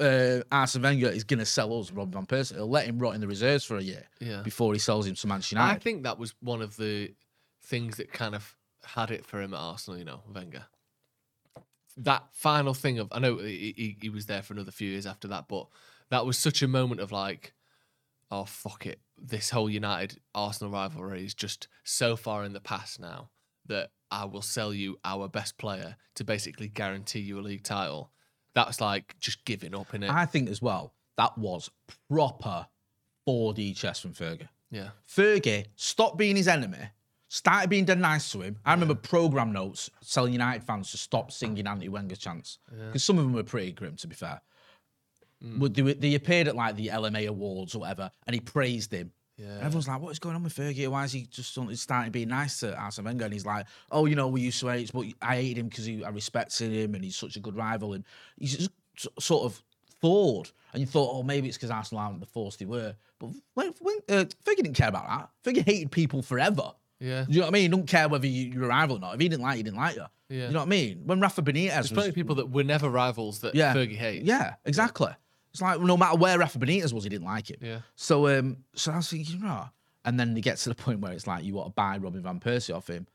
uh, 0.00 0.40
Arsene 0.52 0.82
Wenger 0.82 1.08
is 1.08 1.24
going 1.24 1.38
to 1.38 1.46
sell 1.46 1.78
us 1.78 1.90
Robin 1.90 2.12
van 2.12 2.26
Persie. 2.26 2.54
He'll 2.54 2.68
let 2.68 2.86
him 2.86 2.98
rot 2.98 3.14
in 3.14 3.20
the 3.20 3.26
reserves 3.26 3.64
for 3.64 3.76
a 3.78 3.82
year 3.82 4.04
Yeah. 4.20 4.42
before 4.42 4.72
he 4.72 4.78
sells 4.78 5.06
him 5.06 5.14
to 5.14 5.26
Manchester 5.26 5.56
United. 5.56 5.76
I 5.76 5.78
think 5.78 6.02
that 6.04 6.18
was 6.18 6.34
one 6.40 6.62
of 6.62 6.76
the 6.76 7.12
things 7.62 7.96
that 7.96 8.12
kind 8.12 8.34
of 8.34 8.54
had 8.84 9.10
it 9.10 9.24
for 9.24 9.40
him 9.40 9.54
at 9.54 9.58
Arsenal, 9.58 9.98
you 9.98 10.04
know, 10.04 10.20
Wenger. 10.32 10.64
That 11.96 12.24
final 12.32 12.74
thing 12.74 12.98
of, 12.98 13.08
I 13.12 13.18
know 13.18 13.38
he, 13.38 13.74
he, 13.76 13.96
he 14.02 14.08
was 14.08 14.26
there 14.26 14.42
for 14.42 14.52
another 14.52 14.72
few 14.72 14.90
years 14.90 15.06
after 15.06 15.28
that, 15.28 15.46
but 15.48 15.68
that 16.10 16.26
was 16.26 16.36
such 16.36 16.62
a 16.62 16.68
moment 16.68 17.00
of 17.00 17.12
like, 17.12 17.54
oh, 18.30 18.44
fuck 18.44 18.86
it. 18.86 19.00
This 19.16 19.50
whole 19.50 19.70
United 19.70 20.18
Arsenal 20.34 20.72
rivalry 20.72 21.24
is 21.24 21.34
just 21.34 21.68
so 21.84 22.16
far 22.16 22.44
in 22.44 22.52
the 22.52 22.60
past 22.60 22.98
now 22.98 23.30
that 23.66 23.90
I 24.10 24.24
will 24.24 24.42
sell 24.42 24.74
you 24.74 24.98
our 25.04 25.28
best 25.28 25.56
player 25.56 25.96
to 26.16 26.24
basically 26.24 26.68
guarantee 26.68 27.20
you 27.20 27.38
a 27.38 27.42
league 27.42 27.62
title. 27.62 28.10
That's 28.54 28.80
like 28.80 29.16
just 29.20 29.44
giving 29.44 29.74
up 29.74 29.94
in 29.94 30.02
it. 30.02 30.10
I 30.10 30.26
think 30.26 30.48
as 30.48 30.60
well 30.60 30.94
that 31.16 31.36
was 31.38 31.70
proper 32.08 32.66
4D 33.28 33.76
chess 33.76 34.00
from 34.00 34.12
Fergie. 34.12 34.48
Yeah. 34.70 34.90
Fergie 35.08 35.66
stopped 35.76 36.18
being 36.18 36.36
his 36.36 36.48
enemy, 36.48 36.90
started 37.34 37.68
being 37.70 37.84
dead 37.84 37.98
nice 38.00 38.30
to 38.32 38.40
him. 38.42 38.56
I 38.64 38.72
remember 38.72 38.94
program 38.94 39.52
notes 39.52 39.90
telling 40.08 40.32
United 40.32 40.62
fans 40.64 40.90
to 40.92 40.96
stop 40.96 41.32
singing 41.32 41.66
anti 41.66 41.88
Wenger 41.88 42.16
chants 42.16 42.58
because 42.86 43.02
some 43.04 43.18
of 43.18 43.24
them 43.24 43.32
were 43.32 43.42
pretty 43.42 43.72
grim, 43.72 43.96
to 43.96 44.06
be 44.06 44.14
fair. 44.14 44.40
But 45.40 45.74
they, 45.74 45.82
were- 45.82 45.94
they 45.94 46.14
appeared 46.14 46.48
at 46.48 46.56
like 46.56 46.74
the 46.76 46.88
LMA 46.88 47.26
Awards 47.28 47.74
or 47.74 47.80
whatever, 47.80 48.10
and 48.26 48.32
he 48.34 48.40
praised 48.40 48.92
him. 48.92 49.12
Yeah. 49.36 49.58
Everyone's 49.60 49.88
like, 49.88 50.00
"What 50.00 50.10
is 50.12 50.18
going 50.18 50.36
on 50.36 50.42
with 50.44 50.54
Fergie? 50.54 50.88
Why 50.88 51.04
is 51.04 51.12
he 51.12 51.26
just 51.26 51.52
suddenly 51.52 51.74
starting 51.74 52.12
being 52.12 52.28
nice 52.28 52.60
to 52.60 52.74
Arsene 52.78 53.04
Wenger?" 53.04 53.24
And 53.24 53.32
he's 53.34 53.44
like, 53.44 53.66
"Oh, 53.90 54.06
you 54.06 54.14
know, 54.14 54.28
we 54.28 54.40
used 54.40 54.60
to 54.60 54.68
hate, 54.68 54.90
but 54.92 55.04
I 55.20 55.36
hated 55.36 55.58
him 55.58 55.68
because 55.68 55.86
I 55.88 56.08
respected 56.10 56.70
him, 56.72 56.94
and 56.94 57.04
he's 57.04 57.16
such 57.16 57.36
a 57.36 57.40
good 57.40 57.56
rival." 57.56 57.92
And 57.94 58.04
he's 58.38 58.56
just 58.56 58.70
s- 58.96 59.08
sort 59.18 59.44
of 59.44 59.60
thawed, 60.00 60.50
and 60.72 60.80
you 60.80 60.86
thought, 60.86 61.10
"Oh, 61.12 61.22
maybe 61.24 61.48
it's 61.48 61.56
because 61.58 61.70
Arsenal 61.72 62.02
aren't 62.04 62.20
the 62.20 62.26
force 62.26 62.56
they 62.56 62.64
were." 62.64 62.94
But 63.18 63.30
when, 63.54 63.74
when 63.80 63.96
uh, 64.08 64.24
Fergie 64.46 64.56
didn't 64.62 64.74
care 64.74 64.88
about 64.88 65.08
that. 65.08 65.30
Fergie 65.44 65.64
hated 65.64 65.90
people 65.90 66.22
forever. 66.22 66.70
Yeah. 67.00 67.26
You 67.28 67.40
know 67.40 67.46
what 67.46 67.48
I 67.48 67.52
mean? 67.52 67.62
He 67.62 67.68
don't 67.68 67.86
care 67.86 68.08
whether 68.08 68.26
you, 68.26 68.52
you're 68.52 68.64
a 68.64 68.68
rival 68.68 68.96
or 68.96 69.00
not. 69.00 69.14
If 69.14 69.20
he 69.20 69.28
didn't 69.28 69.42
like 69.42 69.54
you, 69.54 69.58
he 69.58 69.62
didn't 69.64 69.78
like 69.78 69.96
you. 69.96 70.04
Yeah. 70.28 70.46
You 70.46 70.52
know 70.52 70.60
what 70.60 70.66
I 70.66 70.70
mean? 70.70 71.02
When 71.04 71.20
Rafa 71.20 71.42
Benitez 71.42 71.70
There's 71.70 71.82
was, 71.90 71.92
plenty 71.92 72.08
of 72.10 72.14
people 72.14 72.36
that 72.36 72.50
were 72.50 72.64
never 72.64 72.88
rivals 72.88 73.40
that 73.40 73.54
yeah, 73.54 73.74
Fergie 73.74 73.96
hates. 73.96 74.24
Yeah, 74.24 74.54
exactly. 74.64 75.12
It's 75.52 75.62
like 75.62 75.80
no 75.80 75.96
matter 75.96 76.16
where 76.16 76.38
Rafa 76.38 76.58
Benitez 76.58 76.92
was, 76.92 77.04
he 77.04 77.10
didn't 77.10 77.26
like 77.26 77.50
him. 77.50 77.58
Yeah. 77.60 77.78
So 77.94 78.26
um, 78.28 78.58
so 78.74 78.92
I 78.92 78.96
was 78.96 79.08
thinking, 79.08 79.40
right. 79.40 79.68
And 80.04 80.18
then 80.18 80.34
they 80.34 80.40
get 80.40 80.56
to 80.58 80.68
the 80.68 80.74
point 80.74 81.00
where 81.00 81.12
it's 81.12 81.26
like 81.26 81.44
you 81.44 81.54
want 81.54 81.68
to 81.68 81.72
buy 81.72 81.96
Robin 81.98 82.22
van 82.22 82.40
Persie 82.40 82.74
off 82.74 82.88
him, 82.88 83.06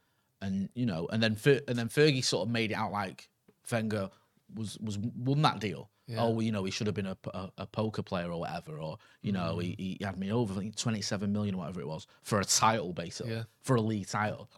and 0.42 0.70
you 0.74 0.86
know, 0.86 1.08
and 1.12 1.22
then 1.22 1.36
Fer- 1.36 1.62
and 1.68 1.78
then 1.78 1.90
Fergie 1.90 2.24
sort 2.24 2.48
of 2.48 2.52
made 2.52 2.72
it 2.72 2.76
out 2.76 2.92
like 2.92 3.30
Wenger 3.72 4.10
was 4.56 4.78
was 4.80 4.98
won 4.98 5.42
that 5.42 5.60
deal. 5.60 5.90
Yeah. 6.10 6.24
Oh, 6.24 6.30
well, 6.32 6.42
you 6.42 6.52
know, 6.52 6.64
he 6.64 6.72
should 6.72 6.88
have 6.88 6.96
been 6.96 7.06
a, 7.06 7.18
a, 7.34 7.50
a 7.60 7.66
poker 7.68 8.02
player 8.02 8.32
or 8.32 8.40
whatever, 8.40 8.80
or 8.80 8.98
you 9.22 9.32
know, 9.32 9.58
Mm. 9.58 9.62
he, 9.64 9.98
he 10.00 10.04
had 10.04 10.18
me 10.18 10.32
over, 10.32 10.60
twenty 10.76 11.02
seven 11.02 11.32
million 11.32 11.54
or 11.56 11.60
whatever 11.60 11.80
it 11.82 11.88
was 11.88 12.08
for 12.24 12.40
a 12.40 12.46
title, 12.46 12.94
basically, 12.94 13.34
Yeah. 13.34 13.44
for 13.62 13.76
a 13.76 13.82
league 13.82 14.08
title, 14.08 14.50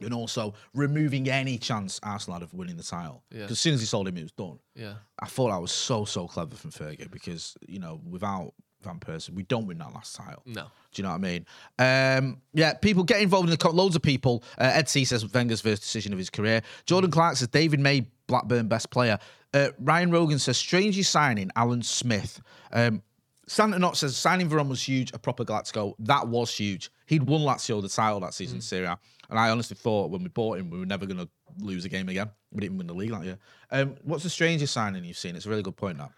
and 0.00 0.14
also 0.14 0.54
removing 0.72 1.28
any 1.28 1.58
chance 1.58 2.00
Arsenal 2.02 2.34
had 2.40 2.42
of 2.42 2.54
winning 2.54 2.76
the 2.78 2.82
title. 2.82 3.22
Yeah. 3.30 3.40
Because 3.42 3.52
as 3.52 3.60
soon 3.60 3.74
as 3.74 3.80
he 3.80 3.86
sold 3.86 4.08
him, 4.08 4.16
it 4.16 4.22
was 4.22 4.32
done. 4.32 4.58
Yeah. 4.74 4.94
I 5.20 5.26
thought 5.26 5.50
I 5.50 5.58
was 5.58 5.72
so 5.72 6.04
so 6.06 6.26
clever 6.26 6.56
from 6.56 6.70
Fergie 6.70 7.10
because 7.10 7.56
you 7.68 7.78
know 7.80 8.00
without 8.08 8.54
Van 8.82 8.98
Persie 8.98 9.30
we 9.30 9.42
don't 9.44 9.66
win 9.66 9.78
that 9.78 9.92
last 9.94 10.14
title. 10.16 10.42
No. 10.46 10.64
Do 10.92 11.02
you 11.02 11.04
know 11.04 11.10
what 11.10 11.16
I 11.16 11.18
mean? 11.18 11.46
Um, 11.78 12.40
yeah, 12.52 12.74
people 12.74 13.02
get 13.02 13.20
involved 13.20 13.46
in 13.48 13.50
the 13.50 13.56
co- 13.56 13.70
loads 13.70 13.96
of 13.96 14.02
people. 14.02 14.44
Uh, 14.58 14.70
Ed 14.74 14.88
C 14.88 15.04
says 15.04 15.24
Wenger's 15.32 15.60
first 15.60 15.82
decision 15.82 16.12
of 16.12 16.18
his 16.18 16.30
career. 16.30 16.62
Jordan 16.86 17.10
Clark 17.10 17.36
says 17.36 17.48
David 17.48 17.80
May 17.80 18.06
Blackburn 18.26 18.68
best 18.68 18.90
player. 18.90 19.18
Uh, 19.52 19.68
Ryan 19.78 20.10
Rogan 20.10 20.38
says 20.38 20.56
strangely 20.56 21.02
signing 21.02 21.50
Alan 21.56 21.82
Smith. 21.82 22.40
Um, 22.72 23.02
Santa 23.46 23.78
Not 23.78 23.96
says 23.96 24.16
signing 24.16 24.48
Veron 24.48 24.68
was 24.68 24.82
huge. 24.82 25.12
A 25.12 25.18
proper 25.18 25.44
Galactico 25.44 25.94
that 26.00 26.26
was 26.28 26.56
huge. 26.56 26.90
He'd 27.06 27.24
won 27.24 27.42
Lazio 27.42 27.82
the 27.82 27.88
title 27.88 28.20
that 28.20 28.34
season, 28.34 28.60
Serie 28.60 28.86
A. 28.86 28.98
and 29.28 29.38
I 29.38 29.50
honestly 29.50 29.76
thought 29.76 30.10
when 30.10 30.22
we 30.22 30.28
bought 30.28 30.58
him 30.58 30.70
we 30.70 30.78
were 30.78 30.86
never 30.86 31.06
going 31.06 31.18
to 31.18 31.28
lose 31.58 31.84
a 31.84 31.88
game 31.88 32.08
again. 32.08 32.30
We 32.52 32.60
didn't 32.60 32.78
win 32.78 32.86
the 32.86 32.94
league 32.94 33.10
that 33.10 33.24
year. 33.24 33.38
Um, 33.70 33.96
what's 34.02 34.22
the 34.22 34.30
strangest 34.30 34.72
signing 34.72 35.04
you've 35.04 35.18
seen? 35.18 35.36
It's 35.36 35.46
a 35.46 35.50
really 35.50 35.62
good 35.62 35.76
point. 35.76 35.98
That 35.98 36.10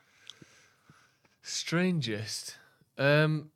Strangest. 1.42 2.56
Um 2.96 3.50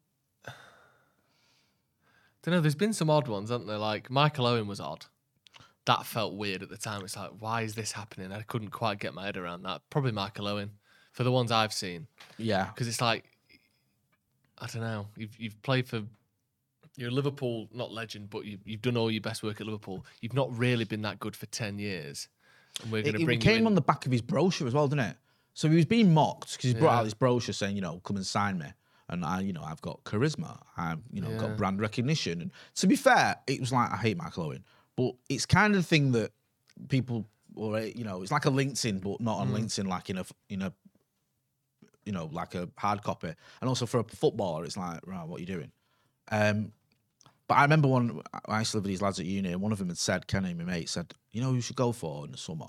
don't 2.42 2.54
know, 2.54 2.60
there's 2.60 2.74
been 2.74 2.92
some 2.92 3.08
odd 3.10 3.28
ones, 3.28 3.50
haven't 3.50 3.68
there? 3.68 3.78
Like 3.78 4.10
Michael 4.10 4.46
Owen 4.46 4.66
was 4.66 4.80
odd. 4.80 5.06
That 5.86 6.04
felt 6.06 6.34
weird 6.34 6.62
at 6.62 6.68
the 6.68 6.76
time. 6.76 7.02
It's 7.04 7.16
like, 7.16 7.30
why 7.38 7.62
is 7.62 7.74
this 7.74 7.92
happening? 7.92 8.32
I 8.32 8.42
couldn't 8.42 8.70
quite 8.70 8.98
get 8.98 9.14
my 9.14 9.24
head 9.24 9.36
around 9.36 9.62
that. 9.62 9.80
Probably 9.90 10.12
Michael 10.12 10.46
Owen 10.46 10.72
for 11.12 11.24
the 11.24 11.32
ones 11.32 11.50
I've 11.50 11.72
seen. 11.72 12.06
yeah, 12.38 12.66
Because 12.66 12.86
it's 12.86 13.00
like 13.00 13.24
I 14.58 14.66
don't 14.66 14.82
know. 14.82 15.06
You've 15.16 15.38
you've 15.38 15.62
played 15.62 15.88
for 15.88 16.02
you're 16.96 17.08
a 17.08 17.12
Liverpool 17.12 17.68
not 17.72 17.92
legend, 17.92 18.28
but 18.30 18.44
you've 18.44 18.60
you've 18.66 18.82
done 18.82 18.96
all 18.96 19.10
your 19.10 19.22
best 19.22 19.42
work 19.42 19.60
at 19.60 19.66
Liverpool. 19.66 20.04
You've 20.20 20.34
not 20.34 20.56
really 20.56 20.84
been 20.84 21.02
that 21.02 21.18
good 21.18 21.34
for 21.34 21.46
ten 21.46 21.78
years. 21.78 22.28
And 22.82 22.92
we're 22.92 23.02
bring 23.02 23.14
it 23.14 23.24
bring 23.24 23.40
you 23.40 23.44
came 23.44 23.66
on 23.66 23.74
the 23.74 23.80
back 23.80 24.04
of 24.06 24.12
his 24.12 24.20
brochure 24.22 24.66
as 24.68 24.74
well, 24.74 24.86
didn't 24.86 25.06
it? 25.06 25.16
So 25.54 25.68
he 25.68 25.76
was 25.76 25.86
being 25.86 26.12
mocked 26.12 26.52
because 26.52 26.70
he 26.72 26.74
brought 26.74 26.92
Yeah. 26.92 26.98
out 26.98 27.04
this 27.04 27.14
brochure 27.14 27.52
saying, 27.54 27.74
you 27.74 27.82
know, 27.82 28.00
come 28.04 28.16
and 28.16 28.24
sign 28.26 28.58
me. 28.58 28.66
And 29.08 29.24
I, 29.24 29.40
you 29.40 29.52
know, 29.52 29.62
I've 29.64 29.80
got 29.80 30.04
charisma. 30.04 30.60
I've, 30.76 31.00
you 31.12 31.20
know, 31.20 31.30
Yeah. 31.30 31.38
got 31.38 31.56
brand 31.56 31.80
recognition. 31.80 32.40
And 32.42 32.50
to 32.76 32.86
be 32.86 32.94
fair, 32.96 33.36
it 33.48 33.58
was 33.60 33.72
like 33.72 33.90
I 33.90 33.96
hate 33.96 34.16
Michael 34.16 34.44
Owen, 34.44 34.64
but 35.00 35.14
it's 35.30 35.46
kind 35.46 35.74
of 35.74 35.80
the 35.80 35.88
thing 35.88 36.12
that 36.12 36.30
people, 36.88 37.24
or 37.54 37.80
you 37.80 38.04
know, 38.04 38.20
it's 38.20 38.30
like 38.30 38.44
a 38.44 38.50
LinkedIn, 38.50 39.00
but 39.00 39.18
not 39.18 39.38
on 39.38 39.48
Mm. 39.48 39.60
LinkedIn, 39.60 39.86
like 39.86 40.10
in 40.10 40.18
a 40.18 40.26
in 40.50 40.60
a, 40.60 40.72
you 42.04 42.12
know, 42.12 42.28
like 42.32 42.54
a 42.54 42.68
hard 42.76 43.02
copy. 43.02 43.32
And 43.60 43.68
also 43.68 43.86
for 43.86 44.00
a 44.00 44.04
footballer, 44.04 44.64
it's 44.64 44.76
like, 44.76 45.00
right, 45.06 45.26
what 45.26 45.38
are 45.38 45.40
you 45.40 45.46
doing? 45.46 45.72
Um, 46.30 46.72
but 47.48 47.54
I 47.54 47.62
remember 47.62 47.88
one. 47.88 48.20
I 48.46 48.58
used 48.58 48.72
to 48.72 48.76
live 48.76 48.84
with 48.84 48.90
these 48.90 49.00
lads 49.02 49.18
at 49.18 49.24
uni, 49.26 49.52
and 49.52 49.62
one 49.62 49.72
of 49.72 49.78
them 49.78 49.88
had 49.88 49.96
said, 49.98 50.26
Kenny, 50.26 50.52
my 50.52 50.64
mate, 50.64 50.90
said, 50.90 51.14
you 51.32 51.40
know, 51.40 51.48
who 51.48 51.56
you 51.56 51.62
should 51.62 51.76
go 51.76 51.92
for 51.92 52.26
in 52.26 52.32
the 52.32 52.38
summer, 52.38 52.66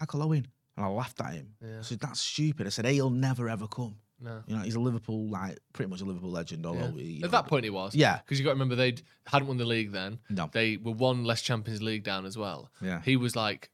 Michael 0.00 0.22
Owen. 0.22 0.46
And 0.76 0.86
I 0.86 0.88
laughed 0.88 1.20
at 1.20 1.34
him. 1.34 1.48
Yeah. 1.62 1.80
I 1.80 1.82
said, 1.82 2.00
that's 2.00 2.20
stupid. 2.20 2.66
I 2.66 2.70
said, 2.70 2.86
hey, 2.86 2.94
he'll 2.94 3.10
never 3.10 3.50
ever 3.50 3.66
come. 3.68 3.96
No. 4.20 4.42
You 4.46 4.56
know, 4.56 4.62
he's 4.62 4.74
a 4.74 4.80
Liverpool, 4.80 5.28
like 5.28 5.58
pretty 5.72 5.90
much 5.90 6.00
a 6.00 6.04
Liverpool 6.04 6.30
legend. 6.30 6.66
Although 6.66 6.80
Yeah. 6.96 7.02
he, 7.02 7.16
At 7.16 7.22
know, 7.22 7.28
that 7.28 7.46
point, 7.46 7.64
he 7.64 7.70
was. 7.70 7.94
Yeah. 7.94 8.18
Because 8.18 8.38
you 8.38 8.44
got 8.44 8.50
to 8.50 8.54
remember 8.54 8.76
they 8.76 8.94
hadn't 9.26 9.48
won 9.48 9.56
the 9.56 9.64
league 9.64 9.92
then. 9.92 10.18
No. 10.28 10.48
They 10.52 10.76
were 10.76 10.92
one 10.92 11.24
less 11.24 11.42
Champions 11.42 11.82
League 11.82 12.02
down 12.04 12.26
as 12.26 12.36
well. 12.36 12.70
Yeah. 12.82 13.00
He 13.02 13.16
was 13.16 13.34
like, 13.34 13.70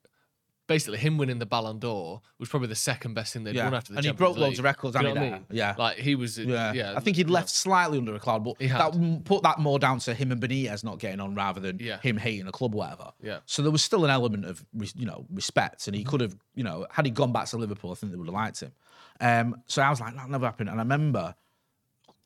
basically, 0.68 0.98
him 0.98 1.16
winning 1.16 1.38
the 1.38 1.46
Ballon 1.46 1.78
d'Or 1.78 2.20
was 2.38 2.48
probably 2.48 2.66
the 2.68 2.74
second 2.74 3.14
best 3.14 3.32
thing 3.32 3.44
they'd 3.44 3.54
Yeah. 3.54 3.64
won 3.66 3.74
after 3.74 3.92
the 3.92 3.98
And 3.98 4.04
he 4.04 4.10
Champions 4.10 4.34
broke 4.34 4.36
loads 4.44 4.58
of 4.58 4.64
records, 4.64 4.96
you 4.96 5.02
know 5.02 5.10
I 5.16 5.30
mean? 5.30 5.46
Yeah. 5.50 5.74
Like 5.78 5.98
he 5.98 6.14
was. 6.16 6.38
yeah. 6.38 6.72
Yeah. 6.72 6.94
I 6.96 7.00
think 7.00 7.16
he'd 7.16 7.30
left 7.30 7.48
slightly 7.50 7.98
under 7.98 8.14
a 8.14 8.18
cloud, 8.18 8.42
but 8.44 8.56
He 8.60 8.66
that 8.68 9.22
put 9.24 9.42
that 9.44 9.58
more 9.60 9.78
down 9.78 10.00
to 10.00 10.14
him 10.14 10.32
and 10.32 10.40
Benitez 10.40 10.82
not 10.82 10.98
getting 10.98 11.20
on 11.20 11.34
rather 11.36 11.60
than 11.60 11.78
Yeah. 11.78 12.00
him 12.00 12.16
hating 12.16 12.46
the 12.46 12.52
club 12.52 12.74
or 12.74 12.78
whatever. 12.78 13.12
Yeah. 13.22 13.38
So 13.46 13.62
there 13.62 13.70
was 13.70 13.82
still 13.82 14.04
an 14.04 14.10
element 14.10 14.44
of 14.44 14.64
you 14.72 15.06
know 15.06 15.26
respect, 15.32 15.86
and 15.86 15.96
he 15.96 16.02
could 16.04 16.20
have 16.20 16.36
you 16.56 16.64
know 16.64 16.86
had 16.90 17.04
he 17.04 17.10
gone 17.12 17.32
back 17.32 17.46
to 17.48 17.56
Liverpool, 17.56 17.92
I 17.92 17.94
think 17.94 18.10
they 18.12 18.18
would 18.18 18.26
have 18.28 18.34
liked 18.34 18.60
him. 18.60 18.72
Um, 19.20 19.62
so 19.66 19.82
I 19.82 19.90
was 19.90 20.00
like, 20.00 20.14
that 20.14 20.28
never 20.28 20.46
happened, 20.46 20.68
and 20.68 20.78
I 20.78 20.82
remember 20.82 21.34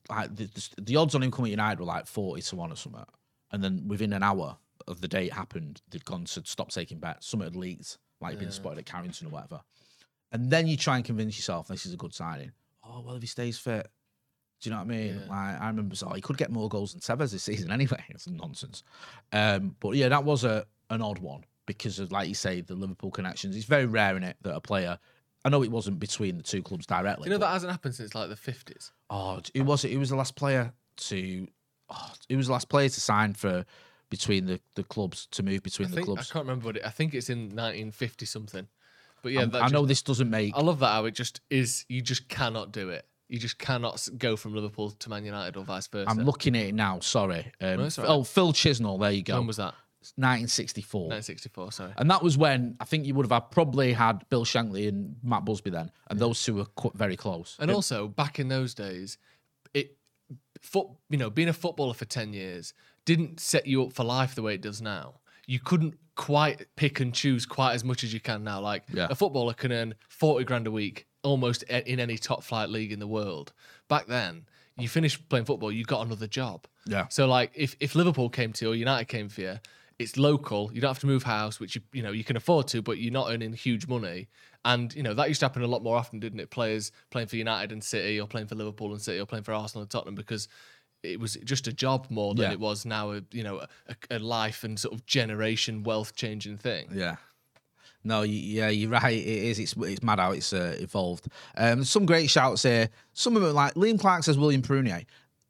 like 0.08 0.34
the, 0.34 0.44
the, 0.44 0.82
the 0.82 0.96
odds 0.96 1.14
on 1.14 1.22
him 1.22 1.30
coming 1.30 1.50
to 1.50 1.52
United 1.52 1.78
were 1.78 1.86
like 1.86 2.06
forty 2.06 2.42
to 2.42 2.56
one 2.56 2.72
or 2.72 2.76
something, 2.76 3.04
and 3.52 3.62
then 3.62 3.84
within 3.86 4.12
an 4.12 4.22
hour 4.22 4.56
of 4.88 5.00
the 5.00 5.08
day 5.08 5.26
it 5.26 5.32
happened, 5.32 5.82
they'd 5.90 6.04
gone 6.04 6.24
to 6.24 6.42
stop 6.44 6.70
taking 6.70 6.98
bets. 6.98 7.28
Some 7.28 7.40
had 7.40 7.56
leaked, 7.56 7.98
like 8.20 8.38
been 8.38 8.50
spotted 8.50 8.78
at 8.78 8.86
Carrington 8.86 9.28
or 9.28 9.30
whatever. 9.30 9.60
And 10.32 10.50
then 10.50 10.66
you 10.66 10.76
try 10.76 10.96
and 10.96 11.04
convince 11.04 11.36
yourself 11.36 11.68
this 11.68 11.86
is 11.86 11.94
a 11.94 11.96
good 11.96 12.14
signing. 12.14 12.52
Oh 12.84 13.02
well, 13.04 13.16
if 13.16 13.22
he 13.22 13.28
stays 13.28 13.58
fit, 13.58 13.88
do 14.60 14.68
you 14.68 14.74
know 14.74 14.82
what 14.82 14.92
I 14.92 14.96
mean? 14.96 15.22
Yeah. 15.26 15.30
Like 15.30 15.60
I 15.60 15.66
remember, 15.68 15.94
so 15.94 16.08
he 16.10 16.20
could 16.20 16.36
get 16.36 16.50
more 16.50 16.68
goals 16.68 16.92
than 16.92 17.00
Tevez 17.00 17.32
this 17.32 17.42
season 17.42 17.70
anyway. 17.72 18.04
It's 18.08 18.28
nonsense. 18.28 18.82
Um, 19.32 19.76
but 19.80 19.96
yeah, 19.96 20.08
that 20.08 20.24
was 20.24 20.44
a 20.44 20.66
an 20.90 21.02
odd 21.02 21.18
one 21.18 21.44
because 21.66 21.98
of 21.98 22.10
like 22.12 22.28
you 22.28 22.34
say 22.34 22.60
the 22.60 22.74
Liverpool 22.74 23.10
connections. 23.10 23.56
It's 23.56 23.64
very 23.64 23.86
rare 23.86 24.16
in 24.16 24.24
it 24.24 24.36
that 24.42 24.54
a 24.54 24.60
player 24.60 24.98
I 25.44 25.48
know 25.48 25.62
it 25.62 25.70
wasn't 25.70 25.98
between 25.98 26.36
the 26.36 26.42
two 26.42 26.62
clubs 26.62 26.86
directly. 26.86 27.26
You 27.26 27.30
know 27.32 27.38
that 27.38 27.52
hasn't 27.52 27.72
happened 27.72 27.94
since 27.94 28.14
like 28.14 28.28
the 28.28 28.36
fifties. 28.36 28.92
Oh, 29.08 29.40
who 29.54 29.64
was 29.64 29.84
it? 29.84 29.92
Who 29.92 29.98
was 29.98 30.10
the 30.10 30.16
last 30.16 30.36
player 30.36 30.72
to? 30.96 31.48
Oh, 31.88 32.12
who 32.28 32.36
was 32.36 32.46
the 32.46 32.52
last 32.52 32.68
player 32.68 32.88
to 32.88 33.00
sign 33.00 33.34
for 33.34 33.64
between 34.10 34.46
the, 34.46 34.60
the 34.74 34.82
clubs 34.84 35.26
to 35.30 35.42
move 35.42 35.62
between 35.62 35.86
I 35.86 35.90
the 35.90 35.96
think 35.96 36.08
I 36.18 36.22
can't 36.22 36.44
remember 36.46 36.66
what 36.66 36.76
it. 36.76 36.82
I 36.84 36.90
think 36.90 37.14
it's 37.14 37.30
in 37.30 37.44
1950 37.44 38.26
something. 38.26 38.68
But 39.22 39.32
yeah, 39.32 39.46
I 39.54 39.68
know 39.68 39.86
this 39.86 40.02
doesn't 40.02 40.30
make. 40.30 40.54
I 40.56 40.60
love 40.60 40.78
that 40.80 40.88
how 40.88 41.04
it 41.04 41.14
just 41.14 41.40
is. 41.50 41.84
You 41.88 42.02
just 42.02 42.28
cannot 42.28 42.72
do 42.72 42.88
it. 42.90 43.06
You 43.28 43.38
just 43.38 43.58
cannot 43.58 44.06
go 44.18 44.34
from 44.36 44.54
Liverpool 44.54 44.90
to 44.90 45.08
Man 45.10 45.24
United 45.24 45.56
or 45.56 45.64
vice 45.64 45.86
versa. 45.86 46.10
I'm 46.10 46.24
looking 46.24 46.56
at 46.56 46.66
it 46.66 46.74
now. 46.74 46.98
Sorry. 47.00 47.52
Um, 47.60 47.76
No. 47.78 47.88
Oh, 47.98 48.24
Phil 48.24 48.52
Chisnell. 48.52 48.98
There 48.98 49.12
you 49.12 49.22
go. 49.22 49.36
When 49.36 49.46
was 49.46 49.58
that? 49.58 49.74
1964. 50.16 51.00
1964. 51.08 51.72
Sorry. 51.72 51.92
And 51.96 52.10
that 52.10 52.22
was 52.22 52.36
when 52.38 52.76
I 52.80 52.84
think 52.84 53.06
you 53.06 53.14
would 53.14 53.24
have 53.26 53.32
had, 53.42 53.50
probably 53.50 53.92
had 53.92 54.28
Bill 54.30 54.44
Shankly 54.44 54.88
and 54.88 55.16
Matt 55.22 55.44
Busby 55.44 55.70
then, 55.70 55.90
and 56.08 56.18
those 56.18 56.42
two 56.42 56.54
were 56.54 56.64
qu- 56.66 56.92
very 56.94 57.16
close. 57.16 57.56
And 57.60 57.70
Um, 57.70 57.76
also 57.76 58.08
back 58.08 58.38
in 58.38 58.48
those 58.48 58.74
days, 58.74 59.18
it 59.74 59.96
foot 60.62 60.88
you 61.08 61.16
know 61.18 61.30
being 61.30 61.48
a 61.48 61.52
footballer 61.52 61.94
for 61.94 62.04
ten 62.04 62.32
years 62.32 62.72
didn't 63.04 63.40
set 63.40 63.66
you 63.66 63.82
up 63.84 63.92
for 63.92 64.04
life 64.04 64.34
the 64.34 64.42
way 64.42 64.54
it 64.54 64.60
does 64.60 64.80
now. 64.80 65.20
You 65.46 65.58
couldn't 65.58 65.94
quite 66.16 66.66
pick 66.76 67.00
and 67.00 67.14
choose 67.14 67.46
quite 67.46 67.74
as 67.74 67.82
much 67.82 68.04
as 68.04 68.12
you 68.12 68.20
can 68.20 68.44
now. 68.44 68.60
Like 68.60 68.84
Yeah. 68.92 69.06
a 69.10 69.14
footballer 69.14 69.54
can 69.54 69.72
earn 69.72 69.94
forty 70.08 70.44
grand 70.44 70.66
a 70.66 70.70
week 70.70 71.06
almost 71.22 71.62
in 71.64 72.00
any 72.00 72.16
top 72.16 72.42
flight 72.42 72.68
league 72.70 72.92
in 72.92 72.98
the 72.98 73.06
world. 73.06 73.52
Back 73.88 74.06
then, 74.06 74.46
you 74.78 74.88
finished 74.88 75.28
playing 75.28 75.44
football, 75.44 75.70
you 75.70 75.84
got 75.84 76.06
another 76.06 76.26
job. 76.26 76.66
Yeah. 76.86 77.08
So 77.08 77.26
like 77.26 77.52
if 77.54 77.76
if 77.80 77.94
Liverpool 77.94 78.28
came 78.30 78.52
to 78.54 78.64
you 78.66 78.72
or 78.72 78.74
United 78.74 79.06
came 79.08 79.28
for 79.28 79.40
you, 79.42 79.58
it's 80.00 80.16
local. 80.16 80.70
You 80.72 80.80
don't 80.80 80.88
have 80.88 80.98
to 81.00 81.06
move 81.06 81.22
house, 81.22 81.60
which 81.60 81.76
you 81.76 81.82
you 81.92 82.02
know 82.02 82.10
you 82.10 82.24
can 82.24 82.36
afford 82.36 82.66
to, 82.68 82.82
but 82.82 82.98
you're 82.98 83.12
not 83.12 83.30
earning 83.30 83.52
huge 83.52 83.86
money. 83.86 84.28
And 84.64 84.92
you 84.94 85.02
know 85.02 85.14
that 85.14 85.28
used 85.28 85.40
to 85.40 85.46
happen 85.46 85.62
a 85.62 85.66
lot 85.68 85.82
more 85.82 85.96
often, 85.96 86.18
didn't 86.18 86.40
it? 86.40 86.50
Players 86.50 86.90
playing 87.10 87.28
for 87.28 87.36
United 87.36 87.70
and 87.70 87.84
City, 87.84 88.20
or 88.20 88.26
playing 88.26 88.48
for 88.48 88.54
Liverpool 88.56 88.92
and 88.92 89.00
City, 89.00 89.20
or 89.20 89.26
playing 89.26 89.44
for 89.44 89.52
Arsenal 89.52 89.82
and 89.82 89.90
Tottenham, 89.90 90.14
because 90.14 90.48
it 91.02 91.20
was 91.20 91.34
just 91.44 91.66
a 91.66 91.72
job 91.72 92.06
more 92.10 92.34
than 92.34 92.44
Yeah. 92.46 92.52
it 92.52 92.60
was 92.60 92.84
now. 92.84 93.12
A, 93.12 93.22
you 93.30 93.42
know, 93.42 93.64
a, 93.88 93.96
a 94.10 94.18
life 94.18 94.64
and 94.64 94.78
sort 94.78 94.94
of 94.94 95.06
generation 95.06 95.82
wealth 95.82 96.14
changing 96.16 96.56
thing. 96.58 96.88
Yeah. 96.92 97.16
No, 98.02 98.22
yeah, 98.22 98.68
you're 98.70 98.90
right. 98.90 99.12
It 99.16 99.26
is. 99.26 99.58
It's 99.58 99.74
it's 99.76 100.02
mad 100.02 100.18
how 100.18 100.32
it's 100.32 100.52
uh, 100.54 100.76
evolved. 100.80 101.28
Um, 101.56 101.84
some 101.84 102.06
great 102.06 102.30
shouts 102.30 102.62
here. 102.62 102.88
Some 103.12 103.36
of 103.36 103.42
them 103.42 103.54
like 103.54 103.74
Liam 103.74 104.00
Clark 104.00 104.24
says 104.24 104.38
William 104.38 104.62
Prunier. 104.62 105.04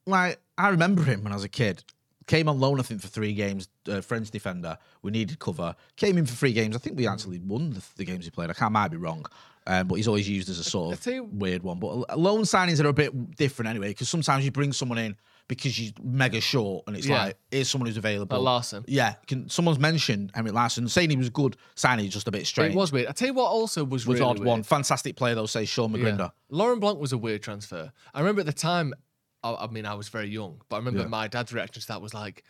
Like 0.06 0.40
I 0.58 0.68
remember 0.70 1.02
him 1.04 1.22
when 1.22 1.32
I 1.32 1.36
was 1.36 1.44
a 1.44 1.48
kid. 1.48 1.84
Came 2.30 2.48
on 2.48 2.60
loan, 2.60 2.78
I 2.78 2.84
think, 2.84 3.00
for 3.00 3.08
three 3.08 3.32
games. 3.34 3.68
Uh, 3.88 4.00
French 4.00 4.30
defender. 4.30 4.78
We 5.02 5.10
needed 5.10 5.40
cover. 5.40 5.74
Came 5.96 6.16
in 6.16 6.26
for 6.26 6.34
three 6.36 6.52
games. 6.52 6.76
I 6.76 6.78
think 6.78 6.96
we 6.96 7.08
actually 7.08 7.40
won 7.40 7.70
the, 7.70 7.82
the 7.96 8.04
games 8.04 8.24
he 8.24 8.30
played. 8.30 8.50
I 8.50 8.52
can't 8.52 8.72
might 8.72 8.88
be 8.92 8.96
wrong, 8.96 9.26
um, 9.66 9.88
but 9.88 9.96
he's 9.96 10.06
always 10.06 10.28
used 10.28 10.48
as 10.48 10.60
a 10.60 10.64
sort 10.64 10.94
of 10.96 11.04
you- 11.06 11.24
weird 11.24 11.64
one. 11.64 11.80
But 11.80 12.16
loan 12.16 12.42
signings 12.42 12.82
are 12.84 12.86
a 12.88 12.92
bit 12.92 13.34
different 13.36 13.68
anyway, 13.68 13.88
because 13.88 14.08
sometimes 14.08 14.44
you 14.44 14.52
bring 14.52 14.72
someone 14.72 14.98
in 14.98 15.16
because 15.48 15.80
you're 15.80 15.92
mega 16.00 16.40
short, 16.40 16.84
and 16.86 16.96
it's 16.96 17.08
Yeah. 17.08 17.24
like 17.24 17.36
here's 17.50 17.68
someone 17.68 17.88
who's 17.88 17.96
available. 17.96 18.36
Like 18.38 18.44
Larsson. 18.44 18.84
Yeah, 18.86 19.14
can, 19.26 19.48
someone's 19.48 19.80
mentioned 19.80 20.30
Henrik 20.32 20.54
Larsson 20.54 20.86
saying 20.86 21.10
he 21.10 21.16
was 21.16 21.30
good. 21.30 21.56
Signing 21.74 22.08
just 22.10 22.28
a 22.28 22.30
bit 22.30 22.46
strange. 22.46 22.74
It 22.74 22.78
was 22.78 22.92
weird. 22.92 23.08
I 23.08 23.12
tell 23.12 23.26
you 23.26 23.34
what, 23.34 23.46
also 23.48 23.82
was 23.84 24.06
was 24.06 24.20
really 24.20 24.30
odd 24.30 24.38
weird. 24.38 24.46
one. 24.46 24.62
Fantastic 24.62 25.16
player 25.16 25.34
though, 25.34 25.46
say 25.46 25.64
Sean 25.64 25.90
Yeah. 25.92 25.98
McGrinder. 26.12 26.30
Laurent 26.50 26.80
Blanc 26.80 27.00
was 27.00 27.12
a 27.12 27.18
weird 27.18 27.42
transfer. 27.42 27.90
I 28.14 28.20
remember 28.20 28.38
at 28.40 28.46
the 28.46 28.52
time, 28.52 28.94
I, 29.42 29.54
I 29.54 29.66
mean, 29.68 29.86
I 29.86 29.94
was 29.94 30.08
very 30.08 30.28
young, 30.28 30.60
but 30.68 30.76
I 30.76 30.78
remember 30.80 31.00
Yeah. 31.02 31.06
my 31.08 31.28
dad's 31.28 31.52
reaction 31.52 31.80
to 31.80 31.88
that 31.88 32.02
was 32.02 32.14
like, 32.14 32.44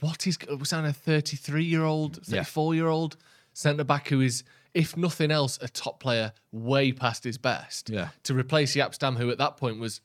what 0.00 0.26
is, 0.26 0.38
was 0.58 0.70
that 0.70 0.84
a 0.84 0.92
33 0.92 1.64
year 1.64 1.82
old, 1.84 2.24
34 2.24 2.74
year 2.74 2.88
old 2.88 3.16
centre 3.52 3.84
back 3.84 4.08
who 4.08 4.20
is, 4.20 4.44
if 4.74 4.96
nothing 4.96 5.30
else, 5.30 5.58
a 5.62 5.68
top 5.68 6.00
player 6.00 6.32
way 6.52 6.92
past 6.92 7.24
his 7.24 7.38
best 7.38 7.88
Yeah. 7.88 8.08
to 8.24 8.34
replace 8.34 8.76
Jaap 8.76 8.94
Stam, 8.94 9.16
who 9.16 9.30
at 9.30 9.38
that 9.38 9.56
point 9.56 9.80
was, 9.80 10.00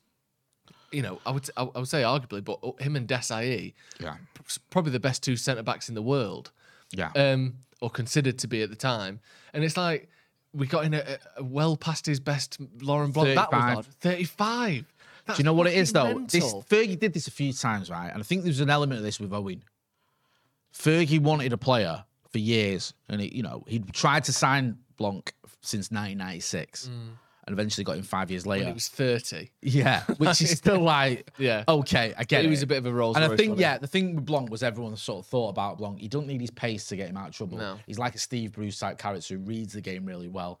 you 0.90 1.02
know, 1.02 1.20
I 1.26 1.30
would, 1.30 1.48
I 1.56 1.62
would 1.62 1.88
say 1.88 2.02
arguably, 2.02 2.42
but 2.44 2.58
him 2.80 2.96
and 2.96 3.06
Desailly, 3.06 3.74
Yeah. 4.00 4.16
probably 4.70 4.92
the 4.92 5.00
best 5.00 5.22
two 5.22 5.36
centre 5.36 5.62
backs 5.62 5.88
in 5.88 5.94
the 5.94 6.02
world 6.02 6.50
Yeah. 6.90 7.10
um, 7.14 7.54
or 7.80 7.90
considered 7.90 8.38
to 8.40 8.46
be 8.48 8.62
at 8.62 8.70
the 8.70 8.76
time. 8.76 9.20
And 9.52 9.62
it's 9.64 9.76
like 9.76 10.08
we 10.54 10.66
got 10.66 10.84
in 10.84 10.92
a, 10.94 11.18
a- 11.38 11.42
well 11.44 11.76
past 11.78 12.04
his 12.06 12.20
best 12.20 12.58
Laurent. 12.80 13.14
That 13.14 13.48
35. 13.50 13.76
was 13.76 13.86
odd. 13.86 13.94
35. 14.00 14.91
Do 15.28 15.34
you 15.38 15.44
know 15.44 15.52
what 15.52 15.66
it 15.66 15.74
is 15.74 15.92
though? 15.92 16.24
This. 16.28 16.52
Fergie 16.52 16.98
did 16.98 17.12
this 17.12 17.26
a 17.28 17.30
few 17.30 17.52
times, 17.52 17.90
right? 17.90 18.10
And 18.12 18.20
I 18.20 18.24
think 18.24 18.44
there's 18.44 18.60
an 18.60 18.70
element 18.70 18.98
of 18.98 19.04
this 19.04 19.20
with 19.20 19.32
Owen. 19.32 19.62
Fergie 20.74 21.20
wanted 21.20 21.52
a 21.52 21.58
player 21.58 22.04
for 22.30 22.38
years, 22.38 22.94
and 23.08 23.20
he, 23.20 23.28
you 23.36 23.42
know, 23.42 23.62
he'd 23.68 23.92
tried 23.92 24.24
to 24.24 24.32
sign 24.32 24.78
Blanc 24.96 25.32
since 25.60 25.90
1996, 25.90 26.88
mm. 26.88 26.90
and 27.46 27.52
eventually 27.52 27.84
got 27.84 27.98
him 27.98 28.02
five 28.02 28.30
years 28.30 28.44
When 28.46 28.58
later. 28.58 28.68
he 28.68 28.72
was 28.72 28.88
30. 28.88 29.50
Yeah, 29.60 30.02
which 30.16 30.40
is 30.40 30.50
still 30.50 30.80
like, 30.96 31.30
Yeah. 31.38 31.64
okay, 31.68 32.14
I 32.16 32.24
get 32.24 32.40
He 32.40 32.46
it. 32.46 32.50
was 32.50 32.62
a 32.62 32.66
bit 32.66 32.78
of 32.78 32.86
a 32.86 32.92
Rolls 32.92 33.16
And 33.16 33.24
I 33.24 33.36
think, 33.36 33.58
yeah, 33.58 33.78
the 33.78 33.86
thing 33.86 34.16
with 34.16 34.24
Blanc 34.24 34.50
was 34.50 34.62
everyone 34.62 34.96
sort 34.96 35.24
of 35.24 35.26
thought 35.26 35.50
about 35.50 35.78
Blanc. 35.78 36.00
He 36.00 36.08
doesn't 36.08 36.26
need 36.26 36.40
his 36.40 36.50
pace 36.50 36.86
to 36.86 36.96
get 36.96 37.08
him 37.10 37.16
out 37.16 37.28
of 37.28 37.34
trouble. 37.34 37.58
No. 37.58 37.78
He's 37.86 37.98
like 37.98 38.14
a 38.14 38.18
Steve 38.18 38.52
Bruce 38.52 38.78
type 38.78 38.98
character 38.98 39.34
who 39.34 39.40
reads 39.40 39.74
the 39.74 39.80
game 39.82 40.06
really 40.06 40.28
well. 40.28 40.60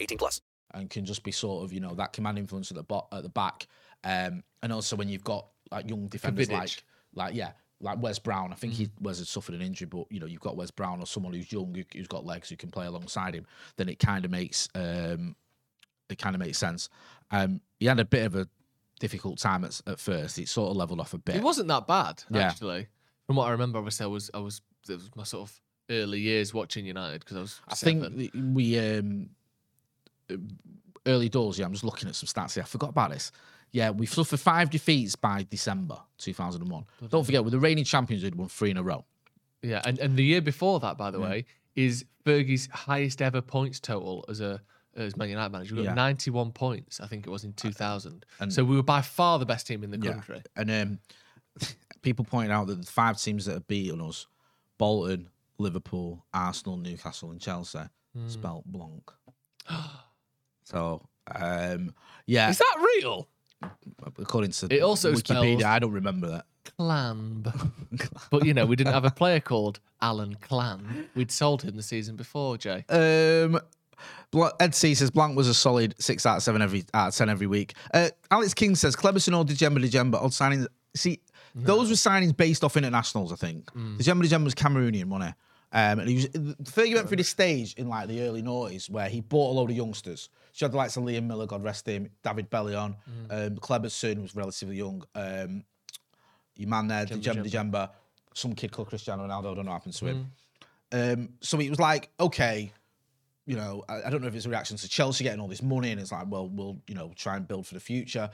18 0.00 0.18
plus. 0.18 0.40
and 0.74 0.90
can 0.90 1.04
just 1.04 1.22
be 1.22 1.32
sort 1.32 1.64
of 1.64 1.72
you 1.72 1.80
know 1.80 1.94
that 1.94 2.12
command 2.12 2.38
influence 2.38 2.70
at 2.70 2.76
the 2.76 2.82
bo- 2.82 3.06
at 3.12 3.22
the 3.22 3.28
back, 3.28 3.66
um, 4.04 4.42
and 4.62 4.72
also 4.72 4.96
when 4.96 5.08
you've 5.08 5.24
got 5.24 5.46
like 5.70 5.88
young 5.88 6.06
defenders 6.08 6.50
like 6.50 6.82
like 7.14 7.34
yeah 7.34 7.52
like 7.80 8.00
Wes 8.00 8.18
Brown. 8.18 8.52
I 8.52 8.56
think 8.56 8.72
he 8.72 8.88
Wes 9.00 9.18
had 9.18 9.26
suffered 9.28 9.54
an 9.54 9.62
injury, 9.62 9.86
but 9.86 10.06
you 10.10 10.18
know 10.20 10.26
you've 10.26 10.40
got 10.40 10.56
Wes 10.56 10.70
Brown 10.70 11.00
or 11.00 11.06
someone 11.06 11.32
who's 11.34 11.50
young 11.52 11.74
who, 11.74 11.82
who's 11.94 12.06
got 12.08 12.24
legs 12.24 12.48
who 12.48 12.56
can 12.56 12.70
play 12.70 12.86
alongside 12.86 13.34
him. 13.34 13.46
Then 13.76 13.88
it 13.88 13.98
kind 13.98 14.24
of 14.24 14.30
makes 14.30 14.68
um, 14.74 15.36
it 16.08 16.18
kind 16.18 16.34
of 16.34 16.40
makes 16.40 16.58
sense. 16.58 16.88
Um, 17.30 17.60
he 17.80 17.86
had 17.86 18.00
a 18.00 18.04
bit 18.04 18.24
of 18.26 18.34
a 18.36 18.48
difficult 19.00 19.38
time 19.38 19.64
at, 19.64 19.80
at 19.86 19.98
first. 20.00 20.38
It 20.38 20.48
sort 20.48 20.70
of 20.70 20.76
leveled 20.76 21.00
off 21.00 21.12
a 21.14 21.18
bit. 21.18 21.36
It 21.36 21.42
wasn't 21.42 21.68
that 21.68 21.86
bad, 21.86 22.22
Yeah. 22.30 22.42
actually. 22.48 22.86
From 23.26 23.36
what 23.36 23.48
I 23.48 23.50
remember, 23.50 23.78
obviously, 23.78 24.04
I 24.04 24.06
was, 24.06 24.30
I 24.32 24.38
was, 24.38 24.62
it 24.88 24.94
was 24.94 25.10
my 25.16 25.24
sort 25.24 25.50
of 25.50 25.60
early 25.90 26.20
years 26.20 26.54
watching 26.54 26.86
United 26.86 27.20
because 27.20 27.36
I 27.36 27.40
was. 27.40 27.60
I 27.68 27.74
seven. 27.74 28.16
think 28.16 28.32
the- 28.32 28.40
we 28.40 28.78
um 28.78 29.30
early 31.06 31.28
doors. 31.28 31.58
Yeah, 31.58 31.66
I'm 31.66 31.72
just 31.72 31.84
looking 31.84 32.08
at 32.08 32.14
some 32.14 32.26
stats 32.26 32.54
here. 32.54 32.62
I 32.62 32.66
forgot 32.66 32.90
about 32.90 33.10
this. 33.10 33.32
Yeah, 33.72 33.90
we 33.90 34.06
suffered 34.06 34.40
five 34.40 34.70
defeats 34.70 35.16
by 35.16 35.46
December 35.50 35.98
2001. 36.18 36.84
Don't 37.08 37.24
forget, 37.24 37.44
we're 37.44 37.50
the 37.50 37.58
reigning 37.58 37.84
champions 37.84 38.22
we'd 38.22 38.34
won 38.34 38.48
three 38.48 38.70
in 38.70 38.76
a 38.76 38.82
row. 38.82 39.04
Yeah, 39.62 39.82
and, 39.84 39.98
and 39.98 40.16
the 40.16 40.24
year 40.24 40.40
before 40.40 40.80
that, 40.80 40.96
by 40.96 41.10
the 41.10 41.18
Yeah. 41.20 41.28
way, 41.28 41.44
is 41.74 42.04
Fergie's 42.24 42.68
highest 42.72 43.20
ever 43.20 43.42
points 43.42 43.80
total 43.80 44.24
as 44.28 44.40
a 44.40 44.60
as 44.96 45.14
Man 45.14 45.28
United 45.28 45.52
manager. 45.52 45.74
We 45.74 45.82
got 45.82 45.90
Yeah. 45.90 45.94
91 45.94 46.52
points, 46.52 47.00
I 47.00 47.06
think 47.06 47.26
it 47.26 47.30
was 47.30 47.44
in 47.44 47.52
2000. 47.52 48.24
and- 48.40 48.50
so 48.50 48.64
we 48.64 48.76
were 48.76 48.82
by 48.82 49.02
far 49.02 49.38
the 49.38 49.44
best 49.44 49.66
team 49.66 49.84
in 49.84 49.90
the 49.90 49.98
Yeah. 49.98 50.12
country. 50.12 50.42
And 50.56 50.70
um, 50.70 50.98
people 52.02 52.24
point 52.24 52.50
out 52.50 52.66
that 52.68 52.80
the 52.80 52.90
five 52.90 53.20
teams 53.20 53.44
that 53.44 53.52
have 53.52 53.66
beaten 53.68 54.00
us 54.00 54.26
Bolton, 54.78 55.28
Liverpool, 55.58 56.24
Arsenal, 56.32 56.78
Newcastle, 56.78 57.30
and 57.30 57.40
Chelsea 57.40 57.80
Hmm. 58.14 58.28
spelt 58.28 58.64
Blanc. 58.64 59.10
so, 60.66 61.00
um, 61.34 61.94
yeah, 62.26 62.50
Is 62.50 62.58
that 62.58 62.76
real? 63.00 63.26
according 64.18 64.50
to 64.50 64.66
It 64.70 64.82
also 64.82 65.12
Wikipedia, 65.12 65.56
spells- 65.58 65.64
I 65.64 65.78
don't 65.78 65.92
remember 65.92 66.28
that. 66.28 66.46
Clamb. 66.76 67.44
but 68.30 68.44
you 68.44 68.52
know, 68.52 68.66
we 68.66 68.76
didn't 68.76 68.92
have 68.92 69.04
a 69.04 69.10
player 69.10 69.40
called 69.40 69.80
Alan 70.02 70.34
Clam. 70.42 71.08
We'd 71.14 71.30
sold 71.30 71.62
him 71.62 71.76
the 71.76 71.82
season 71.82 72.16
before, 72.16 72.58
Jay. 72.58 72.84
Um, 72.90 73.58
Ed 74.60 74.74
C 74.74 74.94
says 74.94 75.10
Blanc 75.10 75.36
was 75.36 75.48
a 75.48 75.54
solid 75.54 75.94
six 75.98 76.26
out 76.26 76.36
of 76.38 76.42
seven 76.42 76.60
every 76.60 76.84
out 76.92 77.08
of 77.08 77.14
ten 77.14 77.30
every 77.30 77.46
week. 77.46 77.74
Uh, 77.94 78.10
Alex 78.30 78.52
King 78.52 78.74
says 78.74 78.94
Cleberson 78.96 79.36
or 79.38 79.44
Djemba 79.44 79.78
Djemba 79.88 80.16
odd 80.16 80.32
signings. 80.32 80.66
See, 80.94 81.20
those 81.54 81.88
were 81.88 81.94
signings 81.94 82.36
based 82.36 82.62
off 82.64 82.76
internationals. 82.76 83.32
I 83.32 83.36
think 83.36 83.64
Mm. 83.72 83.96
Djemba 83.98 84.24
Djemba 84.24 84.44
was 84.44 84.54
Cameroonian, 84.54 85.06
wasn't 85.06 85.30
he? 85.30 85.78
Um, 85.78 85.98
and 86.00 86.08
he 86.08 86.14
was 86.16 86.26
Fergie 86.64 86.94
went 86.94 87.08
through 87.08 87.16
this 87.18 87.28
stage 87.28 87.74
in 87.74 87.88
like 87.88 88.08
the 88.08 88.20
early 88.22 88.42
noughties 88.42 88.90
where 88.90 89.08
he 89.08 89.20
bought 89.20 89.52
a 89.52 89.54
load 89.54 89.70
of 89.70 89.76
youngsters. 89.76 90.28
She 90.56 90.64
had 90.64 90.72
the 90.72 90.78
likes 90.78 90.96
of 90.96 91.02
Liam 91.02 91.24
Miller, 91.24 91.44
God 91.46 91.62
rest 91.62 91.86
him, 91.86 92.08
David 92.24 92.50
Bellion, 92.50 92.96
Mm. 93.28 93.46
um, 93.48 93.56
Cleberson 93.58 94.22
was 94.22 94.34
relatively 94.34 94.76
young. 94.78 95.04
Um, 95.14 95.64
your 96.56 96.70
man 96.70 96.88
there, 96.88 97.04
Djemba 97.04 97.44
Djemba, 97.50 97.90
some 98.32 98.54
kid 98.54 98.72
called 98.72 98.88
Cristiano 98.88 99.24
Ronaldo. 99.26 99.52
I 99.52 99.54
don't 99.54 99.66
know 99.66 99.72
what 99.72 99.72
happened 99.72 99.92
to 99.96 100.06
him. 100.06 100.32
Mm. 100.90 101.12
Um, 101.12 101.28
so 101.42 101.60
it 101.60 101.68
was 101.68 101.78
like, 101.78 102.08
okay, 102.18 102.72
you 103.44 103.54
know, 103.54 103.84
I, 103.86 104.04
I 104.04 104.10
don't 104.10 104.22
know 104.22 104.28
if 104.28 104.34
it's 104.34 104.46
a 104.46 104.48
reaction 104.48 104.78
to 104.78 104.88
Chelsea 104.88 105.24
getting 105.24 105.40
all 105.40 105.48
this 105.48 105.62
money, 105.62 105.90
and 105.92 106.00
it's 106.00 106.10
like, 106.10 106.24
well, 106.26 106.48
we'll 106.48 106.78
you 106.86 106.94
know 106.94 107.12
try 107.16 107.36
and 107.36 107.46
build 107.46 107.66
for 107.66 107.74
the 107.74 107.80
future. 107.80 108.30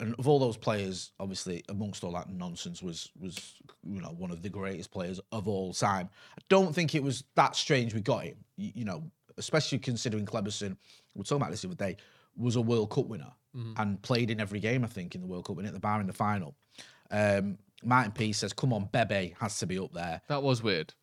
And 0.00 0.14
of 0.18 0.28
all 0.28 0.38
those 0.38 0.58
players, 0.58 1.12
obviously, 1.18 1.64
amongst 1.70 2.04
all 2.04 2.12
that 2.12 2.28
nonsense, 2.28 2.82
was 2.82 3.08
was 3.18 3.54
you 3.88 4.02
know 4.02 4.10
one 4.10 4.30
of 4.30 4.42
the 4.42 4.50
greatest 4.50 4.90
players 4.90 5.18
of 5.32 5.48
all 5.48 5.72
time. 5.72 6.10
I 6.38 6.42
don't 6.50 6.74
think 6.74 6.94
it 6.94 7.02
was 7.02 7.24
that 7.36 7.56
strange 7.56 7.94
we 7.94 8.02
got 8.02 8.24
him. 8.24 8.36
You, 8.58 8.72
you 8.74 8.84
know, 8.84 9.02
especially 9.38 9.78
considering 9.78 10.26
Cleberson. 10.26 10.76
We 11.14 11.18
were 11.20 11.24
talking 11.24 11.38
about 11.42 11.50
this 11.50 11.62
the 11.62 11.68
other 11.68 11.76
day. 11.76 11.96
Was 12.36 12.56
a 12.56 12.60
World 12.60 12.90
Cup 12.90 13.06
winner 13.06 13.32
and 13.76 14.00
played 14.02 14.30
in 14.30 14.38
every 14.40 14.60
game. 14.60 14.84
I 14.84 14.86
think 14.86 15.14
in 15.16 15.20
the 15.20 15.26
World 15.26 15.46
Cup 15.46 15.56
and 15.56 15.66
hit 15.66 15.74
the 15.74 15.80
bar 15.80 16.00
in 16.00 16.06
the 16.06 16.12
final. 16.12 16.54
Um, 17.10 17.58
Martin 17.82 18.12
P 18.12 18.32
says, 18.32 18.52
"Come 18.52 18.72
on, 18.72 18.88
Bebe 18.92 19.34
has 19.40 19.58
to 19.58 19.66
be 19.66 19.78
up 19.78 19.92
there." 19.92 20.20
That 20.28 20.42
was 20.42 20.62
weird. 20.62 20.94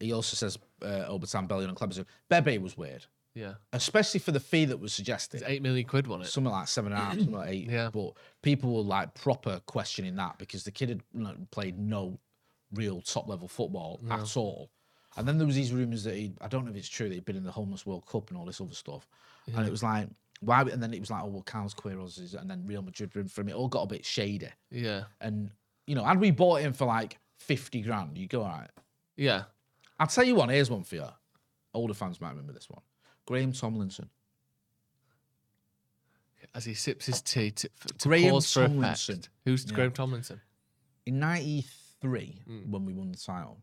He 0.00 0.12
also 0.12 0.36
says, 0.36 0.58
uh, 0.82 1.06
"Obertan, 1.08 1.48
Bellion, 1.48 1.68
and 1.68 1.76
Cleberson." 1.76 2.04
Bebe 2.28 2.58
was 2.58 2.76
weird, 2.76 3.06
Yeah. 3.34 3.54
especially 3.72 4.20
for 4.20 4.32
the 4.32 4.40
fee 4.40 4.64
that 4.66 4.78
was 4.78 4.92
suggested. 4.92 5.40
It's 5.40 5.48
eight 5.50 5.62
million 5.62 5.86
quid, 5.86 6.06
wasn't 6.06 6.26
it? 6.26 6.30
Something 6.32 6.52
like 6.52 6.68
seven 6.68 6.92
and 6.92 7.00
a 7.00 7.04
half, 7.04 7.14
something 7.14 7.32
like 7.34 7.48
eight. 7.50 7.70
Yeah. 7.70 7.88
But 7.90 8.14
people 8.42 8.74
were 8.74 8.82
like 8.82 9.14
proper 9.14 9.60
questioning 9.66 10.16
that 10.16 10.36
because 10.38 10.64
the 10.64 10.72
kid 10.72 10.88
had 10.90 11.02
like, 11.14 11.50
played 11.50 11.78
no 11.78 12.18
real 12.72 13.00
top 13.00 13.28
level 13.28 13.48
football 13.48 14.00
at 14.10 14.36
all. 14.36 14.70
And 15.16 15.28
then 15.28 15.38
there 15.38 15.46
was 15.46 15.56
these 15.56 15.72
rumours 15.72 16.04
that 16.04 16.14
he, 16.14 16.32
I 16.40 16.48
don't 16.48 16.64
know 16.64 16.70
if 16.70 16.76
it's 16.76 16.88
true, 16.88 17.08
that 17.08 17.14
he'd 17.14 17.24
been 17.24 17.36
in 17.36 17.44
the 17.44 17.52
homeless 17.52 17.86
World 17.86 18.06
Cup 18.06 18.30
and 18.30 18.38
all 18.38 18.44
this 18.44 18.60
other 18.60 18.74
stuff. 18.74 19.08
And 19.54 19.66
it 19.66 19.70
was 19.70 19.82
like, 19.82 20.08
why? 20.40 20.62
And 20.62 20.82
then 20.82 20.92
it 20.92 21.00
was 21.00 21.10
like, 21.10 21.22
oh 21.22 21.28
well, 21.28 21.42
Carlos 21.42 21.74
Queiroz 21.74 22.20
is, 22.20 22.34
and 22.34 22.50
then 22.50 22.64
Real 22.66 22.82
Madrid 22.82 23.14
were 23.14 23.22
him. 23.22 23.48
It 23.48 23.54
all 23.54 23.68
got 23.68 23.82
a 23.82 23.86
bit 23.86 24.04
shady. 24.04 24.48
Yeah. 24.70 25.04
And 25.20 25.50
you 25.86 25.94
know, 25.94 26.04
had 26.04 26.20
we 26.20 26.30
bought 26.30 26.60
him 26.60 26.72
for 26.72 26.86
like 26.86 27.18
fifty 27.38 27.82
grand, 27.82 28.16
you 28.18 28.26
go 28.26 28.42
all 28.42 28.48
right. 28.48 28.70
Yeah. 29.16 29.44
I'll 29.98 30.06
tell 30.06 30.24
you 30.24 30.34
one. 30.34 30.48
Here's 30.48 30.70
one 30.70 30.82
for 30.82 30.96
you. 30.96 31.06
Older 31.72 31.94
fans 31.94 32.20
might 32.20 32.30
remember 32.30 32.52
this 32.52 32.68
one. 32.68 32.82
Graeme 33.26 33.52
Tomlinson. 33.52 34.08
As 36.54 36.64
he 36.64 36.74
sips 36.74 37.06
his 37.06 37.20
tea 37.20 37.50
to, 37.50 37.68
to 37.98 38.08
Graeme 38.08 38.40
Tomlinson. 38.40 39.22
Who's 39.44 39.64
Yeah. 39.66 39.74
Graeme 39.74 39.92
Tomlinson? 39.92 40.40
In 41.06 41.18
'93, 41.18 42.42
hmm. 42.46 42.70
when 42.70 42.84
we 42.84 42.92
won 42.92 43.12
the 43.12 43.18
title, 43.18 43.60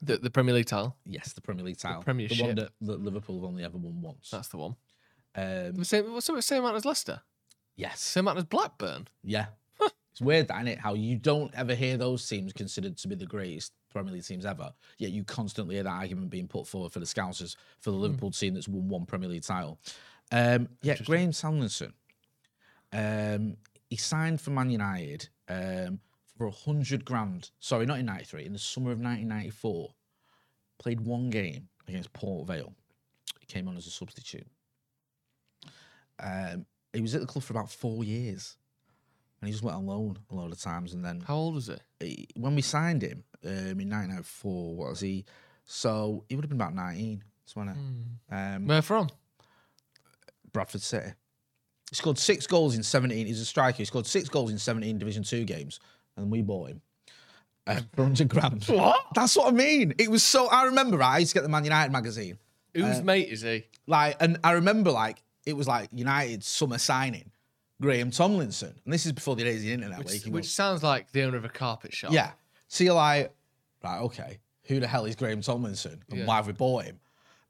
The, 0.00 0.16
the 0.18 0.30
Premier 0.30 0.54
League 0.54 0.66
title. 0.66 0.96
yes, 1.04 1.32
the 1.32 1.40
Premier 1.40 1.64
League 1.64 1.78
title, 1.78 2.00
the 2.00 2.04
Premiership. 2.04 2.46
one 2.46 2.54
that, 2.56 2.70
that 2.82 3.00
Liverpool 3.02 3.36
have 3.36 3.44
only 3.44 3.64
ever 3.64 3.78
won 3.78 4.00
once. 4.00 4.30
That's 4.30 4.48
the 4.48 4.58
one. 4.58 4.76
Um, 5.34 5.72
The 5.74 5.84
same, 5.84 6.12
what's 6.12 6.26
the 6.28 6.40
same 6.42 6.60
amount 6.62 6.76
as 6.76 6.84
Leicester? 6.84 7.20
yes, 7.76 8.00
Same 8.00 8.24
amount 8.24 8.38
as 8.38 8.44
Blackburn. 8.44 9.08
yeah. 9.24 9.46
it's 10.10 10.20
weird, 10.20 10.48
that, 10.48 10.56
isn't 10.56 10.68
it? 10.68 10.78
How 10.78 10.94
you 10.94 11.16
don't 11.16 11.52
ever 11.54 11.74
hear 11.74 11.96
those 11.96 12.28
teams 12.28 12.52
considered 12.52 12.96
to 12.98 13.08
be 13.08 13.14
the 13.14 13.26
greatest 13.26 13.72
Premier 13.90 14.12
League 14.12 14.24
teams 14.24 14.44
ever, 14.46 14.72
yet 14.98 15.10
you 15.10 15.24
constantly 15.24 15.76
hear 15.76 15.84
that 15.84 15.90
argument 15.90 16.30
being 16.30 16.48
put 16.48 16.66
forward 16.66 16.92
for 16.92 16.98
the 17.00 17.06
Scousers 17.06 17.56
for 17.80 17.90
the 17.90 17.96
Liverpool 17.96 18.30
team 18.30 18.54
that's 18.54 18.68
won 18.68 18.88
one 18.88 19.06
Premier 19.06 19.28
League 19.28 19.42
title. 19.44 19.78
Um, 20.32 20.68
yeah, 20.82 20.96
Graeme 21.04 21.32
Tomlinson. 21.32 21.92
Um, 22.92 23.56
he 23.88 23.96
signed 23.96 24.40
for 24.40 24.50
Man 24.50 24.70
United 24.70 25.28
um, 25.48 26.00
for 26.38 26.46
a 26.46 26.50
hundred 26.50 27.04
grand. 27.04 27.50
Sorry, 27.60 27.84
not 27.84 27.98
in 27.98 28.06
'93. 28.06 28.46
In 28.46 28.52
the 28.54 28.58
summer 28.58 28.92
of 28.92 28.98
1994, 29.00 29.90
played 30.78 31.00
one 31.00 31.28
game 31.30 31.68
against 31.88 32.12
Port 32.14 32.46
Vale. 32.46 32.72
He 33.40 33.46
came 33.46 33.68
on 33.68 33.76
as 33.76 33.86
a 33.86 33.90
substitute. 33.90 34.46
Um, 36.20 36.66
he 36.92 37.00
was 37.00 37.14
at 37.14 37.20
the 37.20 37.26
club 37.26 37.44
for 37.44 37.52
about 37.52 37.70
four 37.70 38.02
years, 38.04 38.56
and 39.40 39.48
he 39.48 39.52
just 39.52 39.62
went 39.62 39.76
on 39.76 39.86
loan 39.86 40.18
a 40.30 40.34
lot 40.34 40.50
of 40.52 40.60
times. 40.60 40.94
And 40.94 41.04
then 41.04 41.20
How 41.20 41.36
old 41.36 41.54
was 41.54 41.68
it? 41.68 41.82
he- 42.00 42.28
when 42.36 42.54
we 42.54 42.62
signed 42.62 43.02
him 43.02 43.24
um, 43.44 43.50
in 43.80 43.90
1994, 43.90 44.76
what 44.76 44.90
was 44.90 45.00
he? 45.00 45.24
So 45.64 46.24
he 46.28 46.34
would 46.34 46.44
have 46.44 46.50
been 46.50 46.60
about 46.60 46.74
19, 46.74 47.22
20. 47.52 47.70
Um, 48.30 48.66
Where 48.66 48.82
from? 48.82 49.08
Bradford 50.52 50.80
City. 50.82 51.12
He 51.90 51.96
scored 51.96 52.18
six 52.18 52.46
goals 52.46 52.74
in 52.76 52.82
17. 52.82 53.26
He's 53.26 53.40
a 53.40 53.44
striker. 53.44 53.78
He 53.78 53.84
scored 53.84 54.06
six 54.06 54.28
goals 54.28 54.50
in 54.50 54.58
17 54.58 54.98
Division 54.98 55.22
2 55.22 55.44
games, 55.44 55.78
and 56.18 56.30
we 56.30 56.42
bought 56.42 56.70
him. 56.70 56.82
Uh, 57.66 57.76
for 57.94 58.02
100 58.02 58.28
grand. 58.28 58.64
What? 58.64 59.00
That's 59.14 59.36
what 59.36 59.48
I 59.48 59.50
mean. 59.52 59.94
It 59.98 60.10
was 60.10 60.22
so. 60.22 60.48
I 60.48 60.64
remember, 60.64 60.96
right? 60.98 61.14
I 61.14 61.18
used 61.18 61.32
to 61.32 61.34
get 61.38 61.42
the 61.42 61.48
Man 61.48 61.64
United 61.64 61.92
magazine. 61.92 62.38
Whose 62.74 63.02
mate 63.02 63.28
is 63.28 63.42
he? 63.42 63.64
Like, 63.86 64.16
and 64.20 64.38
I 64.44 64.52
remember, 64.52 64.90
like, 64.92 65.22
it 65.46 65.54
was 65.54 65.66
like 65.66 65.88
United 65.92 66.44
summer 66.44 66.78
signing, 66.78 67.30
Graeme 67.80 68.10
Tomlinson. 68.10 68.74
And 68.84 68.92
this 68.92 69.04
is 69.06 69.12
before 69.12 69.34
the 69.34 69.42
days 69.44 69.56
of 69.56 69.62
the 69.62 69.72
internet. 69.72 69.98
where 70.04 70.06
you 70.08 70.12
Which, 70.14 70.22
can 70.24 70.32
which 70.32 70.48
sounds 70.50 70.82
like 70.82 71.10
the 71.12 71.22
owner 71.24 71.36
of 71.38 71.44
a 71.44 71.48
carpet 71.48 71.92
shop. 71.94 72.12
yeah. 72.12 72.32
So 72.68 72.84
you're 72.84 72.94
like, 72.94 73.34
right, 73.82 74.00
okay, 74.02 74.38
who 74.64 74.78
the 74.78 74.86
hell 74.86 75.06
is 75.06 75.16
Graeme 75.16 75.40
Tomlinson 75.40 76.02
and 76.10 76.20
Yeah. 76.20 76.26
why 76.26 76.36
have 76.36 76.46
we 76.46 76.52
bought 76.52 76.84
him? 76.84 77.00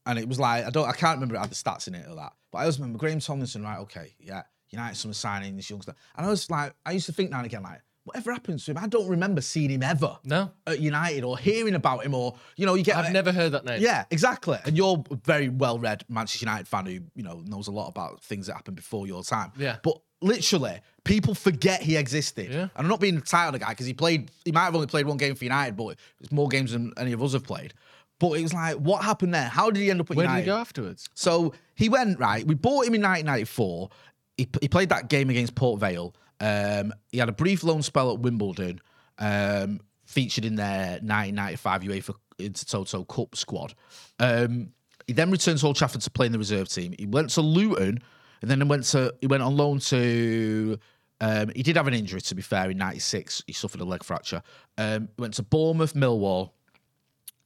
And 0.07 0.19
it 0.19 0.29
was 0.29 0.39
like, 0.39 0.65
I 0.65 0.71
don't, 0.71 0.89
I 0.89 0.93
can't 0.93 1.17
remember 1.17 1.35
it 1.35 1.41
had 1.41 1.51
the 1.51 1.57
stats 1.57 1.89
in 1.89 1.95
it 1.97 2.07
or 2.09 2.15
that, 2.15 2.33
but 2.53 2.59
I 2.59 2.61
always 2.63 2.79
remember 2.79 2.99
Graeme 2.99 3.19
Tomlinson, 3.21 3.63
right? 3.65 3.79
Okay, 3.81 4.15
yeah, 4.21 4.43
United 4.71 4.97
summer 4.97 5.13
signing 5.15 5.57
this 5.57 5.69
youngster, 5.69 5.93
and 6.17 6.25
I 6.25 6.31
was 6.31 6.49
like, 6.49 6.73
I 6.87 6.93
used 6.93 7.07
to 7.07 7.13
think 7.13 7.31
now 7.31 7.39
and 7.39 7.47
again, 7.47 7.65
like, 7.65 7.83
whatever 8.09 8.33
happens 8.33 8.65
to 8.65 8.73
him, 8.73 8.79
I 8.79 8.87
don't 8.89 9.09
remember 9.09 9.41
seeing 9.41 9.71
him 9.71 9.83
ever 9.83 10.19
No. 10.25 10.51
at 10.67 10.81
United 10.81 11.25
or 11.25 11.39
hearing 11.39 11.75
about 11.75 12.05
him 12.05 12.15
or 12.15 12.35
you 12.57 12.67
know, 12.67 12.75
you 12.75 12.83
get 12.85 12.97
I've 12.97 13.13
never 13.13 13.33
heard 13.33 13.53
that 13.53 13.65
name. 13.65 13.81
yeah, 13.81 14.05
exactly. 14.11 14.59
And 14.65 14.77
you're 14.77 15.03
a 15.11 15.15
very 15.25 15.49
well 15.49 15.79
read 15.79 16.05
Manchester 16.09 16.45
United 16.45 16.67
fan 16.69 16.87
who, 16.87 16.99
you 17.15 17.23
know, 17.23 17.43
knows 17.47 17.69
a 17.69 17.73
lot 17.73 17.89
about 17.89 18.23
things 18.23 18.47
that 18.49 18.55
happened 18.55 18.77
before 18.77 19.07
your 19.07 19.23
time. 19.23 19.53
Yeah. 19.57 19.77
But 19.83 20.01
literally, 20.21 20.81
people 21.05 21.35
forget 21.35 21.81
he 21.83 21.97
existed. 21.97 22.51
Yeah. 22.51 22.63
And 22.63 22.71
I'm 22.77 22.89
not 22.89 23.01
being 23.01 23.21
tired 23.21 23.49
of 23.49 23.53
the 23.55 23.59
guy 23.61 23.71
because 23.71 23.87
he 23.87 23.95
played, 23.95 24.31
he 24.45 24.53
might 24.53 24.65
have 24.65 24.75
only 24.75 24.87
played 24.89 25.07
one 25.07 25.17
game 25.17 25.35
for 25.35 25.45
United, 25.45 25.77
but 25.77 25.97
it's 26.21 26.33
more 26.33 26.49
games 26.49 26.73
than 26.73 26.93
any 26.97 27.13
of 27.13 27.23
us 27.23 27.33
have 27.35 27.45
played. 27.45 27.73
But 28.21 28.33
it 28.33 28.43
was 28.43 28.53
like, 28.53 28.77
what 28.79 29.05
happened 29.05 29.33
there? 29.33 29.49
How 29.49 29.71
did 29.71 29.81
he 29.81 29.91
end 29.93 30.01
up 30.01 30.11
at 30.11 30.17
Where 30.17 30.25
United? 30.25 30.41
did 30.41 30.51
he 30.51 30.57
go 30.57 30.57
afterwards? 30.57 31.09
So 31.15 31.55
he 31.77 31.89
went 31.89 32.19
right. 32.19 32.45
We 32.45 32.55
bought 32.57 32.85
him 32.87 32.95
in 32.95 33.03
1994. 33.03 33.91
He, 34.37 34.49
he 34.61 34.69
played 34.69 34.89
that 34.89 35.09
game 35.09 35.31
against 35.31 35.55
Port 35.55 35.79
Vale. 35.81 36.15
Um, 36.41 36.93
he 37.11 37.19
had 37.19 37.29
a 37.29 37.33
brief 37.33 37.65
loan 37.65 37.83
spell 37.83 38.13
at 38.13 38.21
Wimbledon. 38.21 38.81
Um, 39.19 39.81
featured 40.09 40.47
in 40.47 40.57
their 40.57 41.01
1995 41.03 41.83
UEFA 41.83 42.15
Intertoto 42.39 43.07
Cup 43.07 43.37
squad. 43.37 43.75
Um, 44.19 44.73
he 45.07 45.13
then 45.13 45.31
returned 45.31 45.59
to 45.59 45.67
Old 45.67 45.77
Trafford 45.77 46.01
to 46.01 46.11
play 46.11 46.27
in 46.27 46.33
the 46.33 46.39
reserve 46.39 46.69
team. 46.69 46.95
He 46.99 47.07
went 47.07 47.31
to 47.31 47.43
Luton, 47.43 48.01
and 48.41 48.51
then 48.51 48.67
went 48.69 48.85
to 48.85 49.15
he 49.21 49.27
went 49.27 49.43
on 49.43 49.57
loan 49.57 49.79
to. 49.81 50.79
Um, 51.21 51.51
he 51.55 51.65
did 51.65 51.77
have 51.77 51.89
an 51.89 51.95
injury, 51.95 52.21
to 52.21 52.35
be 52.35 52.43
fair, 52.43 52.71
in 52.71 52.79
'96. 52.79 53.45
He 53.47 53.53
suffered 53.53 53.81
a 53.81 53.85
leg 53.85 54.03
fracture. 54.03 54.43
Um, 54.77 55.09
went 55.19 55.35
to 55.35 55.43
Bournemouth, 55.43 55.95
Millwall, 55.95 56.53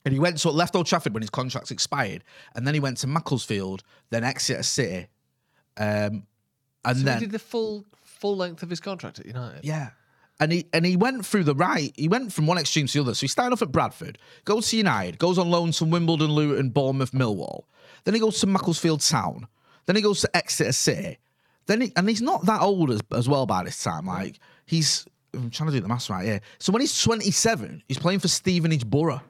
and 0.04 0.12
he 0.12 0.20
went 0.20 0.38
to 0.38 0.50
left 0.50 0.76
Old 0.76 0.86
Trafford 0.86 1.14
when 1.14 1.22
his 1.22 1.30
contract 1.30 1.70
expired, 1.70 2.22
and 2.54 2.66
then 2.66 2.74
he 2.74 2.80
went 2.80 2.98
to 2.98 3.06
Macclesfield, 3.06 3.82
then 4.10 4.24
Exeter 4.24 4.62
City, 4.62 5.08
um, 5.78 6.26
and 6.84 6.98
So 6.98 7.04
then 7.04 7.18
he 7.18 7.26
did 7.26 7.32
the 7.32 7.38
full 7.38 7.86
full 8.22 8.36
length 8.36 8.62
of 8.62 8.70
his 8.70 8.80
contract 8.80 9.18
at 9.18 9.26
United. 9.26 9.64
yeah, 9.64 9.90
and 10.40 10.52
he 10.52 10.66
and 10.72 10.86
he 10.86 10.96
went 10.96 11.26
through 11.26 11.44
the 11.44 11.54
right. 11.54 11.92
He 11.96 12.08
went 12.08 12.32
from 12.32 12.46
one 12.46 12.56
extreme 12.56 12.86
to 12.86 12.92
the 12.92 13.00
other. 13.02 13.14
So 13.14 13.22
he 13.22 13.28
started 13.28 13.52
off 13.52 13.62
at 13.62 13.72
Bradford, 13.72 14.16
goes 14.44 14.70
to 14.70 14.76
United, 14.76 15.18
goes 15.18 15.38
on 15.38 15.50
loan 15.50 15.72
to 15.72 15.84
Wimbledon, 15.84 16.32
Luton, 16.32 16.70
Bournemouth, 16.70 17.12
Millwall. 17.12 17.64
Then 18.04 18.14
he 18.14 18.20
goes 18.20 18.40
to 18.40 18.46
Macclesfield 18.46 19.00
Town. 19.00 19.46
Then 19.86 19.96
he 19.96 20.02
goes 20.02 20.20
to 20.22 20.36
Exeter 20.36 20.72
City. 20.72 21.18
Then 21.66 21.80
he, 21.82 21.92
and 21.96 22.08
he's 22.08 22.22
not 22.22 22.46
that 22.46 22.60
old 22.62 22.90
as, 22.90 23.00
as 23.12 23.28
well 23.28 23.46
by 23.46 23.64
this 23.64 23.82
time. 23.82 24.06
Like 24.06 24.38
he's 24.66 25.04
I'm 25.34 25.50
trying 25.50 25.68
to 25.70 25.74
do 25.76 25.80
the 25.80 25.88
maths 25.88 26.10
right 26.10 26.24
here. 26.24 26.40
So 26.58 26.72
when 26.72 26.80
he's 26.80 27.00
27, 27.02 27.82
he's 27.88 27.98
playing 27.98 28.20
for 28.20 28.28
Stevenage 28.28 28.86
Borough. 28.86 29.22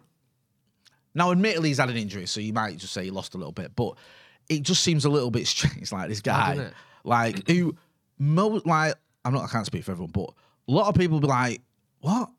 Now, 1.14 1.30
admittedly, 1.30 1.68
he's 1.68 1.78
had 1.78 1.90
an 1.90 1.96
injury, 1.96 2.26
so 2.26 2.40
you 2.40 2.52
might 2.52 2.78
just 2.78 2.92
say 2.92 3.04
he 3.04 3.10
lost 3.10 3.34
a 3.34 3.38
little 3.38 3.52
bit, 3.52 3.76
but 3.76 3.96
it 4.48 4.62
just 4.62 4.82
seems 4.82 5.04
a 5.04 5.10
little 5.10 5.30
bit 5.30 5.46
strange. 5.56 5.92
Like 5.92 6.08
this 6.08 6.20
guy, 6.20 6.70
like 7.04 7.46
who, 7.48 7.76
mo- 8.22 8.62
like 8.64 8.94
I'm 9.24 9.32
not, 9.34 9.44
I 9.44 9.48
can't 9.48 9.66
speak 9.66 9.84
for 9.84 9.92
everyone, 9.92 10.12
but 10.12 10.30
a 10.68 10.72
lot 10.72 10.88
of 10.88 10.94
people 10.94 11.20
be 11.20 11.26
like, 11.26 11.60
"What?" 12.00 12.30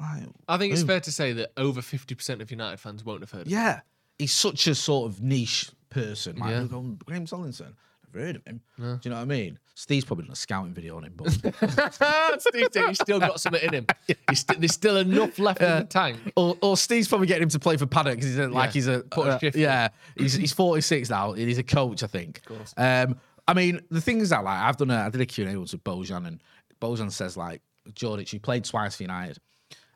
Like, 0.00 0.22
I 0.48 0.58
think 0.58 0.72
it's 0.72 0.82
who? 0.82 0.86
fair 0.86 1.00
to 1.00 1.10
say 1.12 1.32
that 1.32 1.50
over 1.56 1.80
50% 1.80 2.40
of 2.40 2.50
United 2.50 2.78
fans 2.78 3.04
won't 3.04 3.20
have 3.20 3.30
heard 3.32 3.42
of 3.42 3.46
him. 3.48 3.52
Yeah, 3.52 3.80
he's 4.18 4.32
such 4.32 4.66
a 4.68 4.74
sort 4.74 5.10
of 5.10 5.20
niche 5.20 5.70
person. 5.90 6.36
Like, 6.36 6.50
Yeah. 6.50 6.64
going, 6.64 7.00
Graeme 7.04 7.26
Tomlinson. 7.26 7.74
Never 8.14 8.24
heard 8.26 8.36
of 8.36 8.44
him. 8.46 8.60
Do 8.78 8.98
you 9.02 9.10
know 9.10 9.16
what 9.16 9.22
I 9.22 9.24
mean? 9.26 9.58
Steve's 9.74 10.04
probably 10.04 10.24
done 10.26 10.32
a 10.32 10.36
scouting 10.36 10.72
video 10.72 10.96
on 10.96 11.04
him, 11.04 11.12
but 11.16 11.30
Steve 12.40 12.68
said 12.72 12.88
he's 12.88 12.98
still 13.00 13.18
got 13.20 13.40
something 13.40 13.62
in 13.62 13.74
him. 13.74 13.86
He's 14.30 14.40
st- 14.40 14.60
there's 14.60 14.72
still 14.72 14.96
enough 14.96 15.38
left 15.38 15.60
in 15.60 15.68
the 15.80 15.84
tank. 15.84 16.18
or, 16.36 16.56
or 16.62 16.76
Steve's 16.76 17.06
probably 17.08 17.26
getting 17.26 17.42
him 17.44 17.48
to 17.50 17.58
play 17.58 17.76
for 17.76 17.86
Paddock 17.86 18.14
because 18.16 18.30
he's 18.30 18.38
a, 18.38 18.48
like 18.48 18.68
Yeah. 18.68 18.72
he's 18.72 18.86
a 18.88 19.00
Put 19.00 19.26
a 19.28 19.30
uh, 19.32 19.38
shift 19.38 19.56
in. 19.56 19.62
yeah 19.62 19.88
he's 20.16 20.34
he's 20.34 20.52
46 20.52 21.10
now 21.10 21.32
he's 21.32 21.58
a 21.58 21.62
coach 21.62 22.02
I 22.02 22.06
think. 22.08 22.42
course. 22.44 22.72
Um, 22.76 23.18
I 23.48 23.54
mean 23.54 23.80
the 23.90 24.00
things 24.00 24.28
that 24.30 24.44
like 24.44 24.60
I've 24.60 24.76
done 24.76 24.90
a, 24.90 24.96
I 24.96 25.08
did 25.08 25.20
a 25.20 25.26
Q 25.26 25.46
and 25.46 25.54
A 25.54 25.58
once 25.58 25.72
with 25.72 25.82
Bojan 25.82 26.26
and 26.26 26.42
Bojan 26.80 27.10
says 27.10 27.36
like 27.36 27.62
Djordjic 27.90 28.28
he 28.28 28.38
played 28.38 28.64
twice 28.64 28.96
for 28.96 29.02
United 29.02 29.38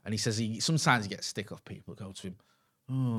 and 0.05 0.13
he 0.13 0.19
says 0.19 0.39
he 0.39 0.59
sometimes 0.59 1.05
he 1.05 1.11
gets 1.11 1.27
stick 1.27 1.53
off 1.53 1.65
people 1.65 1.95
go 1.95 2.13
to 2.13 2.23
him 2.29 2.37
oh 2.91 3.19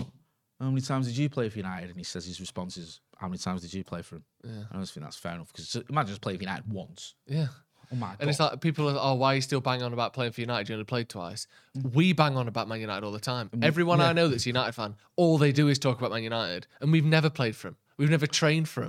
how 0.59 0.69
many 0.69 0.81
times 0.81 1.07
did 1.07 1.17
you 1.17 1.29
play 1.29 1.49
for 1.49 1.57
United 1.57 1.89
and 1.89 1.97
he 1.97 2.03
says 2.03 2.25
his 2.25 2.39
response 2.39 2.77
is 2.77 3.01
how 3.17 3.27
many 3.27 3.37
times 3.37 3.61
did 3.61 3.73
you 3.73 3.83
play 3.83 4.01
for 4.01 4.17
him? 4.17 4.23
Yeah. 4.43 4.63
I 4.71 4.79
just 4.79 4.93
think 4.93 5.05
that's 5.05 5.17
fair 5.17 5.33
enough 5.33 5.51
because 5.51 5.75
imagine 5.89 6.09
just 6.09 6.21
playing 6.21 6.39
for 6.39 6.43
United 6.43 6.71
once. 6.71 7.15
Yeah. 7.27 7.47
Oh 7.91 7.95
my 7.95 8.07
God. 8.07 8.17
And 8.21 8.29
it's 8.29 8.39
like 8.39 8.59
people 8.61 8.89
are, 8.89 8.97
oh, 8.99 9.15
why 9.15 9.33
are 9.33 9.35
you 9.35 9.41
still 9.41 9.61
bang 9.61 9.83
on 9.83 9.93
about 9.93 10.13
playing 10.13 10.31
for 10.31 10.41
United? 10.41 10.69
You 10.69 10.75
only 10.75 10.85
played 10.85 11.09
twice. 11.09 11.47
We 11.93 12.13
bang 12.13 12.37
on 12.37 12.47
about 12.47 12.67
Man 12.67 12.81
United 12.81 13.05
all 13.05 13.11
the 13.11 13.19
time. 13.19 13.49
Everyone 13.61 13.99
yeah. 13.99 14.09
I 14.09 14.13
know 14.13 14.27
that's 14.27 14.45
a 14.45 14.49
United 14.49 14.73
fan, 14.73 14.95
all 15.15 15.37
they 15.37 15.51
do 15.51 15.67
is 15.67 15.79
talk 15.79 15.99
about 15.99 16.11
Man 16.11 16.23
United, 16.23 16.67
and 16.81 16.91
we've 16.91 17.05
never 17.05 17.29
played 17.29 17.55
for 17.55 17.67
them. 17.67 17.77
We've 17.97 18.09
never 18.09 18.27
trained 18.27 18.67
for 18.67 18.81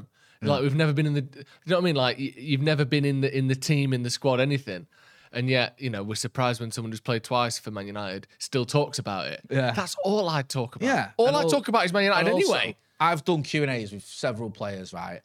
them. 0.44 0.52
Like 0.52 0.62
we've 0.62 0.74
never 0.74 0.92
been 0.92 1.06
in 1.06 1.14
the. 1.14 1.20
You 1.20 1.44
know 1.66 1.76
what 1.76 1.82
I 1.82 1.84
mean? 1.84 1.96
Like 1.96 2.18
you've 2.18 2.62
never 2.62 2.84
been 2.84 3.04
in 3.04 3.20
the 3.20 3.36
in 3.36 3.48
the 3.48 3.54
team, 3.56 3.92
in 3.92 4.02
the 4.02 4.10
squad, 4.10 4.40
anything. 4.40 4.86
And 5.32 5.50
yet, 5.50 5.74
you 5.78 5.90
know, 5.90 6.04
we're 6.04 6.14
surprised 6.14 6.60
when 6.60 6.70
someone 6.70 6.92
who's 6.92 7.00
played 7.00 7.24
twice 7.24 7.58
for 7.58 7.72
Man 7.72 7.88
United 7.88 8.28
still 8.38 8.64
talks 8.64 9.00
about 9.00 9.26
it. 9.26 9.40
Yeah. 9.50 9.72
That's 9.72 9.96
all 10.04 10.28
I 10.28 10.42
talk 10.42 10.76
about. 10.76 10.86
Yeah. 10.86 11.10
All 11.16 11.26
and 11.26 11.36
I 11.36 11.40
al- 11.40 11.50
talk 11.50 11.66
about 11.66 11.84
is 11.84 11.92
Man 11.92 12.04
United 12.04 12.26
and 12.28 12.34
also, 12.34 12.54
anyway. 12.54 12.76
I've 13.00 13.24
done 13.24 13.42
Q 13.42 13.62
and 13.62 13.70
A's 13.70 13.92
with 13.92 14.04
several 14.04 14.50
players, 14.50 14.92
right? 14.92 15.22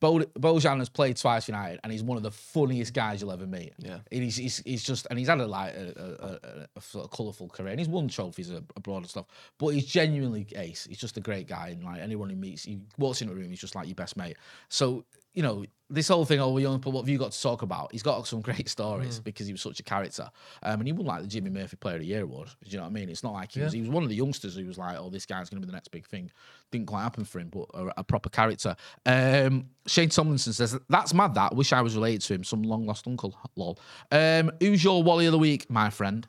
Bo- 0.00 0.20
Bojan 0.38 0.78
has 0.78 0.88
played 0.88 1.16
twice 1.16 1.46
for 1.46 1.52
United, 1.52 1.80
and 1.82 1.92
he's 1.92 2.02
one 2.02 2.16
of 2.16 2.22
the 2.22 2.30
funniest 2.30 2.94
guys 2.94 3.20
you'll 3.20 3.32
ever 3.32 3.46
meet. 3.46 3.72
Yeah. 3.78 3.98
and 4.12 4.22
he's, 4.22 4.36
he's, 4.36 4.58
he's 4.58 4.84
just, 4.84 5.06
and 5.10 5.18
he's 5.18 5.28
had 5.28 5.40
a 5.40 5.46
like 5.46 5.74
a, 5.74 5.92
a, 5.96 6.48
a, 6.48 6.68
a 6.76 6.80
sort 6.80 7.04
of 7.04 7.10
colourful 7.10 7.48
career, 7.48 7.70
and 7.70 7.80
he's 7.80 7.88
won 7.88 8.06
trophies 8.08 8.50
a- 8.50 8.62
abroad 8.76 8.98
and 8.98 9.08
stuff. 9.08 9.26
But 9.58 9.68
he's 9.68 9.86
genuinely 9.86 10.46
ace. 10.54 10.86
He's 10.88 10.98
just 10.98 11.16
a 11.16 11.20
great 11.20 11.48
guy, 11.48 11.68
and 11.70 11.82
like 11.82 12.00
anyone 12.00 12.28
he 12.30 12.36
meets, 12.36 12.62
he 12.64 12.78
walks 12.96 13.22
into 13.22 13.32
a 13.32 13.36
room, 13.36 13.50
he's 13.50 13.60
just 13.60 13.74
like 13.74 13.86
your 13.88 13.96
best 13.96 14.16
mate. 14.16 14.36
So 14.68 15.04
you 15.34 15.42
know, 15.42 15.64
this 15.90 16.08
whole 16.08 16.24
thing, 16.24 16.40
oh, 16.40 16.50
we 16.50 16.66
only 16.66 16.78
put 16.78 16.92
what 16.92 17.02
have 17.02 17.08
you 17.08 17.18
got 17.18 17.32
to 17.32 17.40
talk 17.40 17.62
about? 17.62 17.92
He's 17.92 18.02
got 18.02 18.26
some 18.26 18.40
great 18.48 18.68
stories 18.68 19.20
because 19.20 19.46
he 19.46 19.52
was 19.52 19.62
such 19.62 19.80
a 19.80 19.82
character. 19.82 20.30
Um, 20.62 20.80
and 20.80 20.86
he 20.86 20.92
won 20.92 21.06
like 21.06 21.22
the 21.22 21.28
Jimmy 21.28 21.50
Murphy 21.50 21.76
Player 21.76 21.96
of 21.96 22.00
the 22.02 22.06
Year 22.06 22.22
award. 22.22 22.48
Do 22.62 22.70
you 22.70 22.76
know 22.76 22.82
what 22.82 22.90
I 22.90 22.92
mean? 22.92 23.08
It's 23.08 23.22
not 23.22 23.32
like 23.32 23.52
he 23.52 23.60
was 23.60 23.72
he 23.72 23.80
was 23.80 23.88
one 23.88 24.02
of 24.02 24.08
the 24.08 24.14
youngsters 24.14 24.56
who 24.56 24.66
was 24.66 24.76
like, 24.78 24.98
oh, 24.98 25.08
this 25.08 25.24
guy's 25.26 25.48
gonna 25.48 25.60
be 25.60 25.66
the 25.66 25.72
next 25.72 25.88
big 25.88 26.06
thing. 26.06 26.30
Didn't 26.70 26.86
quite 26.86 27.02
happen 27.02 27.24
for 27.24 27.40
him, 27.40 27.48
but 27.48 27.66
a, 27.72 28.00
a 28.00 28.04
proper 28.04 28.28
character. 28.28 28.76
Um, 29.06 29.70
Shane 29.86 30.10
Tomlinson 30.10 30.52
says, 30.52 30.78
That's 30.88 31.14
mad 31.14 31.34
that. 31.34 31.52
I 31.52 31.54
wish 31.54 31.72
I 31.72 31.80
was 31.80 31.94
related 31.94 32.20
to 32.22 32.34
him, 32.34 32.44
some 32.44 32.62
long 32.62 32.84
lost 32.84 33.06
uncle. 33.06 33.34
Lol. 33.56 33.78
Um, 34.12 34.52
who's 34.60 34.84
your 34.84 35.02
Wally 35.02 35.26
of 35.26 35.32
the 35.32 35.38
week, 35.38 35.70
my 35.70 35.88
friend? 35.90 36.28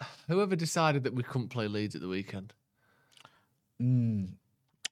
Whoever 0.28 0.56
decided 0.56 1.04
that 1.04 1.14
we 1.14 1.22
couldn't 1.22 1.48
play 1.48 1.68
Leeds 1.68 1.94
at 1.94 2.00
the 2.00 2.08
weekend. 2.08 2.54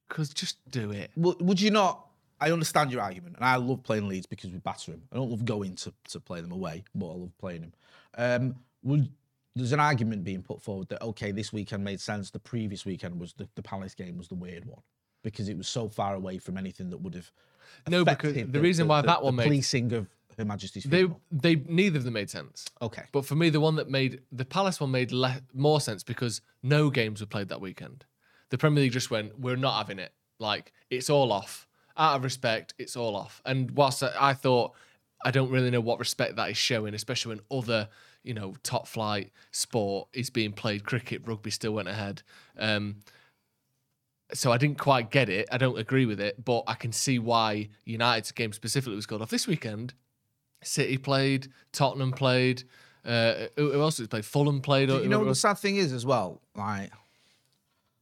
Because 0.09 0.31
just 0.31 0.59
do 0.71 0.91
it. 0.91 1.11
Would, 1.17 1.41
would 1.41 1.61
you 1.61 1.71
not? 1.71 2.07
I 2.41 2.53
understand 2.53 2.93
your 2.93 3.01
argument, 3.03 3.37
and 3.37 3.45
I 3.45 3.57
love 3.57 3.83
playing 3.83 4.09
Leeds 4.09 4.27
because 4.27 4.51
we 4.51 4.59
batter 4.59 4.93
him. 4.93 5.03
I 5.13 5.17
don't 5.17 5.31
love 5.31 5.45
going 5.45 5.75
to, 5.77 5.93
to 6.11 6.21
play 6.21 6.41
them 6.41 6.53
away, 6.53 6.85
but 6.95 7.07
I 7.11 7.15
love 7.15 7.37
playing 7.39 7.63
him. 7.63 7.73
Um, 8.17 8.55
would 8.85 9.09
there's 9.57 9.73
an 9.73 9.81
argument 9.81 10.23
being 10.23 10.43
put 10.43 10.63
forward 10.63 10.89
that 10.89 11.03
okay, 11.03 11.33
this 11.33 11.53
weekend 11.53 11.83
made 11.85 12.01
sense. 12.01 12.31
The 12.31 12.39
previous 12.39 12.87
weekend 12.87 13.21
was 13.21 13.33
the, 13.35 13.49
the 13.57 13.63
Palace 13.63 13.95
game 13.95 14.17
was 14.17 14.29
the 14.29 14.37
weird 14.37 14.65
one 14.65 14.81
because 15.23 15.49
it 15.49 15.57
was 15.57 15.69
so 15.69 15.89
far 15.89 16.15
away 16.15 16.39
from 16.39 16.57
anything 16.57 16.91
that 16.91 16.99
would 16.99 17.15
have. 17.15 17.31
No, 17.89 18.05
because 18.05 18.31
affected 18.31 18.53
the 18.53 18.61
reason 18.61 18.89
why 18.89 19.03
that 19.03 19.23
one 19.23 19.35
the 19.35 19.43
made- 19.43 19.49
policing 19.49 19.93
of 19.93 20.07
Her 20.39 20.45
Majesty's 20.45 20.85
They 20.85 21.07
they 21.33 21.57
neither 21.57 21.99
of 21.99 22.05
them 22.05 22.15
made 22.15 22.31
sense. 22.31 22.67
Okay. 22.81 23.03
But 23.13 23.27
for 23.27 23.35
me, 23.35 23.51
the 23.51 23.61
one 23.61 23.75
that 23.77 23.91
made 23.91 24.21
the 24.31 24.45
Palace 24.45 24.81
one 24.81 24.91
made 24.93 25.11
le- 25.13 25.43
more 25.53 25.81
sense 25.81 26.03
because 26.05 26.41
no 26.63 26.89
games 26.89 27.21
were 27.21 27.27
played 27.27 27.49
that 27.49 27.61
weekend. 27.61 28.05
The 28.51 28.59
Premier 28.59 28.83
League 28.85 28.93
just 28.93 29.11
went, 29.11 29.39
we're 29.39 29.57
not 29.57 29.77
having 29.79 29.99
it. 29.99 30.13
Like 30.39 30.73
it's 30.91 31.11
all 31.11 31.33
off. 31.33 31.67
Out 31.97 32.17
of 32.17 32.25
respect, 32.25 32.75
it's 32.79 32.97
all 32.97 33.17
off. 33.17 33.43
And 33.45 33.73
whilst 33.73 34.03
I, 34.03 34.13
I 34.19 34.35
thought 34.35 34.75
I 35.25 35.31
don't 35.31 35.51
really 35.51 35.71
know 35.71 35.81
what 35.81 35.99
respect 35.99 36.37
that 36.37 36.51
is 36.51 36.57
showing, 36.57 36.95
especially 36.95 37.37
when 37.37 37.59
other 37.59 37.89
you 38.23 38.35
know 38.35 38.55
top 38.63 38.87
flight 38.87 39.33
sport 39.51 40.09
is 40.13 40.31
being 40.31 40.53
played, 40.53 40.85
cricket, 40.85 41.23
rugby 41.27 41.51
still 41.51 41.73
went 41.73 41.89
ahead. 41.89 42.23
Um, 42.59 42.97
so 44.33 44.53
I 44.53 44.59
didn't 44.59 44.79
quite 44.79 45.11
get 45.11 45.29
it. 45.29 45.49
I 45.51 45.59
don't 45.59 45.79
agree 45.79 46.07
with 46.07 46.21
it, 46.21 46.45
but 46.45 46.65
I 46.67 46.75
can 46.75 46.93
see 46.93 47.19
why 47.19 47.71
United's 47.85 48.31
game 48.31 48.53
specifically 48.53 48.95
was 48.95 49.07
called 49.07 49.23
off 49.23 49.31
this 49.31 49.47
weekend. 49.47 49.95
City 50.63 50.99
played, 50.99 51.49
Tottenham 51.73 52.13
played. 52.13 52.65
Uh, 53.05 53.47
who 53.57 53.81
else 53.81 53.99
has 53.99 54.09
played? 54.09 54.25
Fulham 54.25 54.61
played. 54.61 54.91
You 54.91 55.09
know, 55.09 55.19
whoever 55.19 55.31
the 55.31 55.35
sad 55.35 55.59
thing 55.59 55.77
is 55.77 55.93
as 55.93 56.05
well. 56.05 56.43
Like, 56.55 56.93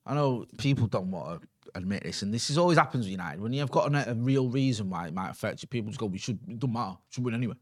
I 0.07 0.15
know 0.15 0.47
people 0.59 0.87
don't 0.87 1.11
want 1.11 1.43
to 1.43 1.49
admit 1.75 2.05
this, 2.05 2.23
and 2.23 2.33
this 2.33 2.49
is 2.49 2.59
always 2.59 2.79
happens 2.79 3.05
with 3.05 3.11
United 3.11 3.41
when 3.41 3.53
you've 3.53 3.71
got 3.71 3.93
a, 3.93 4.11
a 4.11 4.15
real 4.15 4.49
reason 4.49 4.89
why 4.89 5.09
it 5.09 5.15
might 5.15 5.31
affect 5.31 5.63
you. 5.63 5.69
People 5.69 5.91
just 5.91 5.99
go, 5.99 6.07
"We 6.07 6.19
should. 6.19 6.39
It 6.49 6.59
don't 6.59 6.73
matter. 6.73 6.97
Should 7.11 7.25
win 7.25 7.35
anyway." 7.35 7.57